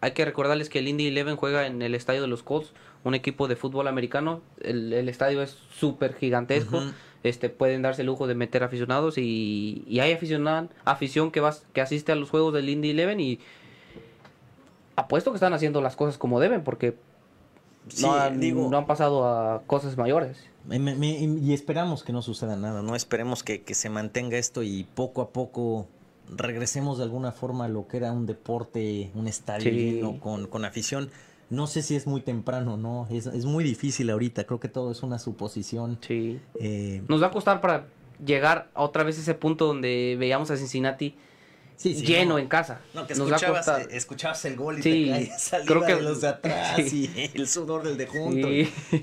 hay 0.00 0.12
que 0.12 0.24
recordarles 0.24 0.68
que 0.68 0.78
el 0.78 0.88
Indy 0.88 1.08
Eleven 1.08 1.36
juega 1.36 1.66
en 1.66 1.82
el 1.82 1.94
estadio 1.94 2.22
de 2.22 2.28
los 2.28 2.42
Colts, 2.42 2.72
un 3.02 3.14
equipo 3.14 3.48
de 3.48 3.56
fútbol 3.56 3.88
americano. 3.88 4.40
El, 4.62 5.08
estadio 5.08 5.42
es 5.42 5.56
súper 5.72 6.14
gigantesco. 6.14 6.82
Este, 7.22 7.50
pueden 7.50 7.82
darse 7.82 8.00
el 8.00 8.06
lujo 8.06 8.26
de 8.26 8.34
meter 8.34 8.62
aficionados 8.62 9.18
y, 9.18 9.84
hay 10.00 10.12
aficionado, 10.12 10.68
afición 10.84 11.30
que, 11.30 11.40
va, 11.40 11.54
que 11.74 11.80
asiste 11.82 12.12
a 12.12 12.14
los 12.14 12.30
juegos 12.30 12.54
del 12.54 12.68
Indy 12.68 12.90
Eleven 12.90 13.20
y 13.20 13.40
apuesto 14.96 15.30
que 15.30 15.36
están 15.36 15.52
haciendo 15.52 15.80
las 15.80 15.96
cosas 15.96 16.18
como 16.18 16.40
deben 16.40 16.62
porque 16.62 16.94
no, 18.00 18.14
han, 18.14 18.40
digo, 18.40 18.68
no 18.70 18.78
han 18.78 18.86
pasado 18.86 19.26
a 19.26 19.62
cosas 19.66 19.96
mayores. 19.96 20.38
y 20.70 21.52
esperamos 21.52 22.02
que 22.02 22.12
no 22.12 22.22
suceda 22.22 22.56
nada, 22.56 22.82
¿no? 22.82 22.94
Esperemos 22.94 23.42
que, 23.42 23.62
se 23.74 23.90
mantenga 23.90 24.38
esto 24.38 24.62
y 24.62 24.84
poco 24.94 25.22
a 25.22 25.30
poco 25.30 25.86
regresemos 26.28 26.98
de 26.98 27.04
alguna 27.04 27.32
forma 27.32 27.64
a 27.64 27.68
lo 27.68 27.88
que 27.88 27.96
era 27.96 28.12
un 28.12 28.26
deporte, 28.26 29.10
un 29.14 29.26
estadio 29.26 30.18
con, 30.20 30.46
con 30.46 30.64
afición. 30.64 31.10
No 31.50 31.66
sé 31.66 31.82
si 31.82 31.96
es 31.96 32.06
muy 32.06 32.20
temprano, 32.20 32.76
¿no? 32.76 33.08
Es, 33.10 33.26
es, 33.26 33.44
muy 33.44 33.64
difícil 33.64 34.08
ahorita, 34.10 34.44
creo 34.44 34.60
que 34.60 34.68
todo 34.68 34.92
es 34.92 35.02
una 35.02 35.18
suposición. 35.18 35.98
Sí. 36.00 36.38
Eh, 36.60 37.02
Nos 37.08 37.20
va 37.20 37.26
a 37.26 37.30
costar 37.32 37.60
para 37.60 37.86
llegar 38.24 38.70
otra 38.74 39.02
vez 39.02 39.18
a 39.18 39.22
ese 39.22 39.34
punto 39.34 39.66
donde 39.66 40.16
veíamos 40.18 40.50
a 40.52 40.56
Cincinnati 40.56 41.16
lleno 41.82 42.38
en 42.38 42.48
casa. 42.48 42.80
No, 42.94 43.06
que 43.06 43.14
escuchabas, 43.14 43.68
eh, 43.68 43.88
escuchabas, 43.92 44.44
el 44.44 44.56
gol 44.56 44.78
y 44.78 44.82
te 44.82 45.32
creo 45.66 45.84
que, 45.84 45.94
de 45.94 46.02
los 46.02 46.20
de 46.20 46.28
atrás 46.28 46.78
y 46.92 47.30
el 47.34 47.48
sudor 47.48 47.82
del 47.82 47.96
de 47.96 48.06
junto. 48.06 48.48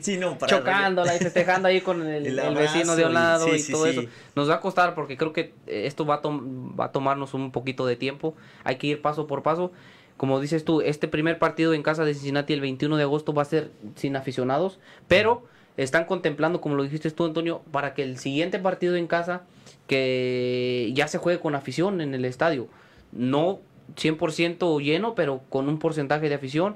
Sí. 0.01 0.17
no, 0.17 0.37
para 0.37 0.57
Chocándola 0.57 1.15
y 1.15 1.19
festejando 1.19 1.67
ahí 1.67 1.81
con 1.81 2.05
el, 2.05 2.35
vecino 2.55 2.95
de 2.95 3.05
un 3.05 3.13
lado 3.13 3.53
y, 3.55 3.63
todo 3.63 3.85
eso. 3.87 4.03
Nos 4.35 4.49
va 4.49 4.55
a 4.55 4.59
costar 4.61 4.95
porque 4.95 5.17
creo 5.17 5.33
que 5.33 5.53
esto 5.65 6.05
va 6.05 6.15
a, 6.15 6.21
va 6.23 6.85
a 6.85 6.91
tomarnos 6.91 7.33
un 7.33 7.51
poquito 7.51 7.85
de 7.85 7.95
tiempo. 7.95 8.35
Hay 8.63 8.77
que 8.77 8.87
ir 8.87 9.01
paso 9.01 9.27
por 9.27 9.43
paso. 9.43 9.71
Como 10.17 10.39
dices 10.39 10.65
tú, 10.65 10.81
este 10.81 11.07
primer 11.07 11.37
partido 11.37 11.73
en 11.73 11.83
casa 11.83 12.03
de 12.03 12.13
Cincinnati 12.15 12.53
el 12.53 12.61
21 12.61 12.97
de 12.97 13.03
agosto 13.03 13.33
va 13.33 13.43
a 13.43 13.45
ser 13.45 13.71
sin 13.95 14.15
aficionados, 14.15 14.79
pero 15.07 15.45
están 15.77 16.05
contemplando, 16.05 16.59
como 16.59 16.75
lo 16.75 16.83
dijiste 16.83 17.09
tú, 17.11 17.25
Antonio, 17.25 17.61
para 17.71 17.93
que 17.93 18.01
el 18.01 18.17
siguiente 18.17 18.57
partido 18.57 18.95
en 18.95 19.05
casa, 19.05 19.43
que 19.87 20.91
ya 20.93 21.07
se 21.07 21.17
juegue 21.17 21.39
con 21.39 21.55
afición 21.55 22.01
en 22.01 22.13
el 22.13 22.25
estadio. 22.25 22.67
No 23.11 23.59
100% 23.95 24.81
lleno, 24.81 25.15
pero 25.15 25.41
con 25.49 25.69
un 25.69 25.79
porcentaje 25.79 26.29
de 26.29 26.35
afición. 26.35 26.75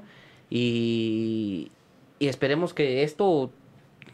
Y, 0.50 1.70
y 2.18 2.28
esperemos 2.28 2.74
que 2.74 3.02
esto 3.02 3.50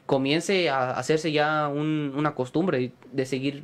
comience 0.09 0.71
a 0.71 0.93
hacerse 0.93 1.33
ya 1.33 1.69
una 1.69 2.35
costumbre 2.35 2.93
de 3.13 3.27
seguir 3.27 3.63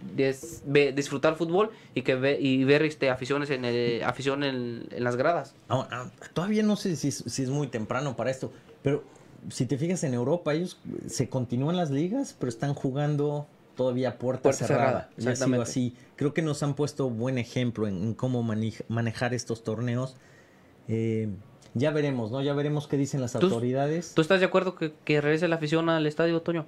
disfrutar 0.95 1.37
fútbol 1.37 1.71
y 1.95 2.03
que 2.03 2.17
ve, 2.17 2.39
y 2.39 2.65
ver 2.65 2.83
este 2.83 3.09
aficiones 3.09 3.49
en 3.49 3.65
afición 4.05 4.45
en, 4.45 4.87
las 4.99 5.17
gradas. 5.17 5.55
Ah, 5.71 6.11
todavía 6.35 6.63
no 6.63 6.77
sé 6.77 6.97
si, 6.97 7.11
si, 7.11 7.43
es 7.43 7.49
muy 7.49 7.69
temprano 7.69 8.15
para 8.15 8.31
esto, 8.31 8.53
pero 8.83 9.03
si 9.49 9.65
te 9.65 9.79
fijas 9.79 10.05
en 10.05 10.13
Europa, 10.13 10.53
ellos 10.53 10.79
se 11.07 11.31
continúan 11.31 11.77
las 11.77 11.91
ligas, 11.91 12.37
pero 12.39 12.51
están 12.51 12.75
jugando 12.75 13.47
todavía 13.75 14.19
puerta, 14.19 14.43
puerta 14.43 14.67
cerrada. 14.67 15.11
cerrada 15.19 15.63
así. 15.63 15.95
Creo 16.17 16.35
que 16.35 16.43
nos 16.43 16.63
han 16.63 16.75
puesto 16.75 17.11
buen 17.11 17.39
ejemplo 17.39 17.87
en, 17.87 18.15
cómo 18.15 18.43
manejar 18.43 19.35
estos 19.35 19.65
torneos. 19.65 20.17
Eh, 20.89 21.29
ya 21.75 21.91
veremos, 21.91 22.31
¿no? 22.31 22.43
Ya 22.43 22.55
veremos 22.55 22.87
qué 22.87 22.97
dicen 22.97 23.21
las 23.21 23.35
autoridades. 23.35 24.13
¿Tú 24.15 24.23
estás 24.23 24.41
de 24.41 24.47
acuerdo 24.47 24.77
que, 24.77 24.93
que 25.05 25.21
regrese 25.21 25.49
la 25.49 25.57
afición 25.57 25.89
al 25.89 26.07
estadio, 26.07 26.41
Toño? 26.43 26.67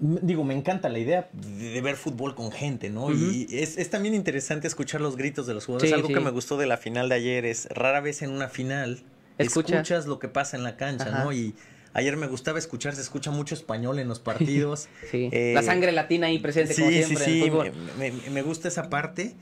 digo, 0.00 0.44
me 0.44 0.54
encanta 0.54 0.88
la 0.88 0.98
idea 0.98 1.28
de, 1.32 1.78
ver 1.82 1.94
fútbol 1.94 2.34
con 2.34 2.50
gente, 2.50 2.88
¿no? 2.88 3.12
Y 3.12 3.46
es, 3.50 3.76
es, 3.76 3.90
también 3.90 4.14
interesante 4.14 4.66
escuchar 4.66 5.02
los 5.02 5.16
gritos 5.16 5.46
de 5.46 5.52
los 5.52 5.66
jugadores. 5.66 5.92
Algo 5.92 6.08
que 6.08 6.20
me 6.20 6.30
gustó 6.30 6.56
de 6.56 6.66
la 6.66 6.78
final 6.78 7.10
de 7.10 7.16
ayer 7.16 7.44
es 7.44 7.66
rara 7.66 8.00
vez 8.00 8.22
en 8.22 8.30
una 8.30 8.48
final 8.48 9.02
escuchas 9.38 10.06
lo 10.06 10.18
que 10.18 10.28
pasa 10.28 10.56
en 10.56 10.62
la 10.62 10.76
cancha, 10.76 11.24
¿no? 11.24 11.32
Y 11.32 11.54
ayer 11.92 12.16
me 12.16 12.26
gustaba 12.26 12.58
escuchar, 12.58 12.94
se 12.94 13.00
escucha 13.00 13.30
mucho 13.30 13.54
español 13.54 13.98
en 13.98 14.08
los 14.08 14.18
partidos. 14.20 14.88
sí, 15.10 15.28
eh, 15.32 15.52
la 15.54 15.62
sangre 15.62 15.92
latina 15.92 16.28
ahí 16.28 16.38
presente 16.38 16.74
como 16.74 16.90
siempre 16.90 17.24
sí, 17.24 17.42
en 17.42 17.54
el 17.54 17.72
Me, 17.98 18.30
me, 18.30 18.42
gusta 18.42 18.68
esa 18.68 18.90
parte, 18.90 19.34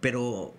pero 0.00 0.54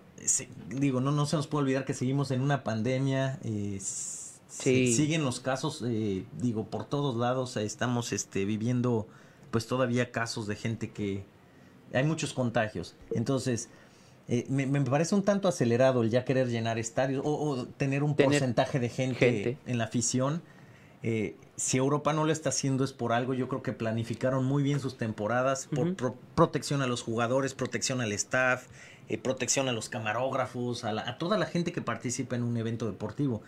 digo, 0.69 1.01
no, 1.01 1.11
no 1.11 1.25
se 1.25 1.35
nos 1.35 1.47
puede 1.47 1.63
olvidar 1.63 1.85
que 1.85 1.93
seguimos 1.93 2.31
en 2.31 2.41
una 2.41 2.63
pandemia. 2.63 3.39
Eh, 3.43 3.79
siguen 3.81 5.23
los 5.23 5.39
casos, 5.39 5.83
eh, 5.85 6.25
digo, 6.39 6.65
por 6.65 6.85
todos 6.85 7.15
lados 7.15 7.57
estamos 7.57 8.11
este, 8.13 8.45
viviendo 8.45 9.07
pues 9.49 9.67
todavía 9.67 10.11
casos 10.11 10.47
de 10.47 10.55
gente 10.55 10.91
que 10.91 11.23
hay 11.93 12.03
muchos 12.03 12.33
contagios. 12.33 12.95
Entonces, 13.13 13.69
eh, 14.27 14.45
me, 14.49 14.81
parece 14.81 15.15
un 15.15 15.23
tanto 15.23 15.47
acelerado 15.47 16.03
el 16.03 16.09
ya 16.09 16.23
querer 16.23 16.47
llenar 16.47 16.79
estadios 16.79 17.21
o, 17.25 17.65
tener 17.77 18.03
un 18.03 18.15
porcentaje 18.15 18.79
de 18.79 18.89
gente, 18.89 19.57
en 19.65 19.77
la 19.77 19.85
afición. 19.85 20.41
Eh, 21.03 21.35
si 21.55 21.77
Europa 21.77 22.13
no 22.13 22.25
lo 22.25 22.31
está 22.31 22.49
haciendo 22.49 22.83
es 22.83 22.93
por 22.93 23.13
algo. 23.13 23.33
Yo 23.33 23.47
creo 23.47 23.61
que 23.61 23.73
planificaron 23.73 24.45
muy 24.45 24.63
bien 24.63 24.79
sus 24.79 24.97
temporadas 24.97 25.67
por 25.67 25.95
protección 26.35 26.81
a 26.81 26.87
los 26.87 27.01
jugadores, 27.01 27.53
protección 27.53 28.01
al 28.01 28.11
staff, 28.13 28.67
eh, 29.09 29.17
protección 29.17 29.67
a 29.67 29.71
los 29.71 29.89
camarógrafos, 29.89 30.83
a, 30.83 30.89
a, 30.89 31.17
toda 31.17 31.37
la 31.37 31.45
gente 31.45 31.71
que 31.71 31.81
participa 31.81 32.35
en 32.35 32.43
un 32.43 32.57
evento 32.57 32.85
deportivo 32.85 33.41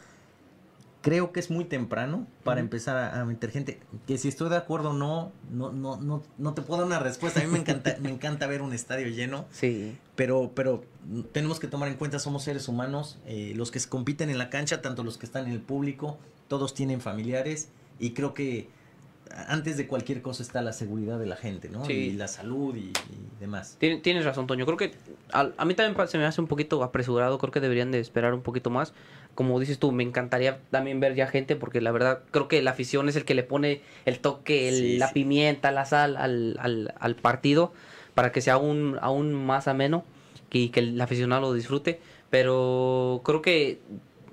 creo 1.04 1.34
que 1.34 1.42
es 1.42 1.52
muy 1.52 1.66
temprano 1.66 2.26
para 2.46 2.62
empezar 2.62 3.14
a, 3.14 3.24
meter 3.26 3.52
gente. 3.52 3.80
Que 4.08 4.18
si 4.18 4.30
estoy 4.30 4.50
de 4.50 4.56
acuerdo 4.56 4.92
o 4.92 4.94
no, 4.94 5.34
no, 5.52 5.72
no, 5.72 5.98
no, 5.98 6.24
no 6.38 6.54
te 6.54 6.62
puedo 6.62 6.80
dar 6.80 6.88
una 6.88 7.00
respuesta. 7.00 7.42
A 7.42 7.44
mí 7.44 7.52
me 7.52 7.60
encanta, 7.60 7.98
me 8.02 8.10
encanta 8.10 8.48
ver 8.48 8.62
un 8.62 8.74
estadio 8.74 9.08
lleno. 9.10 9.46
Sí. 9.52 9.98
Pero, 10.16 10.54
pero 10.56 10.86
tenemos 11.34 11.60
que 11.60 11.68
tomar 11.68 11.90
en 11.90 11.96
cuenta, 11.96 12.20
somos 12.20 12.44
seres 12.44 12.70
humanos, 12.70 13.20
eh, 13.26 13.52
los 13.56 13.70
que 13.70 13.82
compiten 13.82 14.30
en 14.30 14.38
la 14.38 14.50
cancha, 14.50 14.82
tanto 14.82 15.04
los 15.04 15.18
que 15.18 15.26
están 15.26 15.46
en 15.46 15.52
el 15.52 15.62
público, 15.62 16.18
todos 16.48 16.74
tienen 16.74 17.02
familiares 17.02 17.68
y 18.00 18.12
creo 18.12 18.34
que 18.34 18.70
antes 19.48 19.78
de 19.78 19.88
cualquier 19.88 20.22
cosa 20.22 20.44
está 20.44 20.62
la 20.62 20.74
seguridad 20.74 21.20
de 21.20 21.26
la 21.26 21.36
gente, 21.36 21.70
¿no? 21.70 21.86
Sí. 21.86 21.94
Y 21.94 22.12
la 22.14 22.28
salud 22.28 22.76
y, 22.76 22.92
demás. 23.40 23.78
Tienes 23.80 24.26
razón, 24.26 24.48
Toño. 24.48 24.66
Creo 24.66 24.78
que 24.78 24.92
a, 25.32 25.66
mí 25.66 25.74
también 25.74 26.08
se 26.08 26.18
me 26.18 26.26
hace 26.26 26.42
un 26.42 26.48
poquito 26.48 26.84
apresurado. 26.84 27.38
Creo 27.38 27.52
que 27.52 27.60
deberían 27.60 27.92
de 27.92 28.00
esperar 28.00 28.34
un 28.34 28.42
poquito 28.42 28.70
más. 28.70 28.94
Como 29.36 29.60
dices 29.60 29.80
tú, 29.80 29.92
me 29.92 30.04
encantaría 30.04 30.60
también 30.70 31.00
ver 31.00 31.16
ya 31.16 31.28
gente 31.28 31.56
porque 31.56 31.82
la 31.82 31.92
verdad 31.92 32.22
creo 32.32 32.48
que 32.48 32.62
la 32.62 32.72
afición 32.72 33.10
es 33.10 33.16
el 33.16 33.26
que 33.26 33.34
le 33.34 33.44
pone 33.44 33.82
el 34.06 34.20
toque, 34.20 34.98
la 35.00 35.12
pimienta, 35.12 35.72
la 35.72 35.86
sal 35.86 36.16
al, 36.18 36.56
al, 36.60 36.94
al, 37.00 37.16
partido 37.16 37.74
para 38.14 38.32
que 38.32 38.42
sea 38.42 38.54
aún, 38.54 39.00
aún 39.02 39.34
más 39.34 39.68
ameno 39.68 40.04
y 40.52 40.70
que 40.70 40.82
el 40.82 41.02
aficionado 41.02 41.42
lo 41.42 41.54
disfrute. 41.54 42.00
Pero 42.30 43.22
creo 43.26 43.42
que 43.42 43.80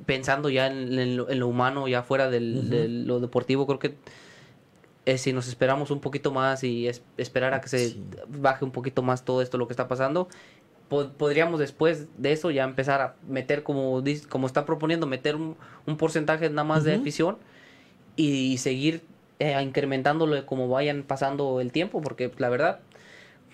pensando 0.05 0.50
ya 0.50 0.66
en, 0.66 1.16
lo, 1.16 1.48
humano, 1.48 1.88
ya 1.88 2.03
fuera 2.03 2.29
del, 2.31 2.68
de 2.68 2.88
lo 2.88 3.20
deportivo, 3.20 3.66
creo 3.66 3.79
que 3.79 3.94
eh, 5.07 5.19
si 5.19 5.33
nos 5.33 5.49
esperamos 5.49 5.91
un 5.91 6.01
poquito 6.01 6.31
más 6.31 6.63
y 6.63 6.89
esperar 7.17 7.55
a 7.55 7.61
que 7.61 7.69
se 7.69 7.97
baje 8.29 8.65
un 8.65 8.71
poquito 8.71 9.03
más 9.03 9.25
todo 9.25 9.43
esto 9.43 9.59
lo 9.59 9.67
que 9.67 9.73
está 9.73 9.89
pasando, 9.89 10.29
podríamos 10.89 11.61
después 11.61 12.09
de 12.19 12.33
eso 12.33 12.51
ya 12.51 12.65
empezar 12.65 13.01
a 13.01 13.15
meter, 13.29 13.63
como, 13.63 14.03
como 14.29 14.47
está 14.47 14.67
proponiendo, 14.67 15.07
meter 15.07 15.37
un, 15.37 15.57
porcentaje 15.97 16.51
nada 16.51 16.65
más 16.65 16.85
de 16.85 16.95
afición 16.95 17.39
y, 18.17 18.59
seguir 18.59 19.03
eh, 19.39 19.61
incrementándolo 19.63 20.45
como 20.47 20.69
vayan 20.69 21.05
pasando 21.05 21.61
el 21.61 21.71
tiempo, 21.73 22.03
porque 22.03 22.31
la 22.39 22.49
verdad, 22.49 22.81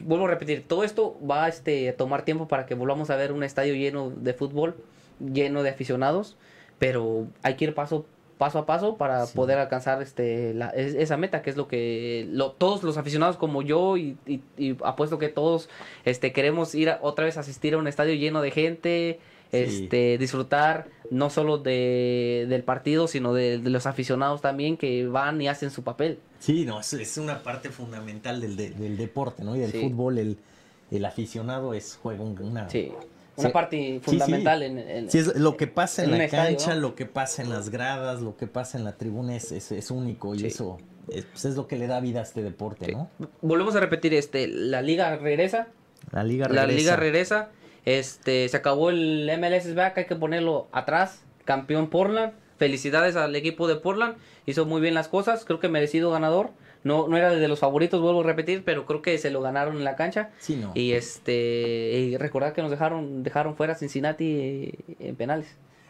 vuelvo 0.01 0.25
a 0.27 0.31
repetir, 0.31 0.65
todo 0.67 0.83
esto 0.83 1.17
va 1.29 1.47
este, 1.47 1.91
a 1.91 1.97
tomar 1.97 2.25
tiempo 2.25 2.49
para 2.49 2.67
que 2.67 2.75
volvamos 2.75 3.11
a 3.11 3.17
ver 3.17 3.33
un 3.33 3.45
estadio 3.45 3.75
lleno 3.75 4.11
de 4.11 4.33
fútbol, 4.33 4.77
lleno 5.21 5.63
de 5.63 5.71
aficionados, 5.71 6.37
pero 6.79 7.27
hay 7.43 7.55
que 7.55 7.67
ir 7.67 7.75
paso 7.75 8.07
paso 8.39 8.59
a 8.59 8.67
paso 8.67 8.97
para 8.97 9.27
poder 9.27 9.59
alcanzar 9.59 10.03
este 10.03 10.55
esa 10.77 11.17
meta 11.17 11.43
que 11.43 11.51
es 11.51 11.57
lo 11.57 11.69
que 11.69 12.29
todos 12.59 12.83
los 12.83 12.97
aficionados 12.99 13.37
como 13.37 13.63
yo 13.63 13.97
y, 13.97 14.17
apuesto 14.85 15.19
que 15.19 15.29
todos 15.29 15.69
este 16.05 16.33
queremos 16.33 16.75
ir 16.75 16.93
otra 17.01 17.25
vez 17.25 17.37
a 17.37 17.41
asistir 17.41 17.75
a 17.75 17.79
un 17.79 17.89
estadio 17.89 18.15
lleno 18.15 18.43
de 18.43 18.51
gente 18.51 19.21
este 19.53 20.19
disfrutar 20.19 20.89
no 21.11 21.31
solo 21.31 21.59
de, 21.59 22.47
del 22.49 22.63
partido 22.63 23.09
sino 23.09 23.33
de, 23.33 23.59
los 23.59 23.87
aficionados 23.87 24.43
también 24.43 24.77
que 24.77 25.07
van 25.07 25.41
y 25.41 25.49
hacen 25.49 25.71
su 25.71 25.83
papel. 25.83 26.19
Sí 26.39 26.65
no 26.67 26.81
es, 26.81 26.93
es 26.93 27.17
una 27.17 27.43
parte 27.43 27.71
fundamental 27.71 28.41
del, 28.41 28.57
del 28.57 28.97
deporte 28.97 29.45
no 29.45 29.57
y 29.57 29.61
del 29.61 29.73
fútbol 29.73 30.19
el, 30.19 30.39
el 30.91 31.05
aficionado 31.05 31.75
es 31.75 31.99
juega 32.03 32.23
una 32.23 32.69
una 33.37 33.53
parte 33.53 34.01
fundamental 34.03 34.63
en, 34.63 35.11
sí, 35.11 35.19
es 35.19 35.37
lo 35.37 35.57
que 35.57 35.67
pasa 35.67 36.05
en, 36.05 36.17
la 36.17 36.29
cancha, 36.29 36.75
lo 36.75 36.95
que 36.95 37.07
pasa 37.07 37.43
en 37.43 37.51
las 37.51 37.69
gradas, 37.69 38.23
lo 38.23 38.37
que 38.37 38.47
pasa 38.47 38.79
en 38.79 38.85
la 38.85 38.97
tribuna 38.97 39.37
es, 39.37 39.53
es, 39.53 39.91
único 39.91 40.35
y 40.35 40.47
eso 40.47 40.79
pues, 41.07 41.45
es, 41.45 41.57
lo 41.57 41.67
que 41.67 41.77
le 41.77 41.87
da 41.87 42.01
vida 42.01 42.21
a 42.21 42.23
este 42.23 42.43
deporte, 42.43 42.93
¿no? 42.93 43.11
Volvemos 43.43 43.77
a 43.77 43.81
repetir, 43.81 44.15
este, 44.15 44.49
la 44.49 44.83
liga 44.83 45.17
regresa. 45.17 45.69
La 46.13 46.25
liga 46.25 46.47
regresa. 46.47 46.67
La 46.67 46.73
liga 46.73 46.97
regresa. 46.97 47.49
Este, 47.85 48.49
se 48.49 48.57
acabó 48.57 48.91
el 48.91 49.31
MLS 49.39 49.75
back, 49.75 49.99
hay 49.99 50.07
que 50.07 50.17
ponerlo 50.17 50.69
atrás. 50.73 51.23
Campeón 51.45 51.89
Portland. 51.89 52.33
Felicidades 52.59 53.17
al 53.17 53.37
equipo 53.37 53.69
de 53.69 53.77
Portland. 53.77 54.17
Hizo 54.47 54.65
muy 54.67 54.81
bien 54.81 54.95
las 54.95 55.09
cosas, 55.09 55.45
creo 55.45 55.61
que 55.61 55.69
merecido 55.69 56.11
ganador. 56.11 56.51
No, 56.87 57.09
no 57.09 57.17
era 57.17 57.31
de 57.31 57.49
los 57.49 57.59
favoritos, 57.59 58.01
vuelvo 58.01 58.21
a 58.21 58.23
repetir, 58.23 58.63
pero 58.65 58.87
creo 58.87 59.03
que 59.03 59.19
se 59.19 59.31
lo 59.31 59.43
ganaron 59.43 59.77
en 59.77 59.83
la 59.83 59.97
cancha. 59.97 60.31
Sí, 60.39 60.55
no. 60.55 60.71
Y 60.73 60.93
este 60.93 62.13
y 62.13 62.17
recordar 62.17 62.53
que 62.53 62.63
nos 62.63 62.71
dejaron 62.71 63.25
dejaron 63.25 63.57
fuera 63.57 63.75
Cincinnati 63.75 64.73
en 65.01 65.17
penales. 65.17 65.49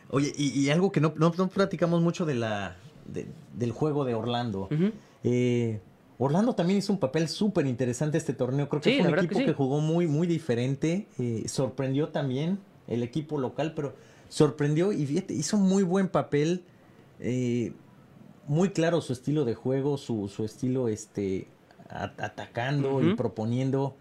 Oye, 0.09 0.32
y, 0.38 0.70
algo 0.70 0.92
que 0.92 1.00
no, 1.02 1.12
no, 1.16 1.32
platicamos 1.50 2.00
mucho 2.00 2.24
de 2.24 2.35
la 2.35 2.76
del 3.52 3.72
juego 3.72 4.06
de 4.06 4.14
Orlando. 4.14 4.70
Eh, 5.22 5.80
Orlando 6.16 6.54
también 6.54 6.78
hizo 6.78 6.94
un 6.94 6.98
papel 6.98 7.28
súper 7.28 7.66
interesante 7.66 8.16
este 8.16 8.32
torneo. 8.32 8.66
Creo 8.70 8.80
que 8.80 8.98
fue 8.98 9.12
un 9.12 9.18
equipo 9.18 9.38
que, 9.38 9.52
jugó 9.52 9.80
muy, 9.80 10.06
muy 10.06 10.26
diferente. 10.26 11.09
Eh, 11.18 11.44
sorprendió 11.47 12.09
también 12.09 12.59
el 12.88 13.03
equipo 13.03 13.38
local, 13.38 13.74
pero 13.76 13.94
sorprendió 14.30 14.92
y 14.92 15.05
fíjate, 15.05 15.34
hizo 15.34 15.59
muy 15.59 15.82
buen 15.82 16.09
papel. 16.09 16.64
Eh, 17.20 17.72
muy 18.47 18.70
claro 18.70 19.01
su 19.01 19.12
estilo 19.12 19.44
de 19.44 19.55
juego, 19.55 19.99
su, 19.99 20.28
su 20.28 20.44
estilo 20.44 20.88
este, 20.88 21.49
atacando 21.88 23.03
y 23.03 23.14
proponiendo. 23.14 23.97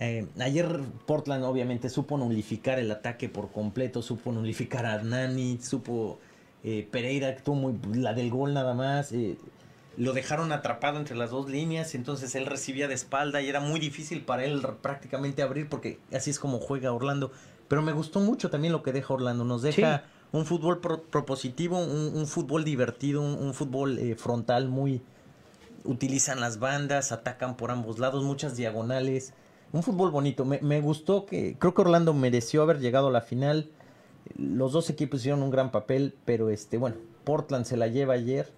Eh, 0.00 0.26
ayer 0.38 0.80
Portland 1.06 1.44
obviamente 1.44 1.88
supo 1.88 2.18
nulificar 2.18 2.78
el 2.78 2.90
ataque 2.90 3.28
por 3.28 3.50
completo, 3.50 4.00
supo 4.00 4.30
nulificar 4.30 4.86
a 4.86 5.02
Nani, 5.02 5.58
supo 5.60 6.20
eh, 6.62 6.86
Pereira 6.88 7.28
actuó 7.28 7.54
muy 7.54 7.74
la 7.94 8.14
del 8.14 8.30
gol 8.30 8.54
nada 8.54 8.74
más. 8.74 9.12
Eh, 9.12 9.36
lo 9.96 10.12
dejaron 10.12 10.52
atrapado 10.52 10.98
entre 10.98 11.16
las 11.16 11.30
dos 11.30 11.50
líneas, 11.50 11.96
entonces 11.96 12.36
él 12.36 12.46
recibía 12.46 12.86
de 12.86 12.94
espalda 12.94 13.42
y 13.42 13.48
era 13.48 13.58
muy 13.58 13.80
difícil 13.80 14.22
para 14.22 14.44
él 14.44 14.62
prácticamente 14.80 15.42
abrir 15.42 15.68
porque 15.68 15.98
así 16.12 16.30
es 16.30 16.38
como 16.38 16.60
juega 16.60 16.92
Orlando. 16.92 17.32
pero 17.66 17.82
me 17.82 17.92
gustó 17.92 18.20
mucho 18.20 18.50
también 18.50 18.72
lo 18.72 18.84
que 18.84 18.92
deja 18.92 19.12
Orlando. 19.12 19.44
Nos 19.44 19.62
deja 19.62 20.04
un 20.32 20.44
fútbol 20.44 20.80
propositivo, 20.80 21.78
un, 21.78 22.26
fútbol 22.26 22.64
divertido, 22.64 23.22
un, 23.22 23.54
fútbol 23.54 23.98
eh, 23.98 24.14
frontal 24.14 24.68
muy... 24.68 25.00
Utilizan 25.84 26.40
las 26.40 26.58
bandas, 26.58 27.12
atacan 27.12 27.56
por 27.56 27.70
ambos 27.70 27.98
lados, 27.98 28.22
muchas 28.22 28.56
diagonales. 28.56 29.32
Un 29.72 29.82
fútbol 29.82 30.10
bonito. 30.10 30.44
Me, 30.44 30.60
me 30.60 30.80
gustó 30.80 31.24
que... 31.24 31.56
Creo 31.58 31.72
que 31.72 31.80
Orlando 31.80 32.12
mereció 32.12 32.62
haber 32.62 32.78
llegado 32.78 33.08
a 33.08 33.10
la 33.10 33.22
final. 33.22 33.70
Los 34.36 34.72
dos 34.72 34.90
equipos 34.90 35.20
hicieron 35.20 35.42
un 35.42 35.50
gran 35.50 35.70
papel, 35.70 36.14
pero 36.26 36.50
este, 36.50 36.76
bueno, 36.76 36.96
Portland 37.24 37.64
se 37.64 37.76
la 37.76 37.86
lleva 37.86 38.14
ayer. 38.14 38.50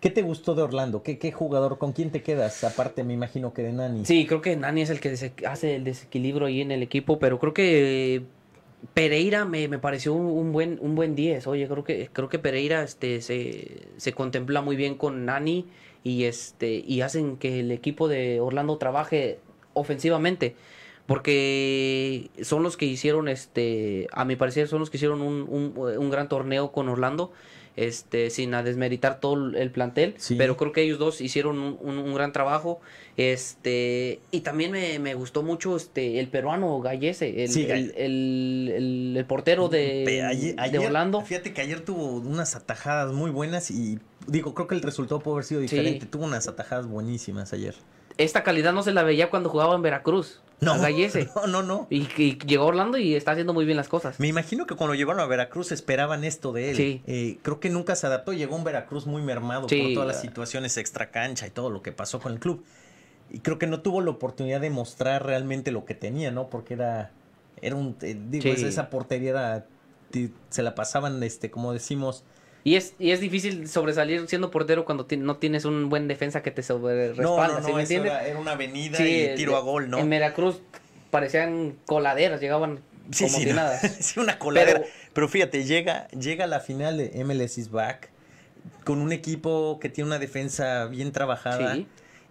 ¿Qué 0.00 0.10
te 0.10 0.22
gustó 0.22 0.54
de 0.54 0.62
Orlando? 0.62 1.02
¿Qué, 1.02 1.18
¿Qué, 1.18 1.32
jugador? 1.32 1.78
¿Con 1.78 1.92
quién 1.92 2.10
te 2.10 2.22
quedas? 2.22 2.62
Aparte, 2.64 3.02
me 3.02 3.12
imagino 3.12 3.52
que 3.52 3.62
de 3.62 3.72
Nani. 3.72 4.04
Sí, 4.04 4.26
creo 4.26 4.40
que 4.40 4.54
Nani 4.56 4.82
es 4.82 4.90
el 4.90 5.00
que 5.00 5.16
hace 5.46 5.76
el 5.76 5.84
desequilibrio 5.84 6.46
ahí 6.46 6.60
en 6.60 6.70
el 6.70 6.82
equipo, 6.82 7.18
pero 7.18 7.38
creo 7.38 7.54
que 7.54 8.24
Pereira 8.94 9.44
me, 9.44 9.68
pareció 9.78 10.14
un, 10.14 10.52
buen 10.52 10.78
un 10.80 10.94
buen 10.94 11.14
10. 11.14 11.46
Oye, 11.46 11.66
creo 11.68 11.84
que 11.84 12.08
creo 12.12 12.28
que 12.28 12.38
Pereira 12.38 12.82
este 12.82 13.20
se, 13.20 13.88
se, 13.96 14.12
contempla 14.12 14.60
muy 14.62 14.76
bien 14.76 14.96
con 14.96 15.24
Nani 15.24 15.66
y 16.04 16.24
este 16.24 16.84
y 16.86 17.00
hacen 17.00 17.36
que 17.36 17.60
el 17.60 17.72
equipo 17.72 18.08
de 18.08 18.40
Orlando 18.40 18.76
trabaje 18.78 19.38
ofensivamente 19.74 20.54
porque 21.06 22.30
son 22.42 22.62
los 22.62 22.76
que 22.76 22.86
hicieron 22.86 23.28
este 23.28 24.08
a 24.12 24.24
mi 24.24 24.36
parecer 24.36 24.68
son 24.68 24.80
los 24.80 24.90
que 24.90 24.98
hicieron 24.98 25.22
un, 25.22 25.46
un, 25.48 25.74
un 25.76 26.10
gran 26.10 26.28
torneo 26.28 26.72
con 26.72 26.88
Orlando 26.88 27.32
este, 27.76 28.30
sin 28.30 28.54
a 28.54 28.62
desmeritar 28.62 29.20
todo 29.20 29.56
el 29.56 29.70
plantel, 29.70 30.16
pero 30.38 30.56
creo 30.56 30.72
que 30.72 30.82
ellos 30.82 30.98
dos 30.98 31.20
hicieron 31.20 31.58
un, 31.58 32.14
gran 32.14 32.32
trabajo, 32.32 32.80
este, 33.16 34.20
y 34.30 34.40
también 34.40 34.72
me, 34.72 35.14
gustó 35.14 35.42
mucho 35.42 35.76
este, 35.76 36.18
el 36.18 36.28
peruano 36.28 36.80
Gallese, 36.80 37.44
el, 37.44 37.94
el, 37.96 39.24
portero 39.26 39.68
de, 39.68 40.54
Orlando. 40.84 41.20
Fíjate 41.22 41.52
que 41.52 41.60
ayer 41.60 41.80
tuvo 41.80 42.16
unas 42.16 42.56
atajadas 42.56 43.12
muy 43.12 43.30
buenas 43.30 43.70
y 43.70 43.98
digo, 44.26 44.54
creo 44.54 44.66
que 44.66 44.74
el 44.74 44.82
resultado 44.82 45.20
puede 45.20 45.36
haber 45.36 45.44
sido 45.44 45.60
diferente, 45.60 46.06
tuvo 46.06 46.24
unas 46.24 46.48
atajadas 46.48 46.86
buenísimas 46.86 47.52
ayer. 47.52 47.74
Esta 48.18 48.42
calidad 48.42 48.72
no 48.72 48.82
se 48.82 48.92
la 48.92 49.02
veía 49.02 49.28
cuando 49.28 49.50
jugaba 49.50 49.74
en 49.74 49.82
Veracruz. 49.82 50.40
No, 50.60 50.76
no, 51.36 51.46
no, 51.46 51.62
no. 51.62 51.86
Y, 51.90 52.06
llegó 52.46 52.66
Orlando 52.66 52.96
y 52.98 53.14
está 53.14 53.32
haciendo 53.32 53.52
muy 53.52 53.64
bien 53.64 53.76
las 53.76 53.88
cosas. 53.88 54.18
Me 54.18 54.28
imagino 54.28 54.66
que 54.66 54.74
cuando 54.74 54.94
llevaron 54.94 55.20
a 55.20 55.26
Veracruz 55.26 55.72
esperaban 55.72 56.24
esto 56.24 56.52
de 56.52 56.70
él. 56.70 56.76
Sí. 56.76 57.02
Eh, 57.06 57.38
creo 57.42 57.60
que 57.60 57.68
nunca 57.68 57.94
se 57.94 58.06
adaptó. 58.06 58.32
Llegó 58.32 58.56
un 58.56 58.64
Veracruz 58.64 59.06
muy 59.06 59.22
mermado 59.22 59.66
por 59.66 59.92
todas 59.94 60.08
las 60.08 60.20
situaciones 60.20 60.76
extra 60.76 61.10
cancha 61.10 61.46
y 61.46 61.50
todo 61.50 61.70
lo 61.70 61.82
que 61.82 61.92
pasó 61.92 62.20
con 62.20 62.32
el 62.32 62.38
club. 62.38 62.64
Y 63.30 63.40
creo 63.40 63.58
que 63.58 63.66
no 63.66 63.80
tuvo 63.80 64.00
la 64.00 64.10
oportunidad 64.10 64.60
de 64.60 64.70
mostrar 64.70 65.26
realmente 65.26 65.72
lo 65.72 65.84
que 65.84 65.94
tenía, 65.94 66.30
¿no? 66.30 66.48
Porque 66.48 66.74
era, 66.74 67.10
era 67.60 67.74
un, 67.74 67.96
eh, 68.02 68.16
digo, 68.28 68.48
esa 68.48 68.88
portería 68.88 69.30
era, 69.30 69.66
se 70.48 70.62
la 70.62 70.74
pasaban, 70.74 71.22
este, 71.22 71.50
como 71.50 71.72
decimos, 71.72 72.24
y 72.66 72.74
es, 72.74 72.94
y 72.98 73.12
es 73.12 73.20
difícil 73.20 73.68
sobresalir 73.68 74.26
siendo 74.26 74.50
portero 74.50 74.84
cuando 74.84 75.06
no 75.18 75.36
tienes 75.36 75.64
un 75.64 75.88
buen 75.88 76.08
defensa 76.08 76.42
que 76.42 76.50
te 76.50 76.64
sobre 76.64 77.12
respalda, 77.12 77.60
no, 77.60 77.68
no, 77.68 77.74
no, 77.74 77.78
Era, 77.78 78.40
una 78.40 78.52
avenida 78.52 78.98
y 79.06 79.36
tiro 79.36 79.54
a 79.56 79.60
gol, 79.60 79.88
¿no? 79.88 79.98
En 80.00 80.10
Veracruz 80.10 80.60
parecían 81.12 81.76
coladeras, 81.86 82.40
llegaban 82.40 82.80
como 83.16 83.38
sí, 83.38 83.46
nada. 83.46 83.78
sí, 84.00 84.18
una 84.18 84.40
coladera. 84.40 84.82
Pero, 85.12 85.28
fíjate, 85.28 85.62
llega, 85.62 86.08
llega 86.08 86.46
a 86.46 86.48
la 86.48 86.58
final 86.58 86.96
de 86.96 87.24
MLS 87.24 87.56
is 87.56 87.70
back 87.70 88.10
con 88.82 89.00
un 89.00 89.12
equipo 89.12 89.78
que 89.80 89.88
tiene 89.88 90.08
una 90.08 90.18
defensa 90.18 90.86
bien 90.86 91.12
trabajada. 91.12 91.78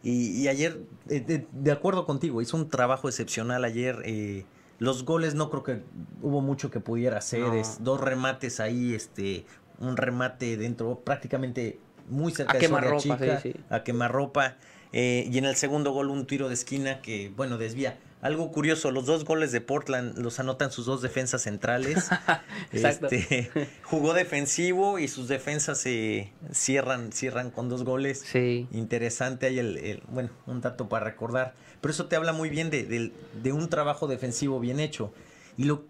Y, 0.03 0.49
ayer, 0.49 0.81
eh, 1.09 1.45
de, 1.49 1.71
acuerdo 1.71 2.05
contigo, 2.05 2.41
hizo 2.41 2.57
un 2.57 2.69
trabajo 2.69 3.07
excepcional 3.07 3.63
ayer. 3.63 4.01
Eh, 4.03 4.43
los 4.79 5.05
goles 5.05 5.33
no 5.33 5.49
creo 5.49 5.63
que 5.63 5.81
hubo 6.21 6.41
mucho 6.41 6.69
que 6.71 6.81
pudiera 6.81 7.19
hacer. 7.19 7.53
Es, 7.53 7.85
dos 7.85 8.01
remates 8.01 8.59
ahí, 8.59 8.93
este, 8.93 9.45
un 9.79 9.97
remate 9.97 10.57
dentro, 10.57 10.99
prácticamente 10.99 11.79
muy 12.09 12.31
cerca 12.31 12.53
a 12.53 12.55
de 12.55 12.59
quemarropa, 12.59 12.99
chica, 12.99 13.41
a 13.69 13.83
quemarropa. 13.83 14.55
Eh, 14.93 15.27
y 15.29 15.37
en 15.37 15.45
el 15.45 15.55
segundo 15.55 15.91
gol 15.91 16.09
un 16.09 16.25
tiro 16.25 16.47
de 16.47 16.53
esquina 16.53 17.01
que, 17.01 17.31
bueno, 17.35 17.57
desvía. 17.57 17.97
Algo 18.21 18.51
curioso, 18.51 18.89
los 18.91 19.05
dos 19.05 19.23
goles 19.23 19.51
de 19.51 19.61
Portland 19.61 20.17
los 20.17 20.39
anotan 20.39 20.71
sus 20.71 20.85
dos 20.85 21.01
defensas 21.01 21.43
centrales. 21.43 22.09
este, 22.71 23.51
jugó 23.83 24.13
defensivo 24.13 24.97
y 24.97 25.07
sus 25.07 25.27
defensas 25.27 25.79
se 25.79 26.31
cierran, 26.51 27.11
cierran 27.11 27.51
con 27.51 27.69
dos 27.69 27.83
goles. 27.83 28.23
Sí. 28.25 28.67
Interesante 28.71 29.47
ahí 29.47 29.59
el, 29.59 30.01
bueno, 30.07 30.29
un 30.47 30.61
dato 30.61 30.87
para 30.87 31.05
recordar. 31.05 31.53
Pero 31.81 31.91
eso 31.91 32.05
te 32.07 32.15
habla 32.15 32.33
muy 32.33 32.49
bien 32.49 32.69
de, 32.69 33.11
de 33.43 33.51
un 33.53 33.69
trabajo 33.69 34.07
defensivo 34.07 34.59
bien 34.59 34.79
hecho. 34.79 35.13
Y 35.57 35.65
lo 35.65 35.83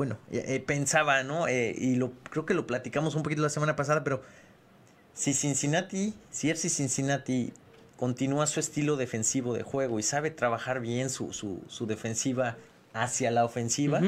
bueno, 0.00 0.16
eh, 0.30 0.42
eh, 0.46 0.60
pensaba, 0.60 1.22
¿no? 1.24 1.46
Eh, 1.46 1.74
y 1.76 1.96
lo, 1.96 2.12
creo 2.30 2.46
que 2.46 2.54
lo 2.54 2.66
platicamos 2.66 3.16
un 3.16 3.22
poquito 3.22 3.42
la 3.42 3.50
semana 3.50 3.76
pasada, 3.76 4.02
pero 4.02 4.22
si 5.12 5.34
Cincinnati, 5.34 6.14
si 6.30 6.48
FC 6.48 6.70
Cincinnati 6.70 7.52
continúa 7.98 8.46
su 8.46 8.60
estilo 8.60 8.96
defensivo 8.96 9.52
de 9.52 9.62
juego 9.62 9.98
y 9.98 10.02
sabe 10.02 10.30
trabajar 10.30 10.80
bien 10.80 11.10
su, 11.10 11.34
su, 11.34 11.60
su 11.68 11.86
defensiva 11.86 12.56
hacia 12.94 13.30
la 13.30 13.44
ofensiva, 13.44 14.00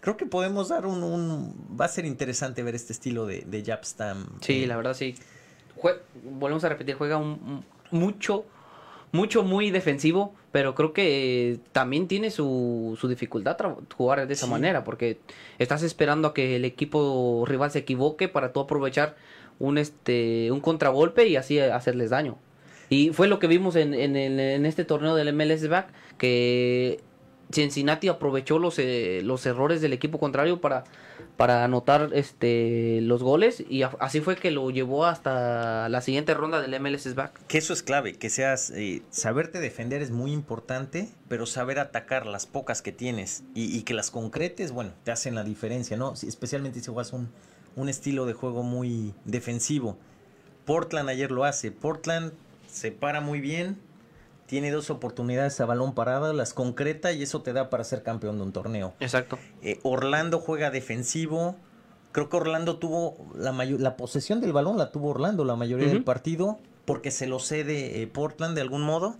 creo 0.00 0.18
que 0.18 0.26
podemos 0.26 0.68
dar 0.68 0.84
un, 0.84 1.02
un, 1.02 1.78
Va 1.80 1.86
a 1.86 1.88
ser 1.88 2.04
interesante 2.04 2.62
ver 2.62 2.74
este 2.74 2.92
estilo 2.92 3.24
de, 3.24 3.40
de 3.46 3.64
Japstam. 3.64 4.38
Sí, 4.42 4.66
la 4.66 4.76
verdad 4.76 4.92
sí. 4.92 5.14
volvemos 6.24 6.62
a 6.64 6.68
repetir, 6.68 6.94
juega 6.96 7.16
un, 7.16 7.64
mucho 7.90 8.44
mucho, 9.12 9.42
muy 9.42 9.70
defensivo, 9.70 10.34
pero 10.50 10.74
creo 10.74 10.92
que 10.92 11.60
también 11.72 12.08
tiene 12.08 12.30
su, 12.30 12.96
su 13.00 13.08
dificultad 13.08 13.56
jugar 13.94 14.26
de 14.26 14.32
esa 14.32 14.46
manera, 14.46 14.84
porque 14.84 15.20
estás 15.58 15.82
esperando 15.82 16.28
a 16.28 16.34
que 16.34 16.56
el 16.56 16.64
equipo 16.64 17.44
rival 17.46 17.70
se 17.70 17.80
equivoque 17.80 18.28
para 18.28 18.52
tú 18.52 18.60
aprovechar 18.60 19.16
un, 19.58 19.78
este, 19.78 20.50
un 20.50 20.60
contragolpe 20.60 21.28
y 21.28 21.36
así 21.36 21.58
hacerles 21.60 22.10
daño. 22.10 22.38
Y 22.88 23.10
fue 23.10 23.28
lo 23.28 23.38
que 23.38 23.46
vimos 23.46 23.76
en, 23.76 23.94
en, 23.94 24.16
en 24.16 24.66
este 24.66 24.84
torneo 24.84 25.14
del 25.14 25.32
MLS 25.34 25.68
Back, 25.68 25.88
que 26.18 27.00
Cincinnati 27.52 28.08
aprovechó 28.08 28.58
los, 28.58 28.78
eh, 28.78 29.20
los 29.22 29.44
errores 29.46 29.80
del 29.80 29.92
equipo 29.92 30.18
contrario 30.18 30.60
para, 30.60 30.84
para 31.36 31.64
anotar 31.64 32.10
este, 32.12 33.00
los 33.02 33.22
goles 33.22 33.64
y 33.68 33.82
así 33.82 34.20
fue 34.20 34.36
que 34.36 34.50
lo 34.50 34.70
llevó 34.70 35.06
hasta 35.06 35.88
la 35.88 36.00
siguiente 36.00 36.34
ronda 36.34 36.60
del 36.60 36.78
MLS 36.80 37.14
Back. 37.14 37.46
Que 37.46 37.58
eso 37.58 37.72
es 37.72 37.82
clave, 37.82 38.14
que 38.14 38.30
seas, 38.30 38.70
eh, 38.70 39.02
saberte 39.10 39.58
defender 39.58 40.02
es 40.02 40.10
muy 40.10 40.32
importante, 40.32 41.08
pero 41.28 41.46
saber 41.46 41.78
atacar 41.78 42.26
las 42.26 42.46
pocas 42.46 42.82
que 42.82 42.92
tienes 42.92 43.44
y, 43.54 43.82
que 43.82 43.94
las 43.94 44.10
concretes, 44.10 44.72
bueno, 44.72 44.92
te 45.04 45.10
hacen 45.10 45.34
la 45.34 45.44
diferencia, 45.44 45.96
¿no? 45.96 46.12
especialmente 46.12 46.80
si 46.80 46.86
juegas 46.86 47.12
un, 47.12 47.30
un 47.76 47.88
estilo 47.88 48.26
de 48.26 48.34
juego 48.34 48.62
muy 48.62 49.14
defensivo. 49.24 49.98
Portland 50.64 51.08
ayer 51.08 51.30
lo 51.30 51.44
hace, 51.44 51.72
Portland 51.72 52.32
se 52.68 52.92
para 52.92 53.20
muy 53.20 53.40
bien, 53.40 53.78
tiene 54.52 54.70
dos 54.70 54.90
oportunidades 54.90 55.58
a 55.62 55.64
balón 55.64 55.94
parado, 55.94 56.30
las 56.34 56.52
concreta 56.52 57.10
y 57.10 57.22
eso 57.22 57.40
te 57.40 57.54
da 57.54 57.70
para 57.70 57.84
ser 57.84 58.02
campeón 58.02 58.36
de 58.36 58.42
un 58.42 58.52
torneo. 58.52 58.92
Exacto. 59.00 59.38
Eh, 59.62 59.80
Orlando 59.82 60.40
juega 60.40 60.70
defensivo. 60.70 61.56
Creo 62.12 62.28
que 62.28 62.36
Orlando 62.36 62.76
tuvo 62.76 63.16
la, 63.34 63.52
la 63.52 63.96
posesión 63.96 64.42
del 64.42 64.52
balón, 64.52 64.76
la 64.76 64.92
tuvo 64.92 65.08
Orlando 65.08 65.46
la 65.46 65.56
mayoría 65.56 65.88
del 65.88 66.04
partido, 66.04 66.58
porque 66.84 67.10
se 67.10 67.26
lo 67.26 67.38
cede 67.38 68.02
eh, 68.02 68.06
Portland 68.06 68.54
de 68.54 68.60
algún 68.60 68.82
modo. 68.82 69.16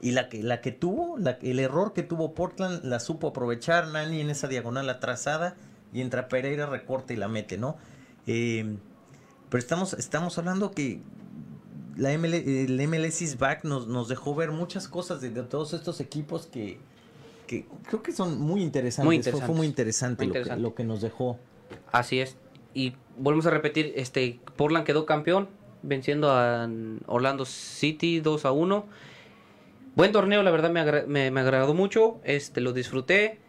Y 0.00 0.12
la 0.12 0.30
que, 0.30 0.42
la 0.42 0.62
que 0.62 0.72
tuvo, 0.72 1.18
la, 1.18 1.32
el 1.42 1.60
error 1.60 1.92
que 1.92 2.02
tuvo 2.02 2.32
Portland, 2.32 2.82
la 2.82 2.98
supo 2.98 3.28
aprovechar 3.28 3.88
Nani 3.88 4.22
en 4.22 4.30
esa 4.30 4.48
diagonal 4.48 4.88
atrasada 4.88 5.54
y 5.92 6.00
entra 6.00 6.28
Pereira, 6.28 6.64
recorta 6.64 7.12
y 7.12 7.16
la 7.16 7.28
mete, 7.28 7.58
¿no? 7.58 7.76
Eh, 8.26 8.78
pero 9.50 9.58
estamos, 9.58 9.92
estamos 9.92 10.38
hablando 10.38 10.70
que 10.70 11.02
la 11.96 12.12
el 12.12 12.88
MLS 12.88 13.22
is 13.22 13.38
back 13.38 13.64
nos, 13.64 13.86
nos 13.86 14.08
dejó 14.08 14.34
ver 14.34 14.50
muchas 14.50 14.88
cosas 14.88 15.20
de, 15.20 15.30
todos 15.30 15.74
estos 15.74 16.00
equipos 16.00 16.46
que, 16.46 16.78
que, 17.46 17.66
creo 17.88 18.02
que 18.02 18.12
son 18.12 18.40
muy 18.40 18.62
interesantes. 18.62 19.30
Fue, 19.30 19.54
muy 19.54 19.66
interesante, 19.66 20.26
Lo, 20.56 20.74
que, 20.74 20.84
nos 20.84 21.00
dejó. 21.00 21.38
Así 21.90 22.20
es. 22.20 22.36
Y 22.74 22.94
volvemos 23.18 23.46
a 23.46 23.50
repetir, 23.50 23.92
este 23.96 24.40
Portland 24.56 24.86
quedó 24.86 25.04
campeón 25.04 25.48
venciendo 25.82 26.30
a 26.30 26.68
Orlando 27.06 27.44
City 27.44 28.20
2 28.20 28.44
a 28.44 28.52
1. 28.52 28.86
Buen 29.94 30.12
torneo, 30.12 30.42
la 30.42 30.50
verdad 30.50 30.70
me, 30.70 30.84
me, 31.06 31.30
me 31.30 31.40
agradó 31.40 31.74
mucho, 31.74 32.20
este 32.24 32.62
lo 32.62 32.72
disfruté. 32.72 33.41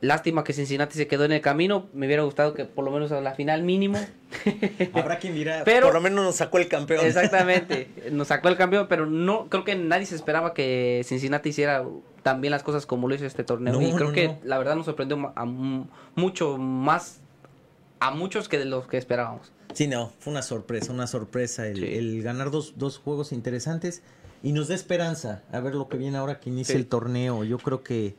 Lástima 0.00 0.44
que 0.44 0.52
Cincinnati 0.52 0.96
se 0.96 1.06
quedó 1.06 1.24
en 1.24 1.32
el 1.32 1.40
camino. 1.40 1.86
Me 1.92 2.06
hubiera 2.06 2.22
gustado 2.22 2.52
que 2.54 2.64
por 2.64 2.84
lo 2.84 2.90
menos 2.90 3.12
a 3.12 3.20
la 3.20 3.34
final 3.34 3.62
mínimo. 3.62 3.98
Habrá 4.92 5.18
quien 5.18 5.34
dirá, 5.34 5.62
pero 5.64 5.86
por 5.86 5.94
lo 5.94 6.00
menos 6.00 6.24
nos 6.24 6.36
sacó 6.36 6.58
el 6.58 6.68
campeón. 6.68 7.04
Exactamente, 7.06 7.88
nos 8.10 8.28
sacó 8.28 8.48
el 8.48 8.56
campeón, 8.56 8.86
pero 8.88 9.06
no 9.06 9.48
creo 9.48 9.64
que 9.64 9.74
nadie 9.74 10.06
se 10.06 10.14
esperaba 10.14 10.52
que 10.52 11.02
Cincinnati 11.04 11.48
hiciera 11.50 11.84
tan 12.22 12.40
bien 12.40 12.50
las 12.50 12.62
cosas 12.62 12.86
como 12.86 13.08
lo 13.08 13.14
hizo 13.14 13.24
este 13.24 13.44
torneo. 13.44 13.80
y 13.80 13.92
creo 13.92 14.12
que 14.12 14.36
la 14.44 14.58
verdad 14.58 14.76
nos 14.76 14.86
sorprendió 14.86 15.32
a 15.34 15.44
mucho 15.44 16.58
más 16.58 17.20
a 18.00 18.10
muchos 18.10 18.48
que 18.48 18.58
de 18.58 18.66
los 18.66 18.86
que 18.86 18.98
esperábamos. 18.98 19.52
Sí, 19.72 19.86
no, 19.86 20.12
fue 20.18 20.30
una 20.30 20.42
sorpresa, 20.42 20.92
una 20.92 21.06
sorpresa 21.06 21.66
el, 21.66 22.22
ganar 22.22 22.50
dos, 22.50 22.74
dos, 22.76 22.98
juegos 22.98 23.32
interesantes 23.32 24.02
y 24.42 24.52
nos 24.52 24.68
da 24.68 24.74
esperanza 24.74 25.42
a 25.52 25.60
ver 25.60 25.74
lo 25.74 25.88
que 25.88 25.96
viene 25.96 26.18
ahora 26.18 26.40
que 26.40 26.50
inicia 26.50 26.76
el 26.76 26.86
torneo. 26.86 27.44
Yo 27.44 27.58
creo 27.58 27.82
que 27.82 28.14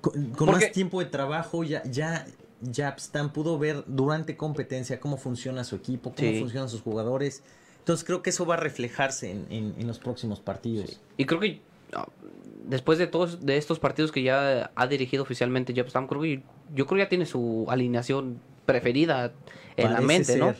con, 0.00 0.50
más 0.50 0.72
tiempo 0.72 1.00
de 1.00 1.06
trabajo, 1.06 1.64
ya, 1.64 1.82
ya, 1.84 2.26
ya 2.60 2.90
Stan 2.98 3.32
pudo 3.32 3.58
ver 3.58 3.84
durante 3.86 4.36
competencia 4.36 5.00
cómo 5.00 5.16
funciona 5.16 5.64
su 5.64 5.76
equipo, 5.76 6.14
cómo 6.16 6.38
funcionan 6.38 6.68
sus 6.68 6.82
jugadores. 6.82 7.42
Entonces 7.78 8.04
creo 8.04 8.22
que 8.22 8.30
eso 8.30 8.46
va 8.46 8.54
a 8.54 8.58
reflejarse 8.58 9.30
en, 9.30 9.46
en, 9.50 9.86
los 9.86 9.98
próximos 9.98 10.40
partidos. 10.40 11.00
Y 11.18 11.26
creo 11.26 11.40
que 11.40 11.60
después 12.66 12.98
de 12.98 13.06
todos 13.06 13.44
de 13.44 13.56
estos 13.56 13.78
partidos 13.78 14.10
que 14.10 14.22
ya 14.22 14.70
ha 14.74 14.86
dirigido 14.86 15.22
oficialmente 15.22 15.74
Stam, 15.88 16.06
creo 16.06 16.22
que 16.22 16.42
yo 16.74 16.86
creo 16.86 16.96
que 16.96 17.04
ya 17.04 17.08
tiene 17.08 17.26
su 17.26 17.66
alineación 17.68 18.40
preferida 18.66 19.32
en 19.76 19.92
la 19.92 20.00
mente, 20.00 20.36
¿no? 20.36 20.54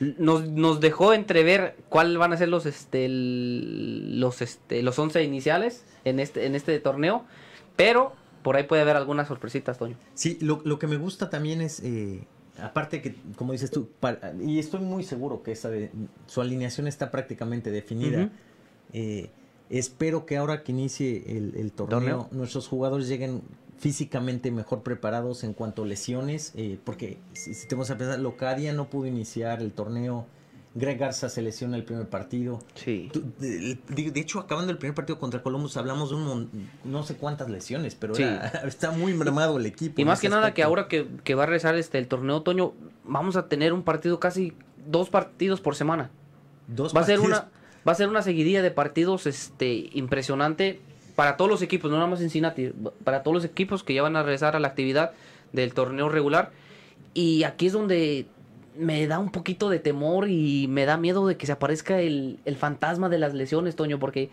Nos, 0.00 0.48
nos 0.48 0.80
dejó 0.80 1.12
entrever 1.12 1.76
cuáles 1.90 2.16
van 2.16 2.32
a 2.32 2.38
ser 2.38 2.48
los 2.48 2.64
este 2.64 3.06
los 3.10 4.40
este 4.40 4.82
los 4.82 4.98
11 4.98 5.22
iniciales 5.22 5.84
en 6.06 6.20
este 6.20 6.46
en 6.46 6.54
este 6.54 6.78
torneo, 6.80 7.26
pero 7.76 8.14
por 8.42 8.56
ahí 8.56 8.64
puede 8.64 8.82
haber 8.82 8.96
algunas 8.96 9.28
sorpresitas, 9.28 9.78
Toño. 9.78 9.96
Sí, 10.14 10.38
lo, 10.40 10.60
lo 10.64 10.78
que 10.78 10.86
me 10.86 10.96
gusta 10.96 11.30
también 11.30 11.60
es 11.60 11.80
eh, 11.80 12.24
aparte 12.62 13.02
que 13.02 13.16
como 13.36 13.52
dices 13.52 13.70
tú 13.70 13.88
y 14.42 14.58
estoy 14.58 14.80
muy 14.80 15.04
seguro 15.04 15.42
que 15.42 15.52
esa 15.52 15.70
de, 15.70 15.90
su 16.26 16.40
alineación 16.40 16.86
está 16.86 17.10
prácticamente 17.10 17.70
definida. 17.70 18.30
eh, 18.92 19.30
Espero 19.70 20.26
que 20.26 20.36
ahora 20.36 20.64
que 20.64 20.72
inicie 20.72 21.24
el, 21.28 21.70
torneo, 21.70 22.28
nuestros 22.32 22.66
jugadores 22.66 23.06
lleguen 23.06 23.42
físicamente 23.78 24.50
mejor 24.50 24.82
preparados 24.82 25.44
en 25.44 25.54
cuanto 25.54 25.84
a 25.84 25.86
lesiones, 25.86 26.52
eh, 26.56 26.76
porque 26.82 27.18
si, 27.34 27.54
si, 27.54 27.68
tenemos 27.68 27.88
a 27.90 27.96
pensar, 27.96 28.18
Locadia 28.18 28.72
no 28.72 28.90
pudo 28.90 29.06
iniciar 29.06 29.62
el 29.62 29.70
torneo, 29.72 30.26
Greg 30.74 30.98
Garza 30.98 31.28
se 31.28 31.42
lesiona 31.42 31.76
el 31.76 31.84
primer 31.84 32.08
partido. 32.08 32.60
Sí. 32.74 33.10
De, 33.38 34.20
hecho, 34.20 34.38
acabando 34.38 34.70
el 34.70 34.78
primer 34.78 34.94
partido 34.94 35.18
contra 35.18 35.42
Columbus, 35.42 35.76
hablamos 35.76 36.10
de 36.10 36.16
un 36.16 36.70
no 36.84 37.02
sé 37.02 37.16
cuántas 37.16 37.50
lesiones, 37.50 37.94
pero 37.96 38.14
está 38.64 38.92
muy 38.92 39.12
mermado 39.14 39.58
el 39.58 39.66
equipo. 39.66 40.00
Y 40.00 40.04
más 40.04 40.20
que 40.20 40.28
nada 40.28 40.54
que 40.54 40.62
ahora 40.62 40.86
que, 40.88 41.34
va 41.34 41.42
a 41.42 41.46
regresar 41.46 41.74
este, 41.74 41.98
el 41.98 42.06
torneo 42.06 42.36
otoño, 42.36 42.72
vamos 43.04 43.36
a 43.36 43.48
tener 43.48 43.72
un 43.72 43.82
partido 43.82 44.20
casi, 44.20 44.52
dos 44.86 45.10
partidos 45.10 45.60
por 45.60 45.74
semana. 45.74 46.10
Dos 46.68 46.94
va 46.94 47.00
a 47.00 47.04
ser 47.04 47.20
una 47.20 47.48
va 47.86 47.92
a 47.92 47.94
ser 47.94 48.08
una 48.08 48.22
seguidilla 48.22 48.62
de 48.62 48.70
partidos 48.70 49.26
este 49.26 49.90
impresionante 49.92 50.80
para 51.16 51.36
todos 51.36 51.50
los 51.50 51.62
equipos, 51.62 51.90
no 51.90 51.96
nada 51.96 52.08
más 52.08 52.20
Cincinnati, 52.20 52.72
para 53.04 53.22
todos 53.22 53.34
los 53.34 53.44
equipos 53.44 53.82
que 53.82 53.94
ya 53.94 54.02
van 54.02 54.16
a 54.16 54.22
regresar 54.22 54.56
a 54.56 54.60
la 54.60 54.68
actividad 54.68 55.12
del 55.52 55.74
torneo 55.74 56.08
regular. 56.08 56.50
Y 57.12 57.42
aquí 57.42 57.66
es 57.66 57.72
donde 57.72 58.26
me 58.80 59.06
da 59.06 59.18
un 59.18 59.30
poquito 59.30 59.68
de 59.68 59.78
temor 59.78 60.28
y 60.28 60.66
me 60.68 60.86
da 60.86 60.96
miedo 60.96 61.26
de 61.26 61.36
que 61.36 61.46
se 61.46 61.52
aparezca 61.52 62.00
el, 62.00 62.38
fantasma 62.58 63.08
de 63.08 63.18
las 63.18 63.34
lesiones, 63.34 63.76
Toño, 63.76 63.98
porque 63.98 64.30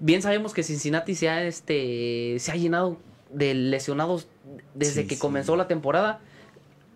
bien 0.00 0.20
sabemos 0.22 0.52
que 0.52 0.62
Cincinnati 0.62 1.14
se 1.14 1.28
ha, 1.28 1.44
este, 1.44 2.36
se 2.38 2.50
ha 2.52 2.56
llenado 2.56 2.98
de 3.30 3.54
lesionados 3.54 4.28
desde 4.74 5.06
que 5.06 5.18
comenzó 5.18 5.56
la 5.56 5.68
temporada. 5.68 6.20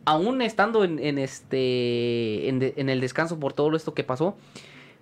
Aún 0.04 0.42
estando 0.42 0.82
en, 0.84 0.98
en 0.98 1.18
este 1.18 2.48
en, 2.48 2.72
en 2.76 2.88
el 2.88 3.00
descanso 3.00 3.38
por 3.38 3.52
todo 3.52 3.76
esto 3.76 3.94
que 3.94 4.02
pasó, 4.02 4.36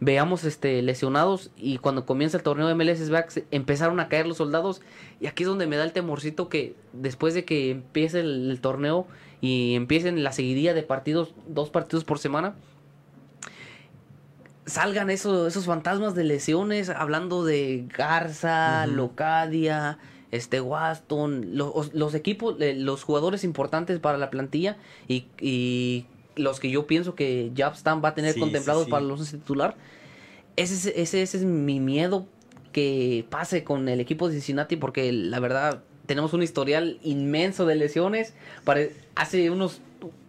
veamos 0.01 0.45
este 0.45 0.81
lesionados 0.81 1.51
y 1.57 1.77
cuando 1.77 2.07
comienza 2.07 2.39
el 2.39 2.43
torneo 2.43 2.67
de 2.67 2.75
MLS 2.75 3.11
empezaron 3.51 4.01
a 4.01 4.09
caer 4.09 4.27
los 4.27 4.39
soldados 4.39 4.81
y 5.21 5.27
aquí 5.27 5.43
es 5.43 5.49
donde 5.49 5.67
me 5.67 5.77
da 5.77 5.85
el 5.85 5.93
temorcito 5.93 6.49
que 6.49 6.75
después 6.95 7.35
de 7.35 7.45
que 7.45 7.71
empiece 7.71 8.21
el, 8.21 8.59
torneo 8.63 9.07
y 9.41 9.75
empiecen 9.75 10.23
la 10.23 10.33
seguidilla 10.33 10.75
de 10.75 10.83
partidos, 10.83 11.35
dos 11.47 11.71
partidos 11.71 12.05
por 12.05 12.19
semana, 12.19 12.55
salgan 14.67 15.11
esos, 15.11 15.49
esos 15.49 15.67
fantasmas 15.67 16.15
de 16.15 16.25
lesiones, 16.25 16.91
hablando 16.91 17.45
de 17.45 17.87
Garza, 17.97 18.87
Locadia, 18.87 19.99
este 20.31 20.61
Waston, 20.61 21.57
los, 21.57 21.93
los 21.93 22.15
equipos, 22.15 22.57
eh, 22.61 22.75
los 22.75 23.03
jugadores 23.03 23.45
importantes 23.45 23.99
para 23.99 24.19
la 24.19 24.31
plantilla 24.31 24.77
y, 25.09 25.27
y 25.41 26.07
los 26.37 26.61
que 26.61 26.71
yo 26.71 26.87
pienso 26.87 27.15
que 27.15 27.53
Jabstam 27.57 28.03
va 28.05 28.11
a 28.11 28.15
tener 28.15 28.39
contemplados 28.39 28.89
para 28.89 29.05
los 29.05 29.31
titular. 29.31 29.77
Ese, 30.57 31.01
ese, 31.01 31.23
ese 31.23 31.37
es 31.39 31.45
mi 31.45 31.81
miedo 31.81 32.27
que 32.73 33.27
pase 33.29 33.65
con 33.65 33.89
el 33.89 34.01
equipo 34.01 34.29
de 34.29 34.35
Cincinnati 34.35 34.77
porque 34.77 35.13
la 35.13 35.41
verdad 35.41 35.83
tenemos 36.11 36.33
un 36.33 36.43
historial 36.43 36.99
inmenso 37.05 37.67
de 37.67 37.77
lesiones. 37.77 38.35
hace 39.15 39.49
unos 39.49 39.81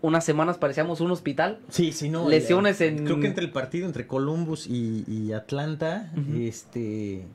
unas 0.04 0.24
semanas 0.24 0.60
parecíamos 0.60 1.02
un 1.02 1.10
hospital. 1.10 1.58
Sí, 1.70 1.92
sí, 1.92 2.08
no. 2.08 2.30
Lesiones 2.30 2.82
en. 2.82 3.04
Creo 3.04 3.20
que 3.20 3.26
entre 3.26 3.44
el 3.44 3.52
partido 3.52 3.88
entre 3.88 4.06
Columbus 4.06 4.68
y, 4.68 5.34
Atlanta, 5.34 6.14
este. 6.38 7.26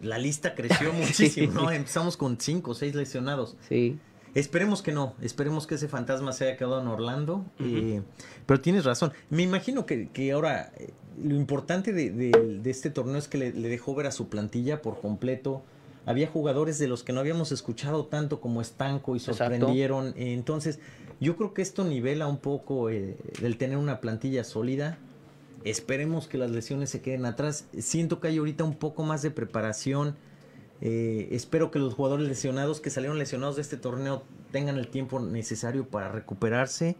La 0.00 0.16
lista 0.18 0.54
creció 0.54 0.92
muchísimo, 0.92 1.54
¿no? 1.54 1.72
Empezamos 1.72 2.16
con 2.16 2.38
cinco 2.40 2.70
o 2.70 2.74
seis 2.74 2.94
lesionados. 2.94 3.56
Sí. 3.68 3.98
Esperemos 4.36 4.80
que 4.80 4.92
no, 4.92 5.14
esperemos 5.20 5.66
que 5.66 5.74
ese 5.74 5.88
fantasma 5.88 6.32
se 6.32 6.44
haya 6.44 6.56
quedado 6.56 6.80
en 6.80 6.86
Orlando. 6.86 7.44
Eh, 7.58 8.02
pero 8.46 8.60
tienes 8.60 8.84
razón. 8.84 9.12
Me 9.28 9.42
imagino 9.42 9.86
que, 9.86 10.30
ahora 10.32 10.70
eh, 10.76 10.92
lo 11.20 11.34
importante 11.34 11.92
de, 11.92 12.60
este 12.64 12.90
torneo 12.90 13.16
es 13.16 13.26
que 13.26 13.38
le, 13.38 13.50
dejó 13.50 13.96
ver 13.96 14.06
a 14.06 14.12
su 14.12 14.28
plantilla 14.28 14.82
por 14.82 15.00
completo. 15.00 15.64
Había 16.08 16.26
jugadores 16.28 16.78
de 16.78 16.88
los 16.88 17.04
que 17.04 17.12
no 17.12 17.20
habíamos 17.20 17.52
escuchado 17.52 18.06
tanto 18.06 18.40
como 18.40 18.60
Estanco 18.60 19.14
y 19.14 19.20
sorprendieron. 19.20 20.14
entonces, 20.16 20.78
yo 21.20 21.36
creo 21.36 21.52
que 21.52 21.62
esto 21.62 21.84
nivela 21.84 22.26
un 22.26 22.38
poco 22.38 22.90
eh, 22.90 23.16
el 23.42 23.58
tener 23.58 23.76
una 23.76 24.00
plantilla 24.00 24.44
sólida. 24.44 24.98
Esperemos 25.64 26.28
que 26.28 26.38
las 26.38 26.50
lesiones 26.50 26.90
se 26.90 27.02
queden 27.02 27.26
atrás. 27.26 27.66
Siento 27.78 28.20
que 28.20 28.28
hay 28.28 28.38
ahorita 28.38 28.64
un 28.64 28.74
poco 28.74 29.02
más 29.02 29.22
de 29.22 29.30
preparación 29.30 30.16
eh, 30.80 31.28
espero 31.32 31.70
que 31.70 31.78
los 31.78 31.94
jugadores 31.94 32.28
lesionados 32.28 32.80
que 32.80 32.90
salieron 32.90 33.18
lesionados 33.18 33.56
de 33.56 33.62
este 33.62 33.76
torneo 33.76 34.22
tengan 34.52 34.78
el 34.78 34.88
tiempo 34.88 35.18
necesario 35.20 35.88
para 35.88 36.08
recuperarse. 36.08 36.96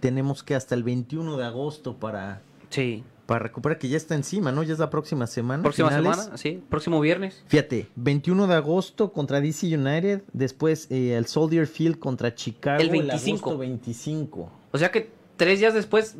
Tenemos 0.00 0.42
que 0.42 0.54
hasta 0.54 0.74
el 0.74 0.82
21 0.82 1.36
de 1.36 1.44
agosto 1.44 1.96
para, 1.96 2.42
sí. 2.70 3.04
Para 3.32 3.44
recuperar, 3.44 3.78
que 3.78 3.88
ya 3.88 3.96
está 3.96 4.14
encima, 4.14 4.52
¿no? 4.52 4.62
Ya 4.62 4.74
es 4.74 4.78
la 4.78 4.90
próxima 4.90 5.26
semana. 5.26 5.62
Próxima 5.62 5.90
semana, 5.90 6.36
sí. 6.36 6.62
Próximo 6.68 7.00
viernes. 7.00 7.42
Fíjate, 7.46 7.88
21 7.96 8.46
de 8.46 8.54
agosto 8.56 9.10
contra 9.10 9.40
DC 9.40 9.74
United. 9.74 10.20
Después 10.34 10.86
eh, 10.90 11.16
el 11.16 11.24
Soldier 11.24 11.66
Field 11.66 11.98
contra 11.98 12.34
Chicago. 12.34 12.82
El 12.82 12.90
25. 12.90 13.56
25. 13.56 14.52
O 14.70 14.76
sea 14.76 14.90
que 14.90 15.08
tres 15.38 15.60
días 15.60 15.72
después 15.72 16.14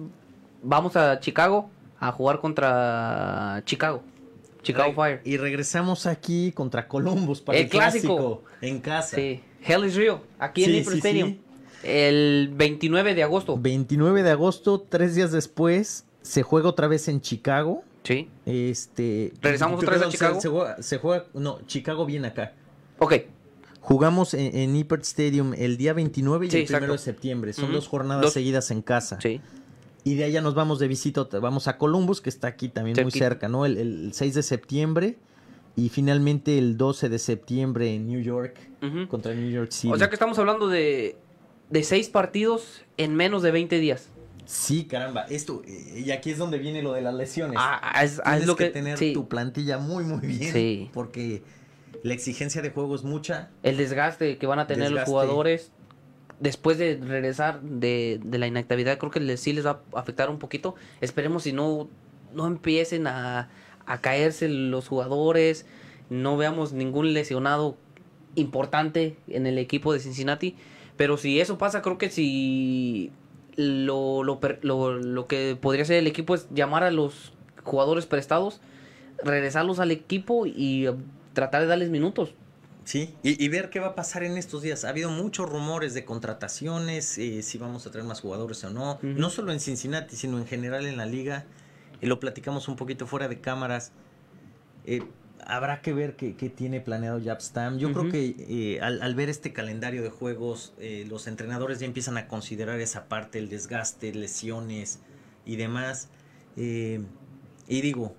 vamos 0.63 0.97
a 0.97 1.21
Chicago 1.21 1.69
a 2.01 2.13
jugar 2.13 2.41
contra 2.41 3.63
Chicago. 3.67 4.03
Chicago 4.63 4.95
Fire. 4.95 5.21
Y 5.27 5.37
regresamos 5.37 6.07
aquí 6.07 6.51
contra 6.53 6.89
Columbus 6.89 7.43
para 7.43 7.59
el, 7.59 7.69
clásico. 7.69 8.43
en 8.63 8.81
casa. 8.81 9.17
Sí, 9.17 9.43
Hell 9.63 9.85
is 9.85 9.97
Real, 9.97 10.23
aquí 10.39 10.65
en 10.65 10.81
April 10.81 10.97
Stadium. 10.97 11.37
El 11.83 12.51
29 12.55 13.15
de 13.15 13.23
agosto. 13.23 13.59
29 13.59 14.23
de 14.23 14.31
agosto, 14.31 14.81
tres 14.81 15.15
días 15.15 15.31
después, 15.31 16.07
se 16.23 16.43
juega 16.43 16.69
otra 16.69 16.89
vez 16.89 17.09
en 17.09 17.21
Chicago. 17.21 17.85
Sí. 18.05 18.29
Este. 18.47 19.33
¿Regresamos 19.41 19.83
otra 19.83 19.93
vez 19.93 20.03
a 20.03 20.09
Chicago? 20.09 20.41
Se, 20.81 20.99
juega, 20.99 21.27
no, 21.35 21.61
Chicago 21.67 22.07
viene 22.07 22.29
acá. 22.29 22.53
Ok. 22.99 23.15
Jugamos 23.81 24.35
en, 24.35 24.55
en 24.55 24.87
Stadium 25.03 25.55
el 25.57 25.77
día 25.77 25.93
29 25.93 26.49
y 26.51 26.57
el 26.57 26.75
1 26.75 26.93
de 26.93 26.99
septiembre. 26.99 27.53
Son 27.53 27.73
dos 27.73 27.89
jornadas 27.89 28.33
seguidas 28.33 28.71
en 28.71 28.81
casa. 28.81 29.19
Sí. 29.21 29.41
Y 30.05 30.15
de 30.15 30.25
allá 30.25 30.41
nos 30.41 30.55
vamos 30.55 30.79
de 30.79 30.89
visita, 30.89 31.25
vamos 31.41 31.69
a 31.69 31.79
Columbus, 31.79 32.21
que 32.21 32.29
está 32.29 32.49
aquí 32.49 32.69
también 32.69 32.97
muy 33.03 33.13
cerca, 33.13 33.49
¿no? 33.49 33.67
El, 33.67 34.11
6 34.13 34.35
de 34.35 34.43
septiembre 34.43 35.17
y 35.77 35.89
finalmente 35.89 36.59
el 36.59 36.77
12 36.77 37.09
de 37.09 37.19
septiembre 37.19 37.95
en 37.95 38.07
New 38.07 38.21
York 38.21 38.57
contra 39.09 39.33
New 39.35 39.51
York 39.51 39.71
City. 39.71 39.93
O 39.93 39.97
sea 39.97 40.09
que 40.09 40.15
estamos 40.15 40.39
hablando 40.39 40.69
de, 40.69 41.17
de 41.71 41.83
seis 41.85 42.09
partidos 42.09 42.83
en 42.97 43.15
menos 43.15 43.43
de 43.43 43.51
20 43.51 43.79
días. 43.79 44.09
Sí, 44.45 44.85
caramba, 44.85 45.23
esto, 45.31 45.63
y 45.67 46.11
aquí 46.11 46.31
es 46.31 46.39
donde 46.39 46.59
viene 46.59 46.83
lo 46.83 46.93
de 46.93 47.03
las 47.03 47.15
lesiones. 47.15 47.57
Ah, 47.61 48.03
es, 48.03 48.21
ah, 48.25 48.39
lo 48.39 48.57
que, 48.57 48.71
tener 48.71 48.99
tu 49.13 49.29
plantilla 49.29 49.79
muy, 49.79 50.05
muy 50.05 50.27
bien. 50.27 50.53
Sí. 50.53 50.91
Porque 50.93 51.43
la 52.03 52.15
exigencia 52.15 52.61
de 52.63 52.71
juego 52.71 52.95
es 52.95 53.05
mucha. 53.05 53.51
El 53.63 53.77
desgaste 53.77 54.39
que 54.39 54.47
van 54.47 54.59
a 54.59 54.67
tener 54.67 54.91
los 54.91 55.05
jugadores 55.05 55.71
después 56.43 56.77
de 56.77 56.99
regresar 57.01 57.63
de, 57.63 58.21
la 58.25 58.47
inactividad, 58.49 58.99
creo 58.99 59.13
que 59.13 59.37
sí 59.37 59.53
les 59.53 59.65
va 59.65 59.83
a 59.95 60.01
afectar 60.01 60.29
un 60.29 60.39
poquito. 60.39 60.75
Esperemos 61.01 61.45
si 61.45 61.53
no, 61.53 61.89
no 62.35 62.47
empiecen 62.47 63.07
a, 63.07 63.49
caerse 64.01 64.49
los 64.49 64.89
jugadores, 64.89 65.67
no 66.11 66.37
veamos 66.37 66.73
ningún 66.73 67.13
lesionado 67.13 67.77
importante 68.35 69.17
en 69.29 69.47
el 69.47 69.59
equipo 69.59 69.93
de 69.93 70.01
Cincinnati. 70.01 70.57
Pero 70.97 71.17
si 71.17 71.41
eso 71.41 71.59
pasa, 71.59 71.81
creo 71.81 71.99
que 71.99 72.11
si 72.11 73.13
lo, 73.57 74.23
lo, 74.23 74.41
lo, 74.63 74.93
lo 74.95 75.27
que 75.27 75.57
podría 75.61 75.85
ser 75.85 75.97
el 75.97 76.07
equipo 76.07 76.35
es 76.35 76.49
llamar 76.51 76.83
a 76.85 76.91
los 76.91 77.33
jugadores 77.65 78.07
prestados, 78.07 78.61
regresarlos 79.23 79.79
al 79.79 79.91
equipo 79.91 80.47
y 80.47 80.89
tratar 81.33 81.63
de 81.63 81.69
darles 81.69 81.91
minutos. 81.91 82.35
Sí, 82.85 83.15
y, 83.23 83.49
ver 83.49 83.71
qué 83.71 83.79
va 83.79 83.89
a 83.89 83.95
pasar 83.95 84.25
en 84.25 84.37
estos 84.37 84.63
días. 84.63 84.85
Ha 84.85 84.89
habido 84.89 85.09
muchos 85.09 85.49
rumores 85.49 85.95
de 85.95 86.05
contrataciones, 86.05 87.17
eh, 87.17 87.43
si 87.43 87.57
vamos 87.57 87.87
a 87.87 87.93
traer 87.93 88.07
más 88.07 88.21
jugadores 88.21 88.65
o 88.65 88.71
no. 88.71 88.99
No 89.03 89.31
solo 89.31 89.53
en 89.53 89.61
Cincinnati, 89.61 90.17
sino 90.17 90.39
en 90.39 90.47
general 90.47 90.87
en 90.87 90.97
la 90.97 91.07
liga. 91.07 91.47
lo 92.01 92.19
platicamos 92.19 92.67
un 92.67 92.75
poquito 92.75 93.07
fuera 93.07 93.29
de 93.29 93.41
cámaras. 93.41 93.93
Eh, 94.85 95.03
habrá 95.47 95.81
que 95.81 95.93
ver 95.93 96.17
qué, 96.17 96.33
tiene 96.33 96.81
planeado 96.81 97.21
Japstam. 97.23 97.79
Yo 97.79 97.93
creo 97.93 98.11
que 98.11 98.35
eh, 98.49 98.81
al, 98.81 99.15
ver 99.15 99.29
este 99.29 99.53
calendario 99.53 100.03
de 100.03 100.11
juegos, 100.11 100.73
eh, 100.79 101.07
los 101.09 101.27
entrenadores 101.27 101.81
ya 101.81 101.87
empiezan 101.87 102.17
a 102.17 102.29
considerar 102.29 102.81
esa 102.81 103.09
parte, 103.09 103.39
el 103.39 103.49
desgaste, 103.49 104.15
lesiones 104.15 105.01
y 105.45 105.57
demás. 105.57 106.09
y 106.57 107.01
digo, 107.69 108.15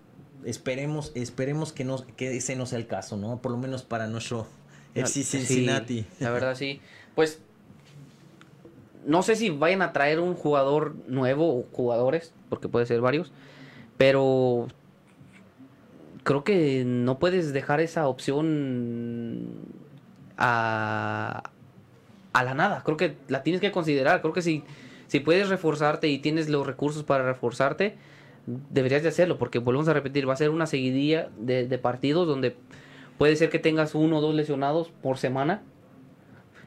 esperemos, 0.45 1.11
esperemos 1.15 1.73
que, 1.73 1.83
no, 1.83 2.05
que 2.15 2.35
ese 2.35 2.55
no 2.55 2.65
sea 2.65 2.79
el 2.79 2.87
caso, 2.87 3.17
¿no? 3.17 3.41
Por 3.41 3.51
lo 3.51 3.57
menos 3.57 3.83
para 3.83 4.07
nuestro 4.07 4.47
FC 4.95 5.23
Cincinnati. 5.23 6.05
la 6.19 6.31
verdad, 6.31 6.55
sí. 6.55 6.81
Pues 7.15 7.39
no 9.05 9.23
sé 9.23 9.35
si 9.35 9.49
vayan 9.49 9.81
a 9.81 9.93
traer 9.93 10.19
un 10.19 10.35
jugador 10.35 10.95
nuevo 11.07 11.59
o 11.59 11.65
jugadores, 11.71 12.33
porque 12.49 12.69
puede 12.69 12.85
ser 12.85 13.01
varios, 13.01 13.31
pero 13.97 14.67
creo 16.23 16.43
que 16.43 16.83
no 16.85 17.19
puedes 17.19 17.53
dejar 17.53 17.79
esa 17.79 18.07
opción 18.07 19.47
a, 20.37 21.51
a 22.33 22.43
la 22.43 22.53
nada. 22.53 22.83
Creo 22.83 22.97
que 22.97 23.15
la 23.27 23.43
tienes 23.43 23.61
que 23.61 23.71
considerar. 23.71 24.21
Creo 24.21 24.33
que 24.33 24.41
si, 24.41 24.63
si 25.07 25.19
puedes 25.19 25.49
reforzarte 25.49 26.07
y 26.07 26.19
tienes 26.19 26.49
los 26.49 26.65
recursos 26.65 27.03
para 27.03 27.23
reforzarte, 27.23 27.95
deberías 28.45 29.03
de 29.03 29.09
hacerlo, 29.09 29.37
porque 29.37 29.59
volvemos 29.59 29.87
a 29.87 29.93
repetir, 29.93 30.27
va 30.27 30.33
a 30.33 30.37
ser 30.37 30.49
una 30.49 30.65
seguidilla 30.65 31.29
de, 31.37 31.67
de 31.67 31.77
partidos 31.77 32.27
donde 32.27 32.55
puede 33.17 33.35
ser 33.35 33.49
que 33.49 33.59
tengas 33.59 33.95
uno 33.95 34.17
o 34.17 34.21
dos 34.21 34.35
lesionados 34.35 34.89
por 34.89 35.17
semana 35.17 35.61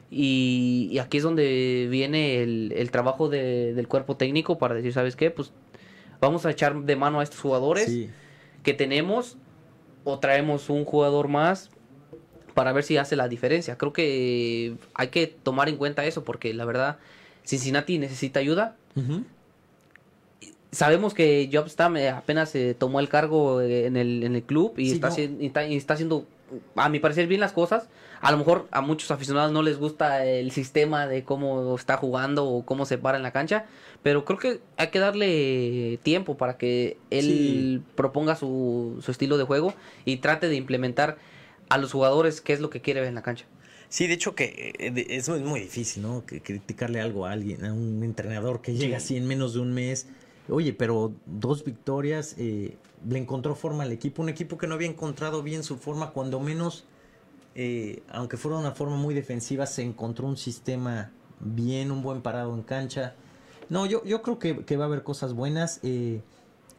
y, 0.09 0.97
aquí 1.01 1.17
es 1.17 1.23
donde 1.23 1.87
viene 1.89 2.41
el, 2.41 2.89
trabajo 2.91 3.29
del 3.29 3.87
cuerpo 3.87 4.15
técnico 4.15 4.57
para 4.57 4.75
decir, 4.75 4.93
¿sabes 4.93 5.15
qué? 5.15 5.31
Pues 5.31 5.51
vamos 6.21 6.45
a 6.45 6.51
echar 6.51 6.81
de 6.81 6.95
mano 6.95 7.19
a 7.19 7.23
estos 7.23 7.41
jugadores 7.41 8.09
que 8.63 8.73
tenemos 8.73 9.37
o 10.09 10.19
traemos 10.19 10.69
un 10.69 10.85
jugador 10.85 11.27
más 11.27 11.69
para 12.53 12.71
ver 12.71 12.85
si 12.85 12.95
hace 12.95 13.17
la 13.17 13.27
diferencia. 13.27 13.77
Creo 13.77 13.91
que 13.91 14.75
hay 14.93 15.09
que 15.09 15.27
tomar 15.27 15.67
en 15.67 15.75
cuenta 15.75 16.05
eso 16.05 16.23
porque 16.23 16.53
la 16.53 16.63
verdad 16.63 16.97
Cincinnati 17.45 17.99
necesita 17.99 18.39
ayuda. 18.39 18.77
Sabemos 20.71 21.13
que 21.13 21.49
Jobstam 21.51 21.97
eh, 21.97 22.09
apenas 22.09 22.49
se 22.49 22.73
tomó 22.73 23.01
el 23.01 23.09
cargo 23.09 23.59
eh, 23.59 23.85
en 23.85 23.97
el, 23.97 24.23
en 24.23 24.35
el 24.35 24.43
club 24.43 24.75
y, 24.77 24.93
está, 24.93 25.09
está, 25.09 25.65
está 25.65 25.93
haciendo 25.95 26.25
a 26.75 26.87
mi 26.87 26.99
parecer 26.99 27.27
bien 27.27 27.41
las 27.41 27.51
cosas. 27.51 27.89
A 28.21 28.31
lo 28.31 28.37
mejor 28.37 28.67
a 28.71 28.81
muchos 28.81 29.11
aficionados 29.11 29.51
no 29.51 29.61
les 29.61 29.77
gusta 29.77 30.25
el 30.25 30.51
sistema 30.51 31.07
de 31.07 31.23
cómo 31.23 31.75
está 31.75 31.97
jugando 31.97 32.45
o 32.45 32.65
cómo 32.65 32.85
se 32.85 32.97
para 32.97 33.17
en 33.17 33.23
la 33.23 33.31
cancha, 33.31 33.65
pero 34.03 34.25
creo 34.25 34.39
que 34.39 34.59
hay 34.77 34.87
que 34.87 34.99
darle 34.99 35.99
tiempo 36.03 36.37
para 36.37 36.57
que 36.57 36.97
él 37.09 37.83
proponga 37.95 38.35
su, 38.35 38.99
su 39.03 39.11
estilo 39.11 39.37
de 39.37 39.43
juego 39.43 39.73
y 40.05 40.17
trate 40.17 40.49
de 40.49 40.55
implementar 40.55 41.17
a 41.69 41.77
los 41.77 41.91
jugadores 41.91 42.41
qué 42.41 42.53
es 42.53 42.59
lo 42.59 42.69
que 42.69 42.81
quiere 42.81 43.01
ver 43.01 43.09
en 43.09 43.15
la 43.15 43.21
cancha. 43.21 43.45
Sí, 43.89 44.07
de 44.07 44.15
hecho 44.15 44.35
que 44.35 44.73
eh, 44.79 45.05
es 45.09 45.29
muy 45.29 45.61
difícil, 45.61 46.03
¿no? 46.03 46.25
Que 46.25 46.41
criticarle 46.41 46.99
algo 46.99 47.25
a 47.25 47.31
alguien, 47.31 47.63
a 47.63 47.73
un 47.73 48.03
entrenador 48.03 48.61
que 48.61 48.73
llega 48.73 48.97
así 48.97 49.15
en 49.15 49.25
menos 49.27 49.53
de 49.53 49.61
un 49.61 49.73
mes. 49.73 50.07
Oye, 50.49 50.73
pero 50.73 51.13
dos 51.25 51.63
victorias, 51.63 52.35
eh, 52.37 52.77
le 53.07 53.19
encontró 53.19 53.55
forma 53.55 53.83
al 53.83 53.91
equipo, 53.91 54.21
un 54.21 54.29
equipo 54.29 54.57
que 54.57 54.67
no 54.67 54.75
había 54.75 54.87
encontrado 54.87 55.43
bien 55.43 55.63
su 55.63 55.77
forma, 55.77 56.11
cuando 56.11 56.39
menos, 56.39 56.85
eh, 57.59 58.03
aunque 58.09 58.37
fuera 58.37 58.59
una 58.59 58.71
forma 58.73 58.97
muy 58.97 59.15
defensiva, 59.15 59.65
se 59.65 59.81
encontró 59.81 60.27
un 60.27 60.37
sistema 60.37 61.09
bien, 61.39 61.91
un 61.91 62.03
buen 62.03 62.21
parado 62.21 62.53
en 62.53 62.61
cancha. 62.61 63.15
No, 63.69 63.87
yo, 63.87 64.03
yo 64.05 64.21
creo 64.21 64.37
que, 64.37 64.77
va 64.77 64.83
a 64.83 64.87
haber 64.87 65.01
cosas 65.01 65.33
buenas. 65.33 65.79
Eh, 65.81 66.21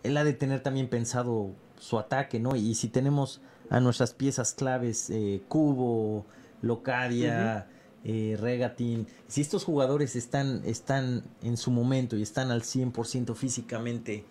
él 0.04 0.16
ha 0.16 0.22
de 0.22 0.34
tener 0.34 0.62
también 0.62 0.88
pensado 0.88 1.50
su 1.80 1.98
ataque, 1.98 2.38
¿no? 2.38 2.54
Y 2.54 2.76
si 2.76 2.86
tenemos 2.86 3.40
a 3.70 3.80
nuestras 3.80 4.14
piezas 4.14 4.54
claves, 4.54 5.10
eh, 5.10 5.42
Cubo, 5.48 6.24
Locadia, 6.62 7.66
Regatin, 8.04 9.08
si 9.26 9.40
estos 9.40 9.64
jugadores 9.64 10.14
están, 10.14 10.62
están 10.64 11.24
en 11.42 11.56
su 11.56 11.72
momento 11.72 12.16
y 12.16 12.22
están 12.22 12.52
al 12.52 12.62
100% 12.62 13.34
físicamente, 13.34 14.24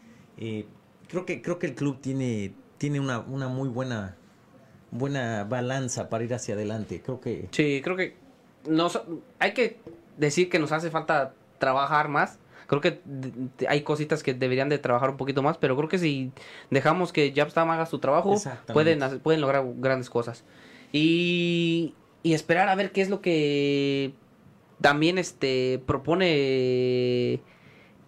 creo 1.09 1.25
que 1.25 1.41
creo 1.41 1.59
que 1.59 1.67
el 1.67 1.75
club 1.75 1.99
tiene 2.01 2.55
tiene 2.77 2.99
una, 2.99 3.19
una 3.19 3.47
muy 3.47 3.69
buena 3.69 4.15
buena 4.91 5.43
balanza 5.43 6.09
para 6.09 6.23
ir 6.23 6.33
hacia 6.33 6.55
adelante. 6.55 7.01
Creo 7.03 7.19
que 7.19 7.47
Sí, 7.51 7.81
creo 7.83 7.95
que 7.95 8.15
nos 8.67 9.01
hay 9.39 9.53
que 9.53 9.77
decir 10.17 10.49
que 10.49 10.59
nos 10.59 10.71
hace 10.71 10.89
falta 10.89 11.33
trabajar 11.59 12.09
más. 12.09 12.39
Creo 12.67 12.81
que 12.81 12.99
hay 13.69 13.81
cositas 13.81 14.23
que 14.23 14.33
deberían 14.33 14.67
de 14.67 14.77
trabajar 14.77 15.09
un 15.09 15.17
poquito 15.17 15.41
más, 15.41 15.57
pero 15.57 15.77
creo 15.77 15.87
que 15.87 15.97
si 15.97 16.31
dejamos 16.69 17.13
que 17.13 17.31
Jabstam 17.33 17.69
haga 17.69 17.85
su 17.85 17.99
trabajo, 17.99 18.35
pueden, 18.73 19.19
pueden 19.19 19.39
lograr 19.39 19.63
grandes 19.77 20.09
cosas. 20.09 20.43
Y, 20.91 21.93
y 22.23 22.33
esperar 22.33 22.67
a 22.67 22.75
ver 22.75 22.91
qué 22.91 23.01
es 23.01 23.09
lo 23.09 23.21
que 23.21 24.11
también 24.81 25.17
este 25.17 25.81
propone 25.85 27.39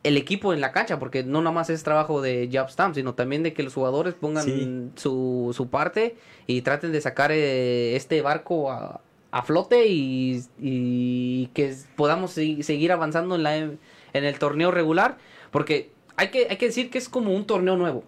el 0.04 0.18
equipo 0.18 0.54
en 0.54 0.62
la 0.62 0.72
cancha, 0.72 1.00
porque 1.00 1.24
no 1.24 1.42
nada 1.42 1.54
más 1.54 1.70
es 1.70 1.84
trabajo 1.84 2.22
de 2.22 2.50
Job 2.52 2.70
Stamp, 2.70 2.96
sino 2.96 3.16
también 3.16 3.44
de 3.44 3.54
que 3.54 3.64
los 3.64 3.74
jugadores 3.74 4.14
pongan 4.14 4.94
su, 4.96 5.52
su, 5.54 5.68
parte 5.70 6.16
y 6.48 6.62
traten 6.62 6.92
de 6.92 7.02
sacar 7.02 7.32
eh, 7.32 7.96
este 7.96 8.22
barco 8.22 8.72
a, 8.72 9.02
flote 9.44 9.88
y, 9.88 10.44
y, 10.60 11.48
que 11.54 11.76
podamos 11.96 12.32
seguir 12.32 12.92
avanzando 12.92 13.36
en, 13.36 13.44
la, 13.44 13.58
en 13.58 13.80
el 14.14 14.40
torneo 14.40 14.72
regular, 14.72 15.18
porque 15.52 15.92
hay 16.16 16.30
que, 16.30 16.48
hay 16.50 16.58
que 16.58 16.68
decir 16.68 16.90
que 16.90 16.98
es 16.98 17.10
como 17.10 17.34
un 17.34 17.46
torneo 17.46 17.76
nuevo. 17.76 18.04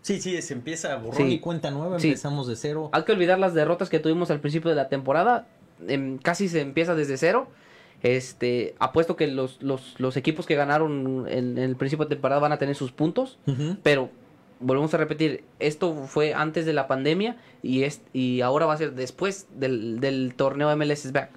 Sí, 0.00 0.20
sí, 0.20 0.40
se 0.42 0.54
empieza 0.54 0.96
borrón 0.96 1.30
y 1.30 1.38
cuenta 1.38 1.70
nueva, 1.70 1.96
empezamos 1.96 2.48
de 2.48 2.56
cero. 2.56 2.90
Hay 2.92 3.04
que 3.04 3.12
olvidar 3.12 3.38
las 3.38 3.54
derrotas 3.54 3.88
que 3.88 4.00
tuvimos 4.00 4.30
al 4.30 4.40
principio 4.40 4.70
de 4.70 4.76
la 4.76 4.88
temporada, 4.88 5.46
em, 5.86 6.18
casi 6.18 6.48
se 6.48 6.60
empieza 6.60 6.94
desde 6.94 7.16
cero 7.16 7.48
este, 8.02 8.74
apuesto 8.78 9.16
que 9.16 9.26
los, 9.28 9.62
los, 9.62 9.94
los 9.98 10.16
equipos 10.16 10.46
que 10.46 10.56
ganaron 10.56 11.26
en, 11.28 11.58
el 11.58 11.76
principio 11.76 12.06
de 12.06 12.16
temporada 12.16 12.40
van 12.40 12.52
a 12.52 12.58
tener 12.58 12.74
sus 12.74 12.92
puntos, 12.92 13.38
pero 13.82 14.10
volvemos 14.60 14.92
a 14.94 14.96
repetir, 14.96 15.44
esto 15.58 15.94
fue 16.06 16.34
antes 16.34 16.66
de 16.66 16.72
la 16.72 16.86
pandemia 16.86 17.36
y, 17.62 17.82
es, 17.82 18.02
y 18.12 18.40
ahora 18.40 18.66
va 18.66 18.74
a 18.74 18.76
ser 18.76 18.94
después 18.94 19.46
del, 19.54 20.00
del 20.00 20.34
torneo 20.36 20.74
MLS 20.76 21.12
Back. 21.12 21.30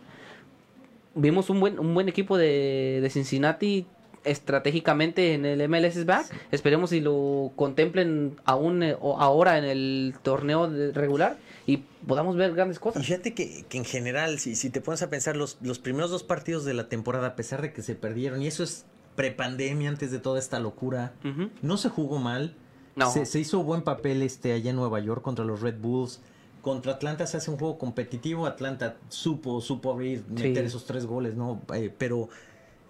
Vimos 1.16 1.50
un 1.50 1.60
buen, 1.60 1.80
un 1.80 1.94
buen 1.94 2.10
equipo 2.10 2.38
de, 2.38 3.00
de 3.02 3.10
Cincinnati 3.10 3.88
estratégicamente 4.26 5.34
en 5.34 5.46
el 5.46 5.68
MLS 5.70 6.06
Back. 6.06 6.26
Esperemos 6.52 6.90
si 6.90 7.00
lo 7.00 7.52
contemplen 7.56 8.36
aún 8.44 8.84
eh, 8.84 8.98
ahora 9.02 9.58
en 9.58 9.66
el 9.66 10.16
torneo 10.24 10.70
regular 10.94 11.38
y 11.66 11.78
podamos 11.78 12.36
ver 12.36 12.54
grandes 12.54 12.80
cosas. 12.80 13.02
Y 13.02 13.06
fíjate 13.06 13.34
que, 13.34 13.66
en 13.72 13.86
general, 13.86 14.40
si, 14.40 14.56
si 14.56 14.70
te 14.70 14.82
pones 14.82 15.02
a 15.02 15.10
pensar, 15.10 15.36
los, 15.36 15.58
los 15.62 15.80
primeros 15.80 16.12
dos 16.12 16.24
partidos 16.24 16.66
de 16.66 16.74
la 16.74 16.90
temporada, 16.90 17.28
a 17.28 17.36
pesar 17.36 17.62
de 17.62 17.74
que 17.74 17.82
se 17.82 17.96
perdieron, 17.96 18.42
y 18.42 18.48
eso 18.48 18.64
es 18.64 18.86
prepandemia 19.16 19.90
antes 19.90 20.12
de 20.12 20.20
toda 20.20 20.40
esta 20.40 20.60
locura, 20.60 21.14
no 21.62 21.78
se 21.78 21.90
jugó 21.90 22.20
mal. 22.20 22.56
Se, 23.26 23.40
hizo 23.40 23.64
buen 23.64 23.82
papel 23.82 24.22
este 24.22 24.54
allá 24.54 24.70
en 24.70 24.76
Nueva 24.76 25.00
York 25.00 25.22
contra 25.22 25.44
los 25.44 25.62
Red 25.62 25.80
Bulls. 25.80 26.22
Contra 26.62 26.94
Atlanta 26.94 27.28
se 27.28 27.38
hace 27.38 27.52
un 27.52 27.58
juego 27.58 27.78
competitivo. 27.78 28.46
Atlanta 28.46 28.98
supo, 29.10 29.62
supo 29.62 29.92
abrir, 29.92 30.24
meter 30.30 30.66
esos 30.66 30.86
tres 30.86 31.06
goles, 31.06 31.36
¿no? 31.36 31.62
Eh, 31.74 31.94
pero 31.96 32.30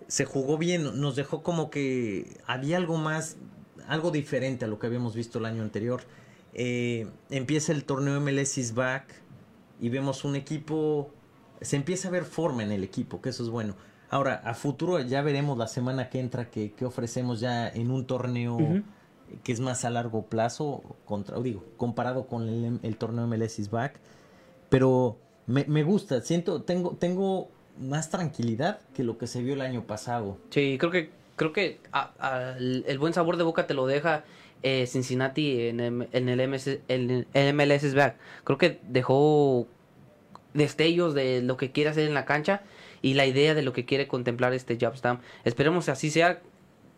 se 0.08 0.26
jugó 0.26 0.58
bien. 0.58 1.00
Nos 1.00 1.16
dejó 1.16 1.44
como 1.44 1.70
que 1.70 2.38
había 2.46 2.78
algo 2.78 2.98
más, 2.98 3.38
algo 3.88 4.12
diferente 4.12 4.66
a 4.66 4.68
lo 4.68 4.80
que 4.80 4.88
habíamos 4.88 5.16
visto 5.16 5.40
el 5.40 5.46
año 5.46 5.64
anterior. 5.64 6.02
Eh, 6.58 7.08
empieza 7.30 7.74
el 7.74 7.84
torneo 7.84 8.20
MLS 8.22 8.58
is 8.58 8.74
back 8.74 9.04
y 9.82 9.90
vemos 9.90 10.24
un 10.24 10.38
equipo, 10.38 11.12
se 11.60 11.76
empieza 11.76 12.08
a 12.08 12.12
ver 12.12 12.24
forma 12.24 12.64
en 12.64 12.72
el 12.72 12.84
equipo, 12.84 13.22
que 13.22 13.30
eso 13.30 13.44
es 13.44 13.50
bueno. 13.50 13.76
Ahora, 14.10 14.42
a 14.46 14.54
futuro 14.54 15.00
ya 15.02 15.22
veremos 15.22 15.58
la 15.58 15.68
semana 15.68 16.10
que 16.10 16.22
entra 16.22 16.50
que, 16.50 16.74
ofrecemos 16.86 17.42
ya 17.42 17.68
en 17.68 17.92
un 17.92 18.06
torneo 18.06 18.58
que 19.44 19.52
es 19.52 19.60
más 19.60 19.84
a 19.84 19.90
largo 19.90 20.28
plazo, 20.28 20.82
contra, 21.04 21.38
digo, 21.42 21.66
comparado 21.76 22.28
con 22.28 22.48
el, 22.48 22.98
torneo 22.98 23.28
MLS 23.28 23.60
is 23.60 23.70
back. 23.70 24.00
Pero 24.70 25.18
me, 25.48 25.66
me, 25.66 25.84
gusta, 25.84 26.22
siento, 26.22 26.62
tengo, 26.62 26.92
tengo 26.92 27.50
más 27.78 28.10
tranquilidad 28.10 28.80
que 28.94 29.04
lo 29.04 29.18
que 29.18 29.28
se 29.28 29.42
vio 29.42 29.56
el 29.56 29.62
año 29.62 29.86
pasado. 29.86 30.38
Sí, 30.52 30.78
creo 30.80 30.92
que, 30.92 31.10
creo 31.36 31.52
que 31.52 31.80
el 32.60 32.98
buen 33.00 33.14
sabor 33.14 33.36
de 33.36 33.44
boca 33.44 33.68
te 33.68 33.74
lo 33.74 33.88
deja 33.88 34.24
eh, 34.66 34.88
Cincinnati 34.88 35.68
en, 35.68 35.80
el, 35.80 36.48
MS, 36.50 36.80
en 36.88 37.28
el 37.36 37.54
MLS 37.54 37.94
back. 37.94 38.16
Creo 38.44 38.58
que 38.58 38.80
dejó 38.90 39.68
destellos 40.56 41.14
de 41.14 41.44
lo 41.44 41.56
que 41.56 41.72
quiere 41.72 41.92
hacer 41.92 42.08
en 42.08 42.16
la 42.16 42.26
cancha 42.26 42.64
y 43.04 43.14
la 43.14 43.28
idea 43.28 43.54
de 43.54 43.62
lo 43.62 43.74
que 43.74 43.86
quiere 43.86 44.08
contemplar 44.08 44.54
este 44.54 44.76
Jobstam. 44.82 45.20
Esperemos 45.44 45.86
que 45.86 45.92
así 45.92 46.10
sea 46.10 46.42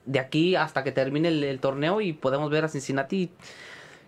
de 0.05 0.19
aquí 0.19 0.55
hasta 0.55 0.85
que 0.85 0.93
termine 0.93 1.27
el, 1.27 1.59
torneo 1.59 1.99
y 1.99 2.13
podamos 2.13 2.49
ver 2.49 2.63
a 2.63 2.69
Cincinnati 2.69 3.31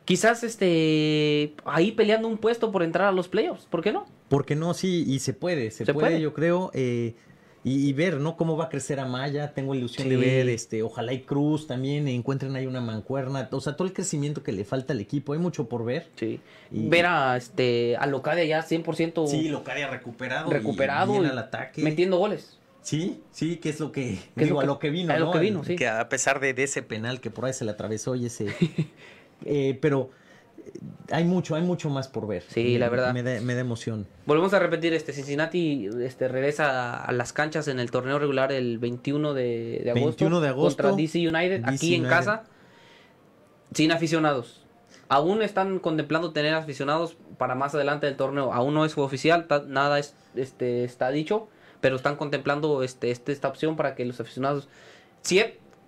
quizás 0.05 0.45
este 0.45 1.53
ahí 1.65 1.91
peleando 1.91 2.29
un 2.29 2.37
puesto 2.37 2.71
por 2.71 2.81
entrar 2.81 3.09
a 3.09 3.11
los 3.11 3.27
playoffs, 3.27 3.65
¿por 3.65 3.83
qué 3.83 3.91
no? 3.91 4.05
Porque 4.29 4.55
no, 4.55 4.73
sí, 4.73 5.03
y 5.05 5.19
se 5.19 5.33
puede, 5.33 5.71
se, 5.71 5.85
puede, 5.93 6.21
yo 6.21 6.33
creo. 6.33 6.71
Eh, 6.73 7.13
y, 7.69 7.93
ver, 7.93 8.17
¿no? 8.17 8.35
Cómo 8.35 8.57
va 8.57 8.65
a 8.65 8.69
crecer 8.69 8.99
Amaya. 8.99 9.53
Tengo 9.53 9.75
ilusión 9.75 10.09
de 10.09 10.17
ver, 10.17 10.49
este, 10.49 10.81
ojalá 10.81 11.13
y 11.13 11.21
Cruz 11.21 11.67
también 11.67 12.07
encuentren 12.07 12.55
ahí 12.55 12.65
una 12.65 12.81
mancuerna. 12.81 13.47
O 13.51 13.61
sea, 13.61 13.75
todo 13.75 13.87
el 13.87 13.93
crecimiento 13.93 14.41
que 14.41 14.51
le 14.51 14.65
falta 14.65 14.93
al 14.93 14.99
equipo. 14.99 15.33
Hay 15.33 15.39
mucho 15.39 15.69
por 15.69 15.85
ver. 15.85 16.07
Sí. 16.15 16.39
Ver 16.71 17.05
a, 17.05 17.37
este, 17.37 17.95
a 17.97 18.07
Locadia 18.07 18.43
ya 18.45 18.65
100%. 18.65 19.27
Sí, 19.27 19.49
Locadia 19.49 19.87
recuperado. 19.87 20.49
Recuperado. 20.49 21.23
Y, 21.23 21.27
al 21.27 21.37
ataque. 21.37 21.83
Metiendo 21.83 22.17
goles. 22.17 22.57
Sí, 22.81 23.21
sí, 23.31 23.57
que 23.57 23.69
es 23.69 23.79
lo 23.79 23.91
que, 23.91 24.17
digo, 24.35 24.61
a 24.61 24.65
lo 24.65 24.79
que 24.79 24.89
vino, 24.89 25.13
a 25.13 25.19
lo 25.19 25.31
que 25.31 25.39
vino, 25.39 25.63
sí. 25.63 25.75
Que 25.75 25.87
a 25.87 26.09
pesar 26.09 26.39
de, 26.39 26.55
ese 26.63 26.81
penal 26.81 27.19
que 27.19 27.29
por 27.29 27.45
ahí 27.45 27.53
se 27.53 27.65
le 27.65 27.71
atravesó 27.71 28.15
y 28.15 28.25
ese... 28.25 28.47
eh, 29.45 29.77
pero 29.81 30.09
hay 31.11 31.23
mucho, 31.23 31.55
hay 31.55 31.61
mucho 31.61 31.89
más 31.89 32.07
por 32.07 32.27
ver. 32.27 32.43
Sí, 32.47 32.77
la 32.77 32.89
verdad. 32.89 33.13
Me 33.13 33.23
da, 33.23 33.41
me 33.41 33.55
da, 33.55 33.61
emoción. 33.61 34.07
Volvemos 34.25 34.53
a 34.53 34.59
repetir, 34.59 34.93
este 34.93 35.13
Cincinnati 35.13 35.89
este, 36.01 36.27
regresa 36.27 37.03
a 37.03 37.11
las 37.11 37.33
canchas 37.33 37.67
en 37.67 37.79
el 37.79 37.91
torneo 37.91 38.19
regular 38.19 38.51
el 38.51 38.77
21 38.79 39.33
de, 39.33 39.81
agosto. 39.85 40.05
21 40.05 40.41
de 40.41 40.47
agosto. 40.47 40.83
Contra 40.83 41.01
DC 41.01 41.19
United, 41.27 41.63
aquí 41.65 41.95
en 41.95 42.03
casa, 42.03 42.43
sin 43.73 43.91
aficionados. 43.91 44.65
Aún 45.07 45.41
están 45.41 45.79
contemplando 45.79 46.31
tener 46.31 46.53
aficionados 46.53 47.17
para 47.37 47.55
más 47.55 47.73
adelante 47.73 48.05
del 48.05 48.15
torneo. 48.15 48.53
Aún 48.53 48.75
no 48.75 48.85
es 48.85 48.97
oficial, 48.97 49.47
nada 49.67 49.97
es, 49.97 50.15
este, 50.35 50.83
está 50.83 51.09
dicho, 51.09 51.47
pero 51.81 51.95
están 51.95 52.15
contemplando 52.15 52.83
este, 52.83 53.09
este, 53.09 53.31
esta 53.31 53.47
opción 53.47 53.75
para 53.75 53.95
que 53.95 54.05
los 54.05 54.19
aficionados, 54.19 54.69
sí, 55.21 55.43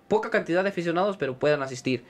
poca 0.08 0.30
cantidad 0.30 0.62
de 0.62 0.70
aficionados, 0.70 1.16
pero 1.16 1.38
puedan 1.38 1.62
asistir. 1.62 2.04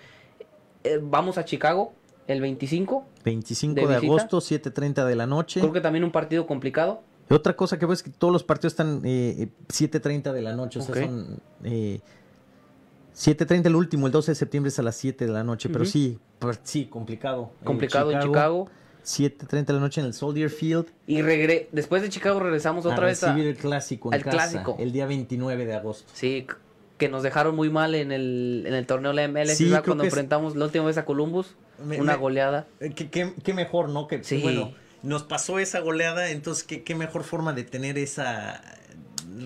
Eh, 0.85 0.99
vamos 1.03 1.39
a 1.39 1.45
Chicago, 1.45 1.93
el 2.27 2.41
25. 2.41 3.07
25 3.25 3.87
de, 3.87 3.97
agosto, 3.97 4.39
7.30 4.39 5.05
de 5.05 5.17
la 5.17 5.27
noche. 5.27 5.61
Creo 5.61 5.73
que 5.73 5.81
también 5.81 6.05
un 6.05 6.13
partido 6.13 6.47
complicado. 6.47 7.03
Otra 7.31 7.55
cosa 7.57 7.79
que 7.79 7.87
veo 7.87 7.95
es 7.95 8.03
que 8.03 8.11
todos 8.11 8.33
los 8.33 8.45
partidos 8.45 8.73
están 8.73 9.01
eh, 9.05 9.49
7.30 9.69 10.33
de 10.33 10.43
la 10.43 10.55
noche, 10.55 10.81
o 10.81 10.83
sea, 10.83 10.95
son... 10.95 11.41
Eh, 11.65 12.01
7.30 13.15 13.67
el 13.67 13.77
último, 13.77 14.07
el 14.07 14.13
12 14.13 14.33
de 14.33 14.35
septiembre 14.35 14.69
es 14.69 14.79
a 14.79 14.83
las 14.83 14.97
7 14.97 15.27
de 15.27 15.33
la 15.33 15.45
noche, 15.45 15.69
pero 15.69 15.85
sí, 15.85 16.19
pues, 16.39 16.61
sí, 16.63 16.87
complicado. 16.87 17.53
Complicado 17.63 18.11
en 18.11 18.21
Chicago. 18.21 18.69
7.30 19.05 19.67
de 19.67 19.73
la 19.73 19.81
noche 19.81 20.01
en 20.01 20.07
el 20.07 20.15
Soldier 20.15 20.49
Field. 20.49 20.87
Y 21.07 21.23
regre 21.23 21.69
después 21.73 22.03
de 22.03 22.09
Chicago 22.09 22.41
regresamos 22.41 22.87
otra 22.87 23.07
vez 23.07 23.23
a 23.23 23.29
recibir 23.29 23.49
el 23.49 23.57
clásico 23.57 24.13
en 24.13 24.21
casa, 24.23 24.31
clásico. 24.31 24.77
el 24.79 24.93
día 24.93 25.07
29 25.07 25.67
de 25.67 25.75
agosto. 25.75 26.11
Sí, 26.15 26.47
que 26.97 27.09
nos 27.09 27.23
dejaron 27.23 27.57
muy 27.57 27.69
mal 27.69 27.95
en 27.95 28.13
el, 28.13 28.65
en 28.67 28.75
el 28.75 28.87
torneo 28.87 29.13
de 29.13 29.17
la 29.17 29.29
MLS 29.29 29.61
cuando 29.85 30.05
enfrentamos 30.05 30.55
la 30.55 30.67
última 30.67 30.85
vez 30.85 30.99
a 30.99 31.05
Columbus 31.05 31.57
una 31.83 32.17
goleada. 32.17 32.67
Eh, 32.81 32.93
qué, 32.95 33.55
mejor, 33.55 33.89
¿no? 33.89 34.07
Que, 34.07 34.23
Bueno, 34.43 34.73
nos 35.03 35.23
pasó 35.25 35.59
esa 35.59 35.81
goleada, 35.81 36.31
entonces 36.31 36.65
qué, 36.65 36.95
mejor 36.95 37.25
forma 37.25 37.53
de 37.53 37.65
tener 37.65 37.99
esa 37.99 38.61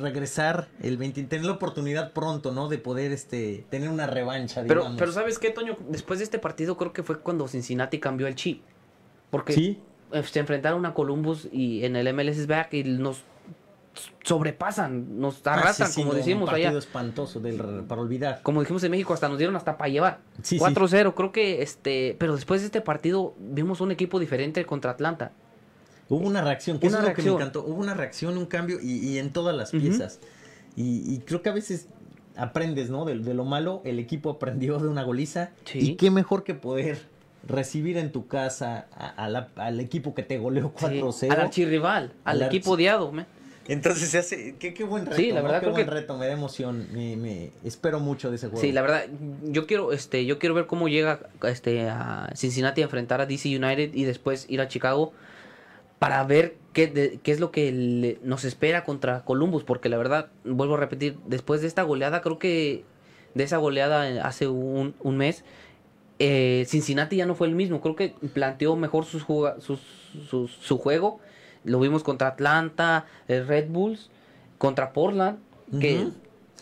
regresar 0.00 0.66
el 0.82 0.96
20 0.96 1.22
tener 1.24 1.44
la 1.46 1.52
oportunidad 1.52 2.12
pronto, 2.12 2.52
¿no? 2.52 2.68
De 2.68 2.76
poder 2.76 3.12
este 3.12 3.64
tener 3.70 3.88
una 3.88 4.06
revancha, 4.06 4.64
Pero 4.66 4.84
pero 4.98 5.12
sabes 5.12 5.38
qué, 5.38 5.50
Toño, 5.50 5.76
después 5.88 6.18
de 6.18 6.24
este 6.24 6.38
partido 6.38 6.76
creo 6.76 6.92
que 6.92 7.02
fue 7.02 7.20
cuando 7.20 7.46
Cincinnati 7.46 8.00
cambió 8.00 8.26
el 8.26 8.34
chip. 8.34 8.62
Porque 9.30 9.52
¿Sí? 9.52 9.80
se 10.24 10.38
enfrentaron 10.38 10.86
a 10.86 10.94
Columbus 10.94 11.48
y 11.52 11.84
en 11.84 11.96
el 11.96 12.12
MLS 12.12 12.46
back 12.46 12.74
y 12.74 12.84
nos 12.84 13.22
sobrepasan, 14.22 15.20
nos 15.20 15.40
ah, 15.46 15.54
arrasan, 15.54 15.92
como 15.92 16.14
decimos 16.14 16.48
un 16.48 16.54
allá. 16.54 16.70
espantoso 16.76 17.40
para 17.88 18.00
olvidar. 18.00 18.40
Como 18.42 18.60
dijimos 18.60 18.82
en 18.84 18.90
México, 18.90 19.14
hasta 19.14 19.28
nos 19.28 19.38
dieron 19.38 19.56
hasta 19.56 19.76
para 19.76 19.88
llevar. 19.88 20.20
4-0, 20.42 21.14
creo 21.14 21.32
que 21.32 21.62
este, 21.62 22.16
pero 22.18 22.34
después 22.34 22.60
de 22.60 22.66
este 22.66 22.80
partido 22.80 23.34
vimos 23.38 23.80
un 23.80 23.90
equipo 23.90 24.18
diferente 24.18 24.64
contra 24.64 24.92
Atlanta. 24.92 25.32
Hubo 26.08 26.26
una 26.26 26.42
reacción, 26.42 26.78
que 26.78 26.86
una 26.86 26.98
es 26.98 27.04
lo 27.04 27.14
que 27.14 27.22
me 27.22 27.30
encantó. 27.30 27.64
Hubo 27.64 27.80
una 27.80 27.94
reacción, 27.94 28.38
un 28.38 28.46
cambio 28.46 28.78
y, 28.80 29.18
en 29.18 29.32
todas 29.32 29.56
las 29.56 29.70
piezas. 29.70 30.20
y, 30.76 31.18
creo 31.20 31.42
que 31.42 31.48
a 31.48 31.52
veces 31.52 31.88
aprendes, 32.36 32.90
¿no? 32.90 33.04
De, 33.04 33.14
lo 33.14 33.44
malo, 33.44 33.82
el 33.84 33.98
equipo 33.98 34.30
aprendió 34.30 34.78
de 34.78 34.88
una 34.88 35.02
goliza. 35.02 35.50
Y 35.74 35.96
qué 35.96 36.10
mejor 36.10 36.44
que 36.44 36.54
poder 36.54 36.98
recibir 37.46 37.96
en 37.96 38.12
tu 38.12 38.26
casa 38.26 38.86
al 39.56 39.80
equipo 39.80 40.14
que 40.14 40.22
te 40.22 40.38
goleó 40.38 40.72
4-0. 40.74 41.30
al 41.30 41.40
archirrival, 41.40 42.12
al, 42.24 42.42
equipo 42.42 42.72
odiado, 42.72 43.12
me. 43.12 43.26
Entonces 43.68 44.10
se 44.10 44.18
hace, 44.18 44.56
qué, 44.58 44.74
qué 44.74 44.84
buen 44.84 45.06
reto, 45.06 45.16
sí, 45.16 45.32
la 45.32 45.42
verdad, 45.42 45.60
qué 45.60 45.70
buen 45.70 45.86
reto, 45.86 46.16
me 46.16 46.26
da 46.26 46.32
emoción, 46.32 46.86
me, 46.92 47.16
me, 47.16 47.50
espero 47.64 48.00
mucho 48.00 48.30
de 48.30 48.36
ese 48.36 48.46
juego. 48.46 48.60
Sí, 48.60 48.72
la 48.72 48.82
verdad, 48.82 49.06
yo 49.42 49.66
quiero, 49.66 49.92
este, 49.92 50.24
yo 50.24 50.38
quiero 50.38 50.54
ver 50.54 50.66
cómo 50.66 50.88
llega 50.88 51.20
este 51.42 51.88
a 51.88 52.30
Cincinnati 52.34 52.82
a 52.82 52.84
enfrentar 52.84 53.20
a 53.20 53.26
DC 53.26 53.48
United 53.48 53.94
y 53.94 54.04
después 54.04 54.46
ir 54.48 54.60
a 54.60 54.68
Chicago 54.68 55.12
para 55.98 56.22
ver 56.24 56.56
qué, 56.72 57.18
qué 57.22 57.32
es 57.32 57.40
lo 57.40 57.50
que 57.50 58.18
nos 58.22 58.44
espera 58.44 58.84
contra 58.84 59.24
Columbus, 59.24 59.64
porque 59.64 59.88
la 59.88 59.96
verdad, 59.96 60.30
vuelvo 60.44 60.74
a 60.74 60.78
repetir, 60.78 61.18
después 61.26 61.60
de 61.60 61.66
esta 61.66 61.82
goleada, 61.82 62.20
creo 62.20 62.38
que 62.38 62.84
de 63.34 63.44
esa 63.44 63.56
goleada 63.56 64.26
hace 64.26 64.46
un, 64.46 64.94
un 65.00 65.16
mes, 65.16 65.44
eh, 66.18 66.64
Cincinnati 66.68 67.16
ya 67.16 67.26
no 67.26 67.34
fue 67.34 67.46
el 67.46 67.54
mismo, 67.54 67.80
creo 67.80 67.96
que 67.96 68.14
planteó 68.32 68.76
mejor 68.76 69.04
sus, 69.04 69.24
sus, 69.58 69.80
sus 70.28 70.50
su 70.50 70.78
juego 70.78 71.20
lo 71.66 71.80
vimos 71.80 72.02
contra 72.02 72.28
Atlanta, 72.28 73.06
el 73.28 73.46
Red 73.46 73.68
Bulls, 73.68 74.08
contra 74.56 74.92
Portland, 74.92 75.38
que 75.80 76.08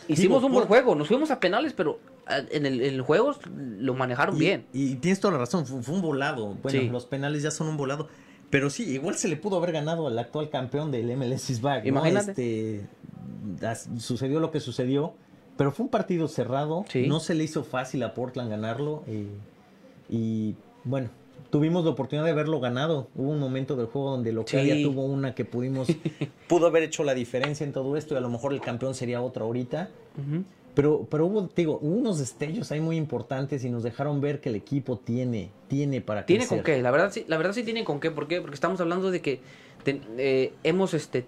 hicimos 0.09 0.43
un 0.43 0.53
buen 0.53 0.67
juego. 0.67 0.95
Nos 0.95 1.09
fuimos 1.09 1.31
a 1.31 1.39
penales, 1.39 1.73
pero 1.75 2.01
ah, 2.27 2.41
en 2.51 2.67
el, 2.67 3.01
juego 3.03 3.37
lo 3.55 3.95
manejaron 3.95 4.39
bien. 4.39 4.67
Y 4.73 4.97
tienes 4.97 5.21
toda 5.21 5.33
la 5.33 5.39
razón, 5.39 5.67
fue, 5.67 5.95
un 5.95 6.03
volado. 6.03 6.57
Bueno, 6.63 6.93
los 6.93 7.07
penales 7.07 7.43
ya 7.43 7.51
son 7.51 7.69
un 7.69 7.77
volado. 7.77 8.09
Pero 8.51 8.71
sí, 8.71 8.85
igual 8.85 9.17
se 9.17 9.29
le 9.29 9.37
pudo 9.37 9.57
haber 9.59 9.73
ganado 9.73 10.07
al 10.07 10.19
actual 10.19 10.49
campeón 10.49 10.91
del 10.91 11.17
MLS 11.17 11.61
Back. 11.61 11.87
Imagínate. 11.87 12.31
Este, 12.31 12.89
sucedió 13.99 14.41
lo 14.41 14.51
que 14.51 14.61
sucedió, 14.61 15.15
pero 15.57 15.73
fue 15.73 15.85
un 15.85 15.91
partido 15.91 16.29
cerrado. 16.29 16.85
No 17.07 17.21
se 17.21 17.35
le 17.35 17.45
hizo 17.45 17.65
fácil 17.65 18.03
a 18.03 18.15
Portland 18.15 18.51
ganarlo. 18.51 19.03
Eh, 19.07 19.29
y 20.09 20.55
bueno, 20.85 21.11
tuvimos 21.55 21.85
la 21.85 21.93
oportunidad 21.93 22.27
de 22.27 22.33
verlo 22.33 22.59
ganado. 22.59 23.07
Hubo 23.15 23.31
un 23.31 23.39
momento 23.39 23.77
del 23.77 23.87
juego 23.87 24.11
donde 24.11 24.33
Locadia 24.33 24.75
tuvo 24.83 25.05
una 25.05 25.37
que 25.37 25.45
pudimos, 25.45 25.87
pudo 26.49 26.67
haber 26.67 26.83
hecho 26.83 27.05
la 27.05 27.15
diferencia 27.15 27.65
en 27.65 27.73
todo 27.73 27.97
esto 27.97 28.15
y 28.15 28.17
a 28.17 28.21
lo 28.21 28.29
mejor 28.29 28.53
el 28.53 28.61
campeón 28.61 28.93
sería 28.93 29.23
otro 29.23 29.45
ahorita. 29.45 29.89
Pero, 30.75 31.07
pero 31.09 31.27
hubo, 31.27 31.49
digo, 31.55 31.79
unos 31.79 32.19
destellos 32.19 32.73
ahí 32.73 32.81
muy 32.81 32.97
importantes 32.97 33.65
y 33.65 33.71
nos 33.71 33.85
dejaron 33.85 34.21
ver 34.21 34.41
que 34.41 34.49
el 34.49 34.57
equipo 34.57 34.99
tiene, 34.99 35.53
tiene 35.69 36.01
para 36.01 36.27
Tiene 36.27 36.49
con 36.49 36.65
qué, 36.65 36.83
la 36.83 36.91
verdad 36.91 37.13
sí, 37.13 37.25
la 37.29 37.37
verdad 37.37 37.53
sí 37.53 37.63
tiene 37.63 37.85
con 37.85 38.01
qué, 38.01 38.11
¿por 38.11 38.27
qué? 38.27 38.41
Porque 38.41 38.57
estamos 38.57 38.81
hablando 38.81 39.13
de 39.13 39.23
que 39.23 39.41
eh, 39.87 40.55
hemos 40.65 40.93
este 40.93 41.25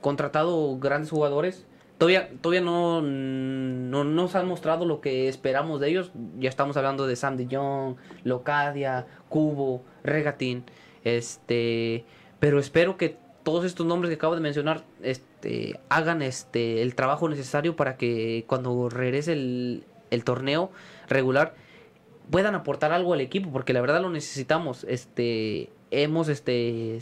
contratado 0.00 0.78
grandes 0.78 1.10
jugadores 1.10 1.66
Todavía, 1.98 2.30
todavía 2.42 2.60
no, 2.60 3.00
no 3.00 4.04
nos 4.04 4.34
han 4.34 4.46
mostrado 4.46 4.84
lo 4.84 5.00
que 5.00 5.28
esperamos 5.28 5.80
de 5.80 5.88
ellos. 5.88 6.12
Ya 6.38 6.48
estamos 6.48 6.76
hablando 6.76 7.06
de 7.06 7.16
Sam 7.16 7.36
de 7.36 7.48
Jong, 7.50 7.96
Locadia, 8.24 9.06
Cubo, 9.28 9.82
Regatín. 10.04 10.64
Este, 11.04 12.04
pero 12.38 12.58
espero 12.58 12.96
que 12.96 13.16
todos 13.44 13.64
estos 13.64 13.86
nombres 13.86 14.10
que 14.10 14.16
acabo 14.16 14.34
de 14.34 14.40
mencionar 14.40 14.82
este, 15.02 15.80
hagan 15.88 16.20
este, 16.20 16.82
el 16.82 16.94
trabajo 16.94 17.28
necesario 17.28 17.76
para 17.76 17.96
que 17.96 18.44
cuando 18.46 18.90
regrese 18.90 19.32
el, 19.32 19.84
el 20.10 20.24
torneo 20.24 20.70
regular 21.08 21.54
puedan 22.30 22.54
aportar 22.54 22.92
algo 22.92 23.14
al 23.14 23.20
equipo, 23.20 23.50
porque 23.52 23.72
la 23.72 23.80
verdad 23.80 24.02
lo 24.02 24.10
necesitamos. 24.10 24.84
Este, 24.84 25.70
hemos 25.90 26.28
este, 26.28 26.98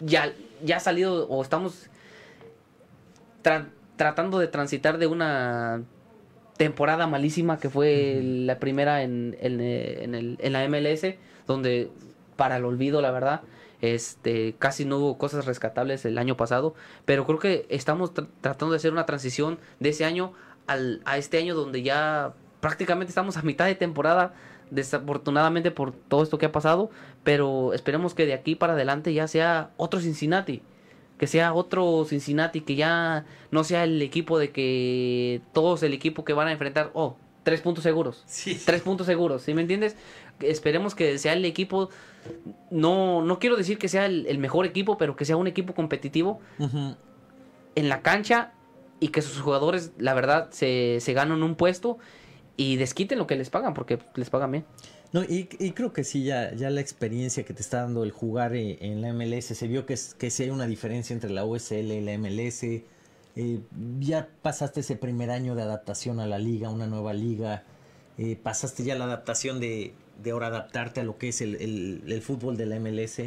ya, 0.00 0.32
ya 0.62 0.80
salido 0.80 1.28
o 1.28 1.40
estamos 1.40 1.88
tratando 4.00 4.38
de 4.38 4.48
transitar 4.48 4.96
de 4.96 5.06
una 5.06 5.82
temporada 6.56 7.06
malísima 7.06 7.58
que 7.58 7.68
fue 7.68 8.22
la 8.22 8.58
primera 8.58 9.02
en, 9.02 9.36
en, 9.42 10.52
la 10.52 10.66
MLS, 10.70 11.16
donde 11.46 11.90
para 12.34 12.56
el 12.56 12.64
olvido, 12.64 13.02
la 13.02 13.10
verdad, 13.10 13.42
este 13.82 14.54
casi 14.58 14.86
no 14.86 14.96
hubo 14.96 15.18
cosas 15.18 15.44
rescatables 15.44 16.06
el 16.06 16.16
año 16.16 16.34
pasado, 16.34 16.74
pero 17.04 17.26
creo 17.26 17.38
que 17.38 17.66
estamos 17.68 18.14
tratando 18.14 18.70
de 18.70 18.76
hacer 18.76 18.90
una 18.90 19.04
transición 19.04 19.58
de 19.80 19.90
ese 19.90 20.06
año 20.06 20.32
al, 20.66 21.02
a 21.04 21.18
este 21.18 21.36
año 21.36 21.54
donde 21.54 21.82
ya 21.82 22.32
prácticamente 22.60 23.10
estamos 23.10 23.36
a 23.36 23.42
mitad 23.42 23.66
de 23.66 23.74
temporada, 23.74 24.32
desafortunadamente 24.70 25.72
por 25.72 25.92
todo 25.92 26.22
esto 26.22 26.38
que 26.38 26.46
ha 26.46 26.52
pasado, 26.52 26.90
pero 27.22 27.74
esperemos 27.74 28.14
que 28.14 28.24
de 28.24 28.32
aquí 28.32 28.54
para 28.54 28.72
adelante 28.72 29.12
ya 29.12 29.28
sea 29.28 29.72
otro 29.76 30.00
Cincinnati 30.00 30.62
que 31.20 31.26
sea 31.26 31.52
otro 31.52 32.06
Cincinnati, 32.06 32.62
que 32.62 32.76
ya 32.76 33.26
no 33.50 33.62
sea 33.62 33.84
el 33.84 34.00
equipo 34.00 34.38
de 34.38 34.52
que 34.52 35.42
todos 35.52 35.82
el 35.82 35.92
equipo 35.92 36.24
que 36.24 36.32
van 36.32 36.48
a 36.48 36.52
enfrentar, 36.52 36.92
oh, 36.94 37.18
tres 37.42 37.60
puntos 37.60 37.84
seguros. 37.84 38.22
Sí. 38.24 38.58
Tres 38.64 38.80
puntos 38.80 39.06
seguros, 39.06 39.42
¿sí 39.42 39.52
me 39.52 39.60
entiendes? 39.60 39.96
Esperemos 40.40 40.94
que 40.94 41.18
sea 41.18 41.34
el 41.34 41.44
equipo, 41.44 41.90
no, 42.70 43.20
no 43.20 43.38
quiero 43.38 43.56
decir 43.56 43.76
que 43.76 43.88
sea 43.88 44.06
el, 44.06 44.38
mejor 44.38 44.64
equipo, 44.64 44.96
pero 44.96 45.14
que 45.14 45.26
sea 45.26 45.36
un 45.36 45.46
equipo 45.46 45.74
competitivo 45.74 46.40
en 47.74 47.88
la 47.90 48.00
cancha 48.00 48.54
y 48.98 49.08
que 49.08 49.20
sus 49.20 49.42
jugadores, 49.42 49.92
la 49.98 50.14
verdad, 50.14 50.48
se, 50.52 51.00
se 51.00 51.12
ganan 51.12 51.42
un 51.42 51.54
puesto 51.54 51.98
y 52.56 52.76
desquiten 52.76 53.18
lo 53.18 53.26
que 53.26 53.36
les 53.36 53.50
pagan, 53.50 53.74
porque 53.74 53.98
les 54.14 54.30
pagan 54.30 54.52
bien. 54.52 54.64
No, 55.12 55.22
y, 55.24 55.44
creo 55.46 55.92
que 55.92 56.04
sí, 56.04 56.22
ya, 56.22 56.54
ya 56.54 56.70
la 56.70 56.80
experiencia 56.80 57.44
que 57.44 57.52
te 57.52 57.62
está 57.62 57.82
dando 57.82 58.04
el 58.04 58.12
jugar 58.12 58.54
eh, 58.54 58.78
en 58.80 59.02
la 59.02 59.12
MLS, 59.12 59.46
se 59.46 59.66
vio 59.66 59.84
que, 59.84 59.98
que 60.18 60.30
sí 60.30 60.44
hay 60.44 60.50
una 60.50 60.66
diferencia 60.66 61.14
entre 61.14 61.30
la 61.30 61.44
USL 61.44 61.92
y 61.92 62.00
la 62.00 62.16
MLS. 62.16 62.62
Eh, 62.62 62.84
eh, 63.36 63.60
ya 64.00 64.28
pasaste 64.42 64.80
ese 64.80 64.96
primer 64.96 65.30
año 65.30 65.54
de 65.54 65.62
adaptación 65.62 66.20
a 66.20 66.26
la 66.26 66.38
liga, 66.38 66.68
una 66.68 66.86
nueva 66.86 67.12
liga, 67.12 67.62
eh, 68.18 68.36
pasaste 68.36 68.82
ya 68.82 68.96
la 68.96 69.04
adaptación 69.04 69.60
de, 69.60 69.94
de 70.22 70.30
ahora 70.32 70.48
adaptarte 70.48 71.00
a 71.00 71.04
lo 71.04 71.16
que 71.16 71.28
es 71.28 71.40
el, 71.40 71.56
el, 72.06 72.22
fútbol 72.22 72.56
de 72.56 72.66
la 72.66 72.80
MLS 72.80 73.20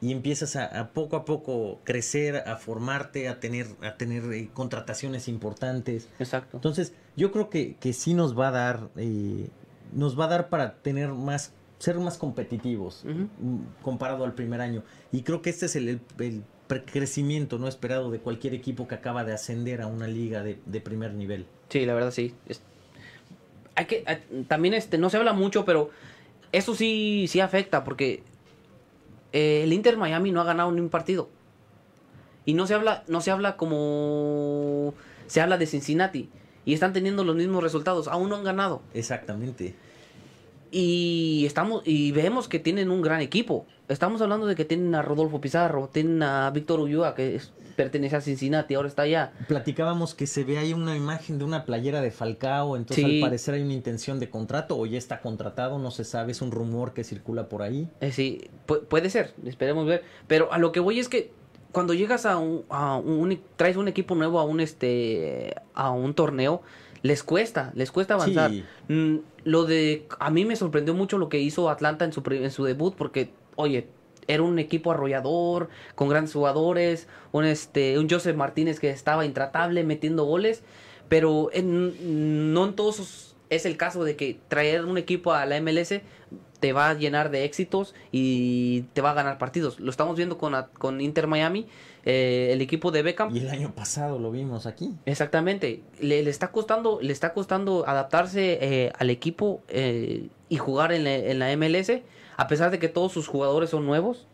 y 0.00 0.12
empiezas 0.12 0.54
a, 0.54 0.92
poco 0.92 1.16
a 1.16 1.24
poco 1.24 1.80
crecer, 1.82 2.44
a 2.48 2.56
formarte, 2.56 3.28
a 3.28 3.40
tener, 3.40 3.66
a 3.82 3.96
tener 3.96 4.32
eh, 4.32 4.48
contrataciones 4.54 5.26
importantes. 5.26 6.08
Exacto. 6.20 6.56
Entonces, 6.56 6.92
yo 7.16 7.32
creo 7.32 7.50
que, 7.50 7.74
que 7.74 7.92
sí 7.92 8.14
nos 8.14 8.38
va 8.38 8.48
a 8.48 8.52
dar, 8.52 8.90
nos 9.92 10.18
va 10.18 10.24
a 10.24 10.28
dar 10.28 10.48
para 10.48 10.74
tener 10.76 11.12
más, 11.12 11.52
ser 11.78 11.98
más 11.98 12.18
competitivos 12.18 13.04
mm, 13.04 13.82
comparado 13.82 14.24
al 14.24 14.34
primer 14.34 14.60
año. 14.60 14.82
Y 15.12 15.22
creo 15.22 15.42
que 15.42 15.50
este 15.50 15.66
es 15.66 15.76
el, 15.76 16.00
el 16.18 16.44
crecimiento 16.76 17.58
no 17.58 17.66
esperado 17.66 18.10
de 18.10 18.18
cualquier 18.18 18.54
equipo 18.54 18.86
que 18.86 18.94
acaba 18.94 19.24
de 19.24 19.32
ascender 19.32 19.80
a 19.80 19.86
una 19.86 20.06
liga 20.06 20.42
de, 20.42 20.80
primer 20.80 21.14
nivel. 21.14 21.46
Sí, 21.68 21.86
la 21.86 21.94
verdad 21.94 22.10
sí. 22.10 22.34
hay 23.74 23.86
que 23.86 24.04
también 24.48 24.74
este 24.74 24.98
no 24.98 25.10
se 25.10 25.16
habla 25.16 25.32
mucho, 25.32 25.64
pero 25.64 25.90
eso 26.52 26.74
sí 26.74 27.26
sí 27.28 27.40
afecta 27.40 27.84
porque 27.84 28.22
eh, 29.32 29.62
el 29.64 29.72
Inter 29.72 29.96
Miami 29.96 30.30
no 30.30 30.40
ha 30.40 30.44
ganado 30.44 30.70
ni 30.72 30.80
un 30.80 30.90
partido. 30.90 31.28
Y 32.44 32.54
no 32.54 32.66
se 32.66 32.74
habla 32.74 33.04
no 33.08 33.20
se 33.20 33.30
habla 33.30 33.56
como 33.56 34.94
se 35.26 35.40
habla 35.40 35.58
de 35.58 35.66
Cincinnati 35.66 36.30
y 36.68 36.74
están 36.74 36.92
teniendo 36.92 37.24
los 37.24 37.34
mismos 37.34 37.62
resultados, 37.62 38.08
aún 38.08 38.28
no 38.28 38.36
han 38.36 38.44
ganado. 38.44 38.82
Exactamente. 38.92 39.74
Y 40.70 41.44
estamos 41.46 41.80
y 41.86 42.12
vemos 42.12 42.46
que 42.46 42.58
tienen 42.58 42.90
un 42.90 43.00
gran 43.00 43.22
equipo. 43.22 43.64
Estamos 43.88 44.20
hablando 44.20 44.44
de 44.44 44.54
que 44.54 44.66
tienen 44.66 44.94
a 44.94 45.00
Rodolfo 45.00 45.40
Pizarro, 45.40 45.88
tienen 45.90 46.22
a 46.22 46.50
Víctor 46.50 46.80
Ulloa, 46.80 47.14
que 47.14 47.40
pertenece 47.74 48.16
a 48.16 48.20
Cincinnati, 48.20 48.74
ahora 48.74 48.88
está 48.88 49.02
allá. 49.02 49.32
Platicábamos 49.46 50.14
que 50.14 50.26
se 50.26 50.44
ve 50.44 50.58
ahí 50.58 50.74
una 50.74 50.94
imagen 50.94 51.38
de 51.38 51.46
una 51.46 51.64
playera 51.64 52.02
de 52.02 52.10
Falcao, 52.10 52.76
entonces 52.76 53.02
al 53.02 53.20
parecer 53.20 53.54
hay 53.54 53.62
una 53.62 53.72
intención 53.72 54.20
de 54.20 54.28
contrato 54.28 54.76
o 54.76 54.84
ya 54.84 54.98
está 54.98 55.22
contratado, 55.22 55.78
no 55.78 55.90
se 55.90 56.04
sabe, 56.04 56.32
es 56.32 56.42
un 56.42 56.50
rumor 56.50 56.92
que 56.92 57.02
circula 57.02 57.48
por 57.48 57.62
ahí. 57.62 57.88
Eh, 58.02 58.12
sí, 58.12 58.50
puede 58.66 59.08
ser, 59.08 59.32
esperemos 59.46 59.86
ver. 59.86 60.04
Pero 60.26 60.52
a 60.52 60.58
lo 60.58 60.70
que 60.70 60.80
voy 60.80 60.98
es 60.98 61.08
que 61.08 61.32
cuando 61.72 61.94
llegas 61.94 62.26
a 62.26 62.38
un, 62.38 62.64
a 62.68 62.96
un 62.96 63.38
traes 63.56 63.76
un 63.76 63.88
equipo 63.88 64.14
nuevo 64.14 64.38
a 64.38 64.44
un 64.44 64.60
este 64.60 65.54
a 65.74 65.90
un 65.90 66.14
torneo, 66.14 66.62
les 67.02 67.22
cuesta, 67.22 67.72
les 67.74 67.90
cuesta 67.90 68.14
avanzar. 68.14 68.50
Mm, 68.88 69.16
lo 69.44 69.64
de 69.64 70.06
a 70.18 70.30
mí 70.30 70.44
me 70.44 70.56
sorprendió 70.56 70.94
mucho 70.94 71.18
lo 71.18 71.28
que 71.28 71.40
hizo 71.40 71.70
Atlanta 71.70 72.04
en 72.04 72.12
su 72.12 72.22
en 72.30 72.50
su 72.50 72.64
debut 72.64 72.94
porque 72.94 73.30
oye, 73.56 73.88
era 74.28 74.42
un 74.42 74.58
equipo 74.58 74.92
arrollador, 74.92 75.68
con 75.94 76.08
grandes 76.08 76.32
jugadores, 76.34 77.08
un, 77.32 77.44
este, 77.44 77.98
un 77.98 78.08
Joseph 78.08 78.36
Martínez 78.36 78.78
que 78.78 78.90
estaba 78.90 79.24
intratable 79.24 79.82
metiendo 79.84 80.24
goles, 80.24 80.62
pero 81.08 81.50
no 81.54 82.64
en 82.66 82.76
todos 82.76 83.36
es 83.50 83.64
el 83.64 83.76
caso 83.76 84.04
de 84.04 84.16
que 84.16 84.38
traer 84.48 84.84
un 84.84 84.98
equipo 84.98 85.32
a 85.32 85.46
la 85.46 85.60
MLS 85.60 86.02
te 86.60 86.72
va 86.72 86.90
a 86.90 86.94
llenar 86.94 87.30
de 87.30 87.44
éxitos 87.44 87.94
y 88.12 88.82
te 88.92 89.00
va 89.00 89.10
a 89.10 89.14
ganar 89.14 89.38
partidos. 89.38 89.80
Lo 89.80 89.90
estamos 89.90 90.16
viendo 90.16 90.38
con, 90.38 90.54
con 90.78 91.00
Inter 91.00 91.26
Miami, 91.26 91.66
eh, 92.04 92.50
el 92.52 92.60
equipo 92.60 92.90
de 92.90 93.02
Beckham. 93.02 93.34
Y 93.34 93.40
el 93.40 93.48
año 93.48 93.72
pasado 93.74 94.18
lo 94.18 94.30
vimos 94.30 94.66
aquí. 94.66 94.94
Exactamente. 95.06 95.82
Le, 96.00 96.20
está 96.28 96.52
costando, 96.52 96.98
le 97.00 97.12
está 97.12 97.32
costando 97.32 97.84
adaptarse 97.86 98.58
eh, 98.60 98.92
al 98.98 99.10
equipo 99.10 99.62
eh, 99.68 100.28
y 100.48 100.56
jugar 100.56 100.92
en 100.92 101.06
en 101.06 101.38
la 101.38 101.56
MLS 101.56 101.90
a 102.38 102.46
pesar 102.46 102.70
de 102.70 102.78
que 102.78 102.88
todos 102.88 103.10
sus 103.10 103.26
jugadores 103.26 103.70
son 103.70 103.84
nuevos, 103.84 104.28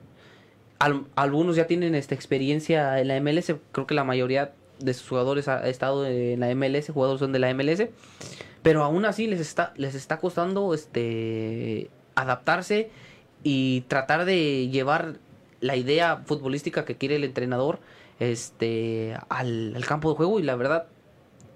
algunos 1.17 1.57
ya 1.57 1.67
tienen 1.67 1.95
esta 1.95 2.15
experiencia 2.15 3.01
en 3.01 3.09
la 3.09 3.19
MLS, 3.19 3.55
creo 3.73 3.87
que 3.87 3.95
la 3.95 4.05
mayoría 4.05 4.53
de 4.79 4.93
sus 4.93 5.09
jugadores 5.09 5.49
ha 5.49 5.67
estado 5.67 6.07
en 6.07 6.39
la 6.39 6.55
MLS, 6.55 6.91
jugadores 6.91 7.21
son 7.21 7.33
de 7.33 7.39
la 7.39 7.53
MLS, 7.55 7.89
pero 8.63 8.85
aún 8.85 9.07
así 9.07 9.27
les 9.27 9.41
está, 9.41 9.73
les 9.77 9.95
está 9.95 10.19
costando 10.19 10.75
este 10.75 11.89
adaptarse 12.15 12.91
y 13.43 13.83
tratar 13.83 14.25
de 14.25 14.69
llevar 14.69 15.19
la 15.61 15.77
idea 15.77 16.23
futbolística 16.25 16.85
que 16.85 16.97
quiere 16.97 17.17
el 17.17 17.25
entrenador 17.25 17.81
este 18.21 19.17
al, 19.29 19.83
campo 19.89 20.11
de 20.11 20.17
juego 20.17 20.39
y 20.39 20.43
la 20.43 20.57
verdad 20.57 20.87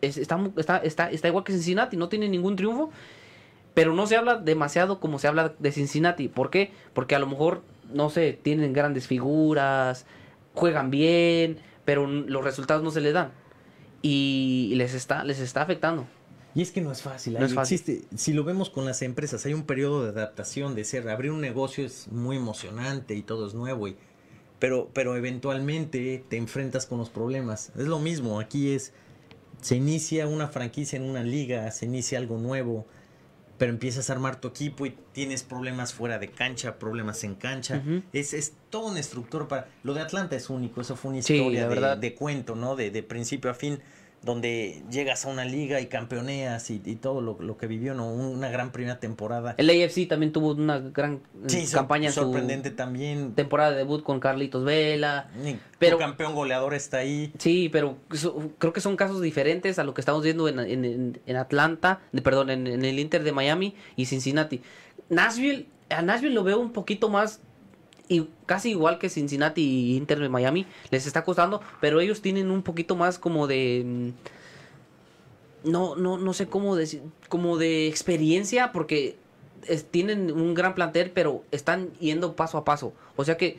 está, 0.00 0.40
está, 0.56 0.78
está, 0.78 1.10
está 1.10 1.28
igual 1.28 1.44
que 1.44 1.52
Cincinnati, 1.52 1.96
no 1.96 2.08
tiene 2.08 2.28
ningún 2.28 2.56
triunfo 2.56 2.90
pero 3.78 3.94
no 3.94 4.08
se 4.08 4.16
habla 4.16 4.34
demasiado 4.34 4.98
como 4.98 5.20
se 5.20 5.28
habla 5.28 5.52
de 5.56 5.70
Cincinnati. 5.70 6.26
¿Por 6.26 6.50
qué? 6.50 6.72
Porque 6.94 7.14
a 7.14 7.20
lo 7.20 7.28
mejor, 7.28 7.62
no 7.94 8.10
sé, 8.10 8.32
tienen 8.32 8.72
grandes 8.72 9.06
figuras, 9.06 10.04
juegan 10.52 10.90
bien, 10.90 11.58
pero 11.84 12.04
los 12.08 12.42
resultados 12.42 12.82
no 12.82 12.90
se 12.90 13.00
les 13.00 13.14
dan. 13.14 13.30
Y 14.02 14.72
les 14.74 14.94
está, 14.94 15.22
les 15.22 15.38
está 15.38 15.62
afectando. 15.62 16.08
Y 16.58 16.62
es 16.62 16.72
que 16.72 16.80
no 16.80 16.90
es 16.90 17.02
fácil. 17.02 17.34
No 17.38 17.46
es 17.46 17.54
fácil. 17.54 18.04
si 18.16 18.32
lo 18.32 18.42
vemos 18.42 18.68
con 18.68 18.84
las 18.84 19.02
empresas, 19.02 19.46
hay 19.46 19.54
un 19.54 19.62
periodo 19.62 20.02
de 20.02 20.08
adaptación, 20.08 20.74
de 20.74 20.82
ser, 20.82 21.08
abrir 21.08 21.30
un 21.30 21.40
negocio 21.40 21.86
es 21.86 22.08
muy 22.08 22.36
emocionante 22.36 23.14
y 23.14 23.22
todo 23.22 23.46
es 23.46 23.54
nuevo, 23.54 23.86
y, 23.86 23.94
pero, 24.58 24.90
pero 24.92 25.14
eventualmente 25.14 26.24
te 26.28 26.36
enfrentas 26.36 26.84
con 26.86 26.98
los 26.98 27.10
problemas. 27.10 27.70
Es 27.78 27.86
lo 27.86 28.00
mismo, 28.00 28.40
aquí 28.40 28.72
es, 28.72 28.92
se 29.60 29.76
inicia 29.76 30.26
una 30.26 30.48
franquicia 30.48 30.96
en 30.96 31.04
una 31.04 31.22
liga, 31.22 31.70
se 31.70 31.84
inicia 31.84 32.18
algo 32.18 32.38
nuevo, 32.38 32.86
pero 33.56 33.70
empiezas 33.70 34.10
a 34.10 34.14
armar 34.14 34.40
tu 34.40 34.48
equipo 34.48 34.84
y 34.84 34.96
tienes 35.12 35.44
problemas 35.44 35.94
fuera 35.94 36.18
de 36.18 36.32
cancha, 36.32 36.80
problemas 36.80 37.22
en 37.22 37.36
cancha. 37.36 37.84
es, 38.12 38.34
es 38.34 38.54
todo 38.68 38.88
un 38.88 38.96
estructura 38.96 39.46
para... 39.46 39.68
Lo 39.84 39.94
de 39.94 40.00
Atlanta 40.00 40.34
es 40.34 40.50
único, 40.50 40.80
eso 40.80 40.96
fue 40.96 41.10
una 41.10 41.18
historia 41.20 41.68
de, 41.68 41.96
de, 41.98 42.14
cuento, 42.16 42.56
¿no? 42.56 42.74
De, 42.74 42.90
de 42.90 43.04
principio 43.04 43.48
a 43.48 43.54
fin 43.54 43.78
donde 44.22 44.82
llegas 44.90 45.24
a 45.24 45.28
una 45.28 45.44
liga 45.44 45.80
y 45.80 45.86
campeoneas 45.86 46.70
y, 46.70 46.78
todo 46.96 47.20
lo, 47.20 47.56
que 47.56 47.66
vivió, 47.66 47.94
¿no? 47.94 48.12
Una 48.12 48.50
gran 48.50 48.72
primera 48.72 48.98
temporada. 48.98 49.54
El 49.58 49.70
AFC 49.70 50.08
también 50.08 50.32
tuvo 50.32 50.52
una 50.52 50.78
gran 50.78 51.20
campaña 51.72 52.10
sorprendente 52.10 52.70
también. 52.70 53.34
Temporada 53.34 53.70
de 53.70 53.78
debut 53.78 54.02
con 54.02 54.20
Carlitos 54.20 54.64
Vela. 54.64 55.30
pero 55.78 55.98
campeón 55.98 56.34
goleador 56.34 56.74
está 56.74 56.98
ahí. 56.98 57.32
Sí, 57.38 57.68
pero 57.70 57.96
creo 58.58 58.72
que 58.72 58.80
son 58.80 58.96
casos 58.96 59.22
diferentes 59.22 59.78
a 59.78 59.84
lo 59.84 59.94
que 59.94 60.00
estamos 60.00 60.22
viendo 60.22 60.48
en, 60.48 61.20
en, 61.24 61.36
Atlanta, 61.36 62.00
de, 62.12 62.20
perdón, 62.20 62.50
en, 62.50 62.66
el 62.66 62.98
Inter 62.98 63.22
de 63.22 63.32
Miami 63.32 63.74
y 63.96 64.06
Cincinnati. 64.06 64.60
Nashville, 65.08 65.68
a 65.90 66.02
Nashville 66.02 66.34
lo 66.34 66.44
veo 66.44 66.58
un 66.58 66.72
poquito 66.72 67.08
más 67.08 67.40
y 68.08 68.28
casi 68.46 68.70
igual 68.70 68.98
que 68.98 69.10
Cincinnati 69.10 69.62
y 69.62 69.96
Inter 69.96 70.18
de 70.18 70.28
Miami, 70.28 70.66
les 70.90 71.06
está 71.06 71.24
costando, 71.24 71.60
pero 71.80 72.00
ellos 72.00 72.22
tienen 72.22 72.50
un 72.50 72.62
poquito 72.62 72.96
más 72.96 73.18
como 73.18 73.46
de 73.46 73.82
mm, 75.64 75.70
no 75.70 75.96
no 75.96 76.18
no 76.18 76.32
sé 76.32 76.48
cómo 76.48 76.76
decir, 76.76 77.02
como 77.28 77.58
de 77.58 77.88
experiencia 77.88 78.72
porque 78.72 79.16
tienen 79.90 80.32
un 80.32 80.54
gran 80.54 80.74
plantel, 80.74 81.10
pero 81.10 81.44
están 81.50 81.92
yendo 81.94 82.36
paso 82.36 82.58
a 82.58 82.64
paso. 82.64 82.92
O 83.16 83.24
sea 83.24 83.36
que 83.36 83.58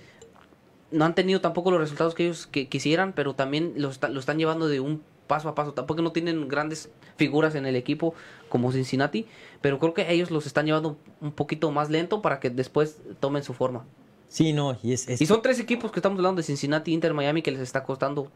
no 0.91 1.05
han 1.05 1.15
tenido 1.15 1.41
tampoco 1.41 1.71
los 1.71 1.79
resultados 1.79 2.15
que 2.15 2.25
ellos 2.25 2.47
que 2.47 2.67
quisieran, 2.67 3.13
pero 3.13 3.35
también 3.35 3.73
lo, 3.77 3.91
lo 4.09 4.19
están 4.19 4.37
llevando 4.37 4.67
de 4.67 4.79
un 4.79 5.03
paso 5.27 5.49
a 5.49 5.55
paso. 5.55 5.73
Tampoco 5.73 6.01
no 6.01 6.11
tienen 6.11 6.47
grandes 6.47 6.89
figuras 7.17 7.55
en 7.55 7.65
el 7.65 7.75
equipo 7.75 8.15
como 8.49 8.71
Cincinnati, 8.71 9.27
pero 9.61 9.79
creo 9.79 9.93
que 9.93 10.11
ellos 10.11 10.31
los 10.31 10.47
están 10.47 10.65
llevando 10.65 10.97
un 11.21 11.31
poquito 11.31 11.71
más 11.71 11.89
lento 11.89 12.21
para 12.21 12.39
que 12.39 12.49
después 12.49 12.97
tomen 13.19 13.43
su 13.43 13.53
forma. 13.53 13.85
Sí, 14.29 14.53
no, 14.53 14.77
y 14.83 14.93
es, 14.93 15.09
Y 15.09 15.25
son 15.25 15.41
tres 15.41 15.59
equipos 15.59 15.91
que 15.91 15.99
estamos 15.99 16.17
hablando 16.19 16.39
de 16.39 16.43
Cincinnati, 16.43 16.93
Inter, 16.93 17.13
Miami, 17.13 17.41
que 17.41 17.51
les 17.51 17.61
está 17.61 17.83
costando. 17.83 18.31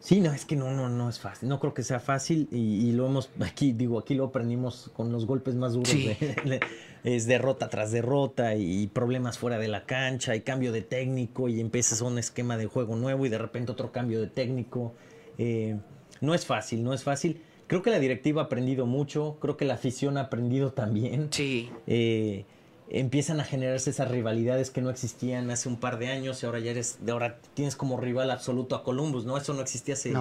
Sí, 0.00 0.20
no, 0.20 0.32
es 0.32 0.44
que 0.44 0.56
no, 0.56 0.70
no, 0.70 0.88
no 0.88 1.08
es 1.08 1.18
fácil. 1.18 1.48
No 1.48 1.60
creo 1.60 1.74
que 1.74 1.82
sea 1.82 2.00
fácil 2.00 2.48
y, 2.50 2.92
lo 2.92 3.06
hemos, 3.06 3.30
aquí, 3.40 3.72
digo, 3.72 3.98
aquí 3.98 4.14
lo 4.14 4.24
aprendimos 4.26 4.90
con 4.94 5.12
los 5.12 5.26
golpes 5.26 5.54
más 5.54 5.74
duros. 5.74 5.94
es 7.04 7.26
derrota 7.26 7.68
tras 7.68 7.92
derrota 7.92 8.54
y 8.54 8.86
problemas 8.86 9.36
fuera 9.36 9.58
de 9.58 9.68
la 9.68 9.84
cancha 9.84 10.34
y 10.34 10.40
cambio 10.40 10.72
de 10.72 10.82
técnico 10.82 11.48
y 11.48 11.60
empiezas 11.60 12.00
un 12.00 12.18
esquema 12.18 12.56
de 12.56 12.66
juego 12.66 12.96
nuevo 12.96 13.26
y 13.26 13.28
de 13.28 13.38
repente 13.38 13.72
otro 13.72 13.92
cambio 13.92 14.20
de 14.20 14.28
técnico. 14.28 14.94
Eh, 15.36 15.76
no 16.22 16.34
es 16.34 16.46
fácil, 16.46 16.82
no 16.82 16.94
es 16.94 17.04
fácil. 17.04 17.42
Creo 17.66 17.82
que 17.82 17.90
la 17.90 17.98
directiva 17.98 18.42
ha 18.42 18.44
aprendido 18.46 18.86
mucho, 18.86 19.38
creo 19.40 19.56
que 19.56 19.64
la 19.64 19.74
afición 19.74 20.16
ha 20.18 20.22
aprendido 20.22 20.72
también. 20.72 21.28
Sí. 21.30 21.68
Eh, 21.86 22.44
empiezan 22.88 23.40
a 23.40 23.44
generarse 23.44 23.90
esas 23.90 24.10
rivalidades 24.10 24.70
que 24.70 24.80
no 24.80 24.90
existían 24.90 25.50
hace 25.50 25.68
un 25.68 25.76
par 25.76 25.98
de 25.98 26.08
años 26.08 26.42
y 26.42 26.46
ahora 26.46 26.60
ya 26.60 26.70
eres, 26.70 26.98
de 27.00 27.12
ahora 27.12 27.38
tienes 27.54 27.76
como 27.76 27.98
rival 27.98 28.30
absoluto 28.30 28.76
a 28.76 28.84
Columbus, 28.84 29.24
¿no? 29.24 29.36
Eso 29.36 29.54
no 29.54 29.60
existía 29.60 29.94
hace, 29.94 30.14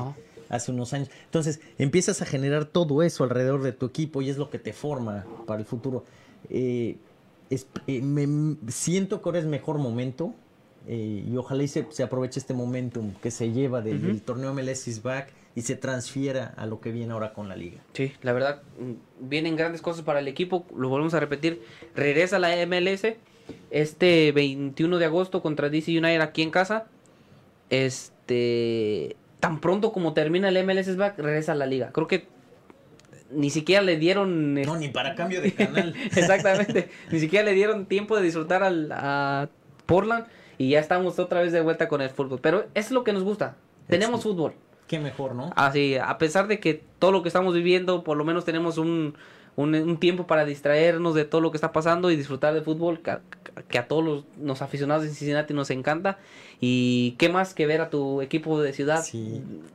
hace 0.49 0.71
unos 0.71 0.93
años. 0.93 1.09
Entonces, 1.25 1.59
empiezas 1.77 2.21
a 2.21 2.25
generar 2.25 2.65
todo 2.65 3.03
eso 3.03 3.23
alrededor 3.23 3.61
de 3.61 3.71
tu 3.71 3.85
equipo 3.85 4.21
y 4.21 4.29
es 4.29 4.37
lo 4.37 4.49
que 4.49 4.59
te 4.59 4.73
forma 4.73 5.25
para 5.45 5.59
el 5.59 5.65
futuro. 5.65 6.05
Eh, 6.49 6.97
eh, 7.49 8.01
me, 8.01 8.57
siento 8.71 9.21
que 9.21 9.29
ahora 9.29 9.39
es 9.39 9.45
mejor 9.45 9.77
momento 9.77 10.33
eh, 10.87 11.23
y 11.27 11.37
ojalá 11.37 11.63
y 11.63 11.67
se, 11.67 11.85
aproveche 12.03 12.39
este 12.39 12.53
momentum 12.53 13.13
que 13.21 13.31
se 13.31 13.51
lleva 13.51 13.81
del, 13.81 14.21
torneo 14.21 14.53
MLS 14.53 14.87
is 14.87 15.01
back 15.01 15.31
y 15.55 15.61
se 15.61 15.75
transfiera 15.75 16.53
a 16.57 16.65
lo 16.65 16.81
que 16.81 16.91
viene 16.91 17.13
ahora 17.13 17.33
con 17.33 17.47
la 17.47 17.55
liga. 17.55 17.81
Sí, 17.93 18.11
la 18.21 18.33
verdad, 18.33 18.61
mm, 18.77 19.27
vienen 19.29 19.55
grandes 19.55 19.81
cosas 19.81 20.03
para 20.03 20.19
el 20.19 20.27
equipo, 20.27 20.65
lo 20.75 20.89
volvemos 20.89 21.13
a 21.13 21.19
repetir, 21.19 21.61
regresa 21.95 22.39
la 22.39 22.55
MLS 22.65 23.15
este 23.71 24.31
21 24.31 24.97
de 24.97 25.05
agosto 25.05 25.41
contra 25.41 25.69
DC 25.69 25.91
United 25.97 26.21
aquí 26.21 26.41
en 26.41 26.51
casa. 26.51 26.85
Este 27.69 29.15
tan 29.39 29.59
pronto 29.61 29.91
como 29.91 30.13
termina 30.13 30.49
el 30.49 30.63
MLS 30.65 30.95
back, 30.97 31.19
regresa 31.19 31.51
a 31.51 31.55
la 31.55 31.65
liga. 31.65 31.91
Creo 31.91 32.07
que 32.07 32.27
ni 33.31 33.49
siquiera 33.49 33.81
le 33.81 33.97
dieron... 33.97 34.55
No, 34.55 34.77
ni 34.77 34.89
para 34.89 35.15
cambio 35.15 35.41
de 35.41 35.53
canal. 35.53 35.93
Exactamente. 36.15 36.89
ni 37.11 37.19
siquiera 37.19 37.45
le 37.45 37.53
dieron 37.53 37.85
tiempo 37.85 38.15
de 38.15 38.23
disfrutar 38.23 38.63
al, 38.63 38.91
a 38.91 39.49
Portland 39.85 40.25
y 40.57 40.69
ya 40.69 40.79
estamos 40.79 41.19
otra 41.19 41.41
vez 41.41 41.51
de 41.51 41.61
vuelta 41.61 41.87
con 41.87 42.01
el 42.01 42.09
fútbol. 42.09 42.39
Pero 42.41 42.65
es 42.73 42.91
lo 42.91 43.03
que 43.03 43.13
nos 43.13 43.23
gusta. 43.23 43.55
Tenemos 43.87 44.23
fútbol. 44.23 44.53
Qué 44.87 44.99
mejor, 44.99 45.35
¿no? 45.35 45.51
Así, 45.55 45.95
a 45.95 46.17
pesar 46.17 46.47
de 46.47 46.59
que 46.59 46.83
todo 46.99 47.11
lo 47.11 47.21
que 47.23 47.29
estamos 47.29 47.53
viviendo, 47.53 48.03
por 48.03 48.17
lo 48.17 48.23
menos 48.23 48.45
tenemos 48.45 48.77
un, 48.77 49.15
un, 49.55 49.97
tiempo 49.97 50.27
para 50.27 50.45
distraernos 50.45 51.15
de 51.15 51.25
todo 51.25 51.41
lo 51.41 51.51
que 51.51 51.57
está 51.57 51.71
pasando 51.71 52.11
y 52.11 52.15
disfrutar 52.15 52.53
del 52.53 52.63
fútbol, 52.63 53.01
que, 53.01 53.77
a 53.79 53.87
todos 53.87 54.25
los, 54.41 54.61
aficionados 54.61 55.03
de 55.03 55.09
Cincinnati 55.09 55.53
nos 55.53 55.69
encanta. 55.69 56.19
Y 56.59 57.15
qué 57.17 57.29
más 57.29 57.53
que 57.53 57.65
ver 57.65 57.81
a 57.81 57.89
tu 57.89 58.21
equipo 58.21 58.61
de 58.61 58.73
ciudad 58.73 59.03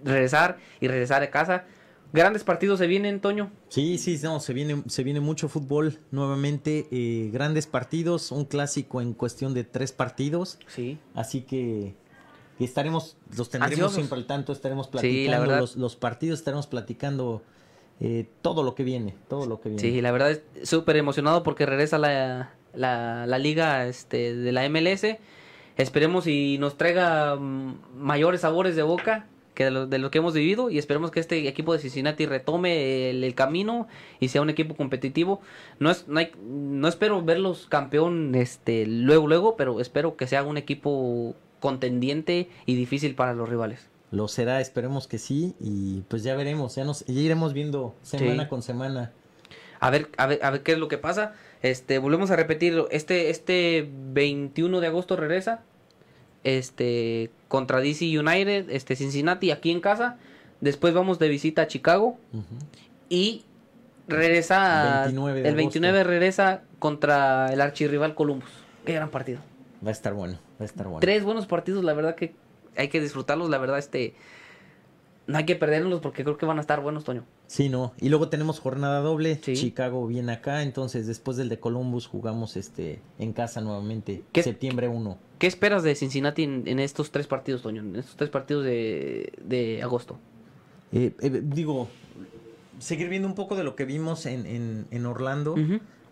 regresar 0.04 0.58
y 0.80 0.88
regresar 0.88 1.22
a 1.22 1.30
casa. 1.30 1.64
Grandes 2.12 2.42
partidos 2.42 2.80
se 2.80 2.88
vienen, 2.88 3.20
Toño. 3.20 3.50
Sí, 3.68 3.96
sí, 3.96 4.18
no, 4.22 4.40
se 4.40 4.52
viene, 4.52 4.82
se 4.88 5.04
viene 5.04 5.20
mucho 5.20 5.48
fútbol 5.48 5.98
nuevamente. 6.10 6.88
Eh, 6.90 7.30
grandes 7.32 7.66
partidos, 7.68 8.32
un 8.32 8.44
clásico 8.44 9.00
en 9.00 9.14
cuestión 9.14 9.54
de 9.54 9.62
tres 9.62 9.92
partidos. 9.92 10.58
Sí. 10.66 10.98
Así 11.14 11.42
que 11.42 11.94
estaremos, 12.64 13.16
los 13.36 13.50
tendremos 13.50 13.92
siempre 13.92 14.18
al 14.18 14.26
tanto, 14.26 14.52
estaremos 14.52 14.88
platicando 14.88 15.56
los, 15.56 15.76
los, 15.76 15.96
partidos, 15.96 16.38
estaremos 16.40 16.66
platicando 16.66 17.42
eh, 18.00 18.26
todo 18.40 18.62
lo 18.62 18.74
que 18.74 18.82
viene, 18.82 19.14
todo 19.28 19.46
lo 19.46 19.60
que 19.60 19.68
viene. 19.68 19.82
Sí, 19.82 20.00
la 20.00 20.10
verdad 20.10 20.30
es 20.30 20.42
súper 20.68 20.96
emocionado 20.96 21.42
porque 21.42 21.66
regresa 21.66 21.98
la, 21.98 22.54
la, 22.74 23.38
liga 23.38 23.86
este, 23.86 24.34
de 24.34 24.52
la 24.52 24.68
MLS. 24.68 25.04
Esperemos 25.76 26.26
y 26.26 26.58
nos 26.58 26.76
traiga 26.76 27.36
mm, 27.36 27.78
mayores 27.96 28.40
sabores 28.40 28.76
de 28.76 28.82
boca 28.82 29.26
que 29.54 29.64
de 29.64 29.70
lo, 29.70 29.86
de 29.86 29.98
lo, 29.98 30.10
que 30.10 30.18
hemos 30.18 30.32
vivido 30.32 30.70
y 30.70 30.78
esperemos 30.78 31.10
que 31.10 31.20
este 31.20 31.46
equipo 31.46 31.72
de 31.72 31.78
Cincinnati 31.80 32.24
retome 32.24 33.10
el, 33.10 33.34
camino 33.34 33.88
y 34.18 34.28
sea 34.28 34.40
un 34.40 34.48
equipo 34.48 34.74
competitivo. 34.76 35.40
No 35.78 35.90
es 35.90 36.08
no, 36.08 36.20
hay, 36.20 36.32
no 36.42 36.88
espero 36.88 37.22
verlos 37.22 37.66
campeón 37.68 38.34
este 38.34 38.86
luego 38.86 39.26
luego, 39.26 39.56
pero 39.56 39.80
espero 39.80 40.16
que 40.16 40.26
sea 40.26 40.42
un 40.42 40.56
equipo 40.56 41.34
contendiente 41.60 42.48
y 42.66 42.74
difícil 42.74 43.14
para 43.14 43.34
los 43.34 43.48
rivales. 43.48 43.88
Lo 44.10 44.26
será, 44.26 44.60
esperemos 44.60 45.06
que 45.06 45.18
sí, 45.18 45.54
y 45.60 46.00
pues 46.08 46.24
ya 46.24 46.34
veremos, 46.34 46.74
ya 46.74 46.84
nos 46.84 47.04
ya 47.06 47.20
iremos 47.20 47.52
viendo 47.52 47.94
semana 48.02 48.48
con 48.48 48.62
semana. 48.62 49.12
A 49.78 49.90
ver, 49.90 50.08
a 50.16 50.26
ver, 50.26 50.40
a 50.42 50.50
ver 50.50 50.62
qué 50.62 50.72
es 50.72 50.78
lo 50.78 50.88
que 50.88 50.98
pasa. 50.98 51.34
Este, 51.62 51.98
volvemos 51.98 52.30
a 52.30 52.36
repetirlo, 52.36 52.88
este, 52.90 53.30
este 53.30 53.88
21 54.12 54.80
de 54.80 54.86
agosto 54.88 55.14
regresa, 55.16 55.62
este, 56.42 57.30
contra 57.48 57.80
DC 57.80 58.18
United, 58.18 58.70
este, 58.70 58.96
Cincinnati, 58.96 59.50
aquí 59.50 59.70
en 59.70 59.80
casa. 59.80 60.18
Después 60.60 60.92
vamos 60.92 61.18
de 61.18 61.28
visita 61.28 61.62
a 61.62 61.66
Chicago. 61.68 62.18
Y 63.08 63.44
regresa, 64.08 65.06
el 65.06 65.54
29 65.54 66.04
regresa 66.04 66.62
contra 66.78 67.52
el 67.52 67.60
archirrival 67.60 68.14
Columbus. 68.14 68.50
Qué 68.84 68.92
gran 68.92 69.10
partido. 69.10 69.40
Va 69.84 69.88
a 69.88 69.92
estar 69.92 70.14
bueno, 70.14 70.38
va 70.60 70.62
a 70.62 70.64
estar 70.64 70.86
bueno. 70.86 71.00
Tres 71.00 71.24
buenos 71.24 71.46
partidos, 71.46 71.84
la 71.84 71.94
verdad 71.94 72.14
que 72.14 72.34
hay 72.76 72.88
que 72.88 73.00
disfrutarlos, 73.00 73.50
la 73.50 73.58
verdad, 73.58 73.78
este. 73.78 74.14
No 75.26 75.38
hay 75.38 75.44
que 75.44 75.54
perderlos 75.54 76.00
porque 76.00 76.24
creo 76.24 76.36
que 76.36 76.46
van 76.46 76.58
a 76.58 76.60
estar 76.60 76.80
buenos, 76.80 77.04
Toño. 77.04 77.24
Sí, 77.46 77.68
no. 77.68 77.92
Y 78.00 78.08
luego 78.08 78.28
tenemos 78.28 78.58
jornada 78.58 79.00
doble. 79.00 79.40
Chicago 79.40 80.04
viene 80.08 80.32
acá. 80.32 80.62
Entonces, 80.62 81.06
después 81.06 81.36
del 81.36 81.48
de 81.48 81.60
Columbus, 81.60 82.08
jugamos 82.08 82.56
este 82.56 83.00
en 83.18 83.32
casa 83.32 83.60
nuevamente. 83.60 84.24
Septiembre 84.34 84.88
1. 84.88 85.18
¿Qué 85.38 85.46
esperas 85.46 85.84
de 85.84 85.94
Cincinnati 85.94 86.42
en, 86.42 86.80
estos 86.80 87.12
tres 87.12 87.28
partidos, 87.28 87.62
Toño? 87.62 87.80
En 87.80 87.94
estos 87.94 88.16
tres 88.16 88.28
partidos 88.28 88.64
de, 88.64 89.32
de 89.44 89.82
agosto. 89.84 90.18
Eh, 90.90 91.12
eh, 91.20 91.42
digo, 91.44 91.88
seguir 92.80 93.08
viendo 93.08 93.28
un 93.28 93.34
poco 93.34 93.54
de 93.54 93.62
lo 93.62 93.76
que 93.76 93.84
vimos 93.84 94.26
en, 94.26 94.86
en, 94.90 95.06
Orlando. 95.06 95.54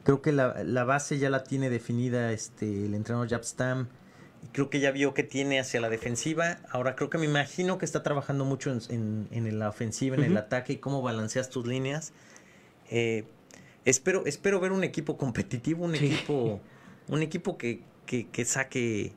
Creo 0.09 0.23
que 0.23 0.33
la, 0.33 0.65
la, 0.65 0.85
base 0.85 1.19
ya 1.19 1.29
la 1.29 1.45
tiene 1.45 1.69
definida 1.69 2.33
este 2.33 2.87
el 2.87 2.95
entrenador 2.95 3.29
Jab 3.29 3.45
Stam 3.45 3.89
creo 4.53 4.71
que 4.71 4.81
ya 4.81 4.91
vio 4.91 5.13
que 5.13 5.23
tiene 5.23 5.61
hacia 5.61 5.83
la 5.83 5.91
defensiva. 5.91 6.61
Ahora 6.71 6.97
creo 6.97 7.11
que 7.11 7.19
me 7.19 7.27
imagino 7.27 7.77
que 7.77 7.85
está 7.85 8.03
trabajando 8.03 8.47
mucho 8.47 8.73
en, 8.89 9.29
en, 9.31 9.59
la 9.59 9.69
ofensiva, 9.69 10.17
en 10.17 10.25
el 10.25 10.39
ataque 10.39 10.73
y 10.73 10.77
cómo 10.77 11.03
balanceas 11.03 11.51
tus 11.51 11.67
líneas. 11.67 12.15
Eh, 12.91 13.27
espero, 13.85 14.25
espero 14.25 14.61
ver 14.61 14.73
un 14.73 14.83
equipo 14.83 15.19
competitivo, 15.19 15.85
un 15.85 15.95
equipo, 15.95 16.59
un 17.09 17.21
equipo 17.21 17.59
que, 17.59 17.83
que, 18.07 18.45
saque, 18.47 19.13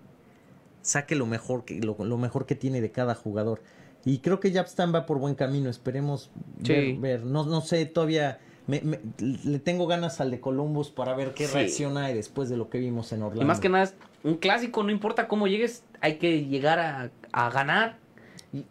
saque 0.82 1.16
lo 1.16 1.26
mejor 1.26 1.64
que, 1.64 1.80
lo, 1.80 1.96
mejor 2.18 2.46
que 2.46 2.56
tiene 2.56 2.82
de 2.82 2.92
cada 2.92 3.16
jugador. 3.16 3.62
Y 4.04 4.18
creo 4.20 4.42
que 4.42 4.52
Japstan 4.52 4.94
va 4.94 5.06
por 5.06 5.20
buen 5.20 5.36
camino. 5.36 5.70
Esperemos 5.70 6.32
ver, 6.60 7.24
No, 7.24 7.46
no 7.46 7.62
sé, 7.62 7.86
todavía 7.86 8.42
le 8.68 9.60
tengo 9.60 9.88
ganas 9.88 10.22
al 10.22 10.32
de 10.32 10.40
Columbus 10.40 10.90
para 10.90 11.14
ver 11.16 11.34
qué 11.34 11.48
reacción 11.48 11.98
hay 11.98 12.14
después 12.14 12.50
de 12.50 12.58
lo 12.58 12.70
que 12.70 12.80
vimos 12.80 13.12
en 13.12 13.24
Orlando. 13.24 13.44
Y 13.44 13.46
más 13.46 13.60
que 13.60 13.70
nada, 13.70 13.92
un 14.24 14.36
clásico, 14.36 14.84
no 14.84 14.92
importa 14.92 15.28
cómo 15.28 15.48
llegues, 15.48 15.84
hay 16.00 16.18
que 16.18 16.46
llegar 16.46 16.80
a, 16.80 17.50
ganar. 17.50 17.98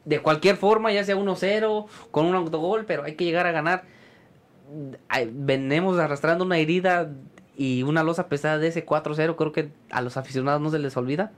De 0.05 0.21
cualquier 0.21 0.57
forma, 0.57 0.93
ya 0.93 1.05
sea 1.05 1.17
1-0, 1.17 1.87
con 2.11 2.27
un 2.27 2.35
autogol, 2.35 2.85
pero 2.85 3.05
hay 3.05 3.15
que 3.15 3.25
llegar 3.25 3.47
a 3.47 3.53
ganar. 3.53 3.85
Venimos 5.33 5.99
arrastrando 5.99 6.45
una 6.45 6.59
herida 6.59 7.11
y 7.57 7.83
una 7.83 8.03
losa 8.03 8.29
pesada 8.29 8.59
de 8.59 8.69
ese 8.69 8.87
4-0, 8.87 9.37
creo 9.37 9.53
que 9.53 9.71
a 9.91 10.03
los 10.03 10.17
aficionados 10.17 10.61
no 10.61 10.71
se 10.71 10.79
les 10.79 10.97
olvida. 10.97 11.33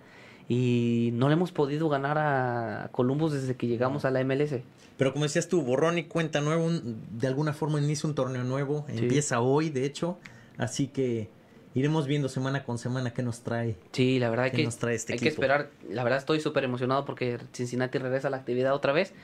Y 0.55 1.13
no 1.15 1.29
le 1.29 1.33
hemos 1.33 1.51
podido 1.51 1.89
ganar 1.89 2.19
a 2.19 2.91
Columbus 2.93 3.33
desde 3.33 3.57
que 3.57 3.67
llegamos 3.67 4.05
a 4.05 4.11
la 4.11 4.23
MLS. 4.23 4.57
Pero 4.99 5.15
como 5.15 5.25
decías 5.25 5.49
tú, 5.49 5.63
borrón 5.63 5.97
y 5.97 6.05
cuenta 6.05 6.43
nuevo, 6.43 6.69
de 6.71 7.27
alguna 7.27 7.55
forma 7.55 7.81
inicia 7.81 8.07
un 8.07 8.15
torneo 8.15 8.45
nuevo, 8.45 8.85
empieza 8.87 9.41
hoy, 9.41 9.71
de 9.71 9.87
hecho, 9.87 10.19
así 10.59 10.89
que 10.89 11.31
iremos 11.75 12.07
viendo 12.07 12.29
semana 12.29 12.65
con 12.65 12.77
semana 12.77 13.15
qué 13.15 13.23
nos 13.23 13.41
trae. 13.41 13.77
Sí, 13.93 14.19
la 14.19 14.29
verdad 14.29 14.53
que, 14.53 14.63
nos 14.63 14.77
trae 14.77 14.95
este 14.95 15.15
hay 15.15 15.19
que 15.21 15.31
esperar. 15.31 15.71
La 15.89 16.05
verdad 16.05 16.19
estoy 16.19 16.39
súper 16.39 16.65
emocionado 16.65 17.07
porque 17.07 17.39
Cincinnati 17.55 17.97
regresa 17.97 18.29
a 18.29 18.31
la 18.31 18.37
actividad 18.37 18.75
otra 18.75 18.93
vez 18.93 19.15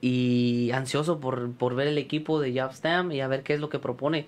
y 0.00 0.72
ansioso 0.72 1.20
por, 1.20 1.52
por 1.52 1.76
ver 1.76 1.86
el 1.86 1.96
equipo 1.96 2.40
de 2.40 2.60
Stam 2.72 3.12
y 3.12 3.20
a 3.20 3.28
ver 3.28 3.44
qué 3.44 3.54
es 3.54 3.60
lo 3.60 3.68
que 3.68 3.78
propone. 3.78 4.26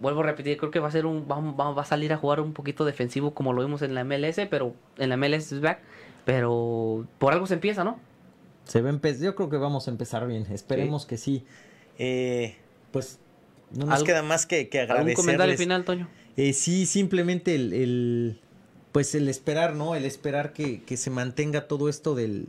Vuelvo 0.00 0.20
a 0.20 0.24
repetir, 0.24 0.56
creo 0.58 0.70
que 0.70 0.78
va 0.78 0.88
a 0.88 0.90
ser 0.90 1.06
un 1.06 1.26
va, 1.30 1.40
va, 1.72 1.82
a 1.82 1.84
salir 1.84 2.12
a 2.12 2.16
jugar 2.18 2.40
un 2.40 2.52
poquito 2.52 2.84
defensivo 2.84 3.32
como 3.32 3.52
lo 3.52 3.62
vimos 3.62 3.82
en 3.82 3.94
la 3.94 4.04
MLS, 4.04 4.40
pero 4.50 4.74
en 4.98 5.08
la 5.08 5.16
MLS 5.16 5.52
es 5.52 5.60
back, 5.60 5.78
pero 6.24 7.06
por 7.18 7.32
algo 7.32 7.46
se 7.46 7.54
empieza, 7.54 7.82
¿no? 7.82 7.98
Se 8.64 8.82
va 8.82 8.90
yo 9.20 9.34
creo 9.34 9.48
que 9.48 9.56
vamos 9.56 9.86
a 9.86 9.90
empezar 9.90 10.26
bien. 10.26 10.46
Esperemos 10.50 11.06
que 11.06 11.16
sí. 11.16 11.44
Eh, 11.98 12.56
pues 12.90 13.18
no 13.72 13.86
nos 13.86 14.02
queda 14.02 14.22
más 14.22 14.44
que, 14.44 14.68
que 14.68 14.80
agradecerles. 14.80 15.18
¿Algún 15.18 15.24
comentario 15.24 15.56
final, 15.56 15.84
Toño? 15.84 16.08
Eh, 16.36 16.52
sí, 16.52 16.84
simplemente 16.86 17.54
el, 17.54 18.40
pues 18.92 19.14
el 19.14 19.28
esperar, 19.28 19.74
¿no? 19.74 19.94
El 19.94 20.04
esperar 20.04 20.52
que, 20.52 20.82
que 20.82 20.96
se 20.96 21.10
mantenga 21.10 21.68
todo 21.68 21.88
esto 21.88 22.14
del, 22.14 22.46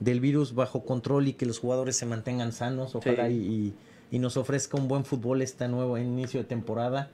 del 0.00 0.20
virus 0.20 0.54
bajo 0.54 0.84
control 0.84 1.28
y 1.28 1.32
que 1.32 1.46
los 1.46 1.58
jugadores 1.58 1.96
se 1.96 2.06
mantengan 2.06 2.52
sanos, 2.52 2.94
ojalá 2.94 3.28
y, 3.30 3.36
y, 3.36 3.74
nos 4.12 4.36
ofrezca 4.36 4.76
un 4.76 4.88
buen 4.88 5.04
fútbol 5.04 5.42
este 5.42 5.68
nuevo 5.68 5.98
inicio 5.98 6.40
de 6.40 6.46
temporada. 6.46 7.10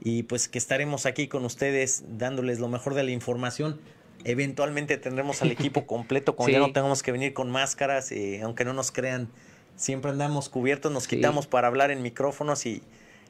Y 0.00 0.24
pues 0.24 0.48
que 0.48 0.58
estaremos 0.58 1.06
aquí 1.06 1.28
con 1.28 1.44
ustedes 1.44 2.04
dándoles 2.18 2.58
lo 2.58 2.68
mejor 2.68 2.94
de 2.94 3.02
la 3.02 3.10
información. 3.10 3.80
Eventualmente 4.24 4.96
tendremos 4.98 5.42
al 5.42 5.50
equipo 5.50 5.86
completo, 5.86 6.36
cuando 6.36 6.52
ya 6.52 6.58
no 6.58 6.72
tengamos 6.72 7.02
que 7.02 7.12
venir 7.12 7.32
con 7.32 7.50
máscaras, 7.50 8.12
eh, 8.12 8.40
aunque 8.42 8.64
no 8.64 8.72
nos 8.72 8.90
crean, 8.90 9.28
siempre 9.76 10.10
andamos 10.10 10.48
cubiertos, 10.48 10.92
nos 10.92 11.06
quitamos 11.06 11.46
para 11.46 11.68
hablar 11.68 11.90
en 11.90 12.02
micrófonos 12.02 12.66
y, 12.66 12.82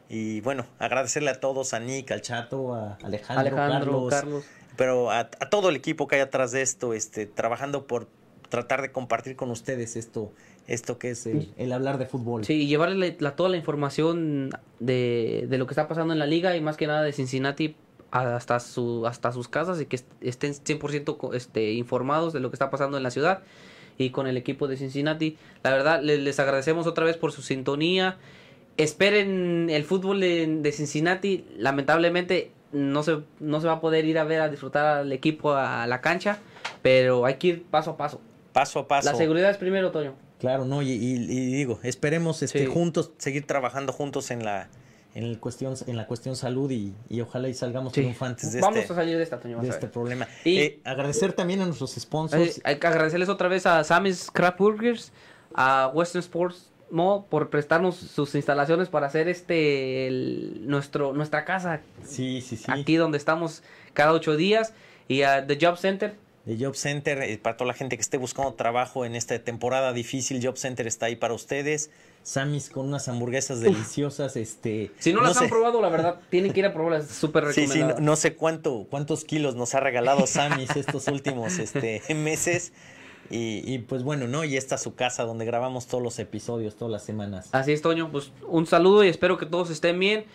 y 0.08 0.40
bueno, 0.40 0.66
agradecerle 0.78 1.30
a 1.30 1.40
todos, 1.40 1.74
a 1.74 1.80
Nick, 1.80 2.10
al 2.12 2.22
Chato, 2.22 2.74
a 2.74 2.98
Alejandro, 3.02 3.56
Carlos, 4.08 4.44
pero 4.76 5.10
a, 5.10 5.28
todo 5.28 5.68
el 5.68 5.76
equipo 5.76 6.06
que 6.06 6.16
hay 6.16 6.20
atrás 6.22 6.52
de 6.52 6.62
esto, 6.62 6.94
este, 6.94 7.26
trabajando 7.26 7.86
por 7.86 8.08
tratar 8.48 8.82
de 8.82 8.92
compartir 8.92 9.36
con 9.36 9.50
ustedes 9.50 9.96
esto, 9.96 10.32
esto 10.66 10.98
que 10.98 11.10
es 11.10 11.26
el, 11.26 11.72
hablar 11.72 11.98
de 11.98 12.06
fútbol. 12.06 12.44
Sí, 12.44 12.66
llevarle 12.66 13.12
toda 13.12 13.48
la 13.48 13.56
información 13.56 14.50
de, 14.80 15.46
de, 15.48 15.58
lo 15.58 15.66
que 15.66 15.72
está 15.72 15.88
pasando 15.88 16.12
en 16.12 16.18
la 16.18 16.26
liga 16.26 16.56
y 16.56 16.60
más 16.60 16.76
que 16.76 16.86
nada 16.86 17.02
de 17.02 17.12
Cincinnati 17.12 17.76
hasta, 18.10 18.60
su, 18.60 19.06
hasta 19.06 19.32
sus 19.32 19.48
casas 19.48 19.80
y 19.80 19.86
que 19.86 20.00
estén 20.20 20.52
100% 20.52 21.34
este, 21.34 21.72
informados 21.72 22.32
de 22.32 22.40
lo 22.40 22.50
que 22.50 22.54
está 22.54 22.70
pasando 22.70 22.96
en 22.96 23.02
la 23.02 23.10
ciudad 23.10 23.42
y 23.98 24.10
con 24.10 24.26
el 24.26 24.36
equipo 24.36 24.68
de 24.68 24.76
Cincinnati. 24.76 25.36
La 25.62 25.70
verdad, 25.70 26.02
les, 26.02 26.38
agradecemos 26.38 26.86
otra 26.86 27.04
vez 27.04 27.16
por 27.16 27.32
su 27.32 27.42
sintonía. 27.42 28.18
Esperen 28.76 29.68
el 29.70 29.84
fútbol 29.84 30.20
de, 30.20 30.72
Cincinnati. 30.72 31.46
Lamentablemente 31.56 32.50
no 32.72 33.02
se, 33.02 33.20
no 33.40 33.60
se 33.60 33.66
va 33.66 33.74
a 33.74 33.80
poder 33.80 34.04
ir 34.04 34.18
a 34.18 34.24
ver 34.24 34.40
a 34.40 34.48
disfrutar 34.48 34.98
al 34.98 35.12
equipo 35.12 35.54
a 35.54 35.86
la 35.86 36.00
cancha, 36.00 36.38
pero 36.82 37.24
hay 37.24 37.34
que 37.34 37.46
ir 37.48 37.64
paso 37.64 37.92
a 37.92 37.96
paso. 37.96 38.20
Paso 38.52 38.80
a 38.80 38.88
paso. 38.88 39.10
La 39.10 39.16
seguridad 39.16 39.50
es 39.50 39.56
primero, 39.56 39.90
Toño. 39.90 40.14
Claro, 40.38 40.64
no, 40.64 40.82
y, 40.82 40.88
digo, 40.96 41.80
esperemos 41.82 42.42
este, 42.42 42.66
juntos, 42.66 43.12
seguir 43.18 43.46
trabajando 43.46 43.92
juntos 43.92 44.30
en 44.30 44.44
la, 44.44 44.68
en, 45.14 45.24
el 45.24 45.38
cuestión, 45.40 45.74
en 45.86 45.96
la 45.96 46.06
cuestión 46.06 46.36
salud 46.36 46.70
y, 46.70 46.94
ojalá 47.20 47.48
y 47.48 47.54
salgamos 47.54 47.94
triunfantes 47.94 48.52
de 48.52 48.60
Vamos 48.60 48.80
este, 48.80 48.92
a 48.92 48.96
salir 48.96 49.16
de 49.16 49.22
esta, 49.22 49.38
de 49.38 49.68
este 49.68 49.86
problema. 49.86 50.28
Y 50.44 50.58
eh, 50.58 50.80
agradecer 50.84 51.32
también 51.32 51.62
a 51.62 51.66
nuestros 51.66 51.94
sponsors. 51.94 52.60
hay 52.64 52.78
que 52.78 52.86
agradecerles 52.86 53.30
otra 53.30 53.48
vez 53.48 53.64
a 53.64 53.82
Sammy's 53.82 54.30
Craft 54.30 54.58
Burgers, 54.58 55.12
a 55.54 55.90
Western 55.94 56.20
Sports 56.20 56.70
Mall 56.90 57.24
por 57.28 57.50
prestarnos 57.50 57.96
sus 57.96 58.34
instalaciones 58.34 58.88
para 58.88 59.06
hacer 59.06 59.28
este 59.28 60.08
nuestro 60.60 61.12
nuestra 61.14 61.44
casa. 61.44 61.80
Sí, 62.04 62.40
sí, 62.42 62.56
sí. 62.56 62.64
Aquí 62.68 62.96
donde 62.96 63.18
estamos 63.18 63.62
cada 63.92 64.12
ocho 64.12 64.36
días 64.36 64.72
y 65.08 65.22
a 65.22 65.46
The 65.46 65.58
Job 65.60 65.78
Center 65.78 66.14
de 66.46 66.64
Job 66.64 66.76
Center, 66.76 67.20
eh, 67.22 67.38
para 67.38 67.56
toda 67.56 67.68
la 67.68 67.74
gente 67.74 67.96
que 67.96 68.00
esté 68.00 68.16
buscando 68.16 68.54
trabajo 68.54 69.04
en 69.04 69.16
esta 69.16 69.36
temporada 69.40 69.92
difícil, 69.92 70.40
Job 70.42 70.56
Center 70.56 70.86
está 70.86 71.06
ahí 71.06 71.16
para 71.16 71.34
ustedes. 71.34 71.90
Samis 72.22 72.70
con 72.70 72.86
unas 72.86 73.08
hamburguesas 73.08 73.60
deliciosas, 73.60 74.36
este... 74.36 74.92
Si 74.98 75.12
no, 75.12 75.22
las 75.22 75.36
han 75.36 75.48
probado, 75.48 75.82
la 75.82 75.88
verdad, 75.88 76.20
tienen 76.30 76.52
que 76.52 76.60
ir 76.60 76.66
a 76.66 76.72
probarlas, 76.72 77.08
súper 77.08 77.44
recomendadas. 77.44 77.94
Sí, 77.94 77.98
sí, 77.98 78.02
no, 78.02 78.16
sé 78.16 78.34
cuánto, 78.34 78.86
cuántos 78.88 79.24
kilos 79.24 79.56
nos 79.56 79.74
ha 79.74 79.80
regalado 79.80 80.26
Samis 80.26 80.74
estos 80.76 81.08
últimos 81.08 81.58
este, 81.58 82.02
meses. 82.14 82.72
Y, 83.28 83.62
y, 83.64 83.80
pues 83.80 84.04
bueno, 84.04 84.28
¿no? 84.28 84.44
Y 84.44 84.56
esta 84.56 84.76
es 84.76 84.82
su 84.82 84.94
casa 84.94 85.24
donde 85.24 85.44
grabamos 85.44 85.88
todos 85.88 86.02
los 86.02 86.16
episodios, 86.20 86.76
todas 86.76 86.92
las 86.92 87.04
semanas. 87.04 87.48
Así 87.50 87.72
es, 87.72 87.82
Toño. 87.82 88.10
Pues 88.12 88.30
un 88.46 88.66
saludo 88.66 89.02
y 89.02 89.08
espero 89.08 89.36
que 89.36 89.46
todos 89.46 89.70
estén 89.70 89.98
bien. 89.98 90.26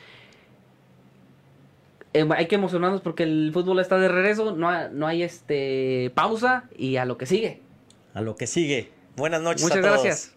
Eh, 2.14 2.28
hay 2.36 2.48
que 2.48 2.56
emocionarnos 2.56 3.02
porque 3.02 3.24
el 3.24 3.52
fútbol 3.54 3.80
está 3.80 3.98
de 3.98 4.10
regreso, 4.10 4.56
no, 4.56 4.90
no 4.90 5.08
hay 5.08 5.24
este 5.24 6.12
pausa 6.14 6.66
y 6.78 6.98
a 6.98 7.06
lo 7.06 7.18
que 7.18 7.26
sigue. 7.26 7.62
A 8.14 8.22
lo 8.22 8.36
que 8.36 8.48
sigue. 8.48 8.92
Buenas 9.16 9.42
noches. 9.42 9.64
Muchas 9.64 9.78
gracias. 9.78 10.36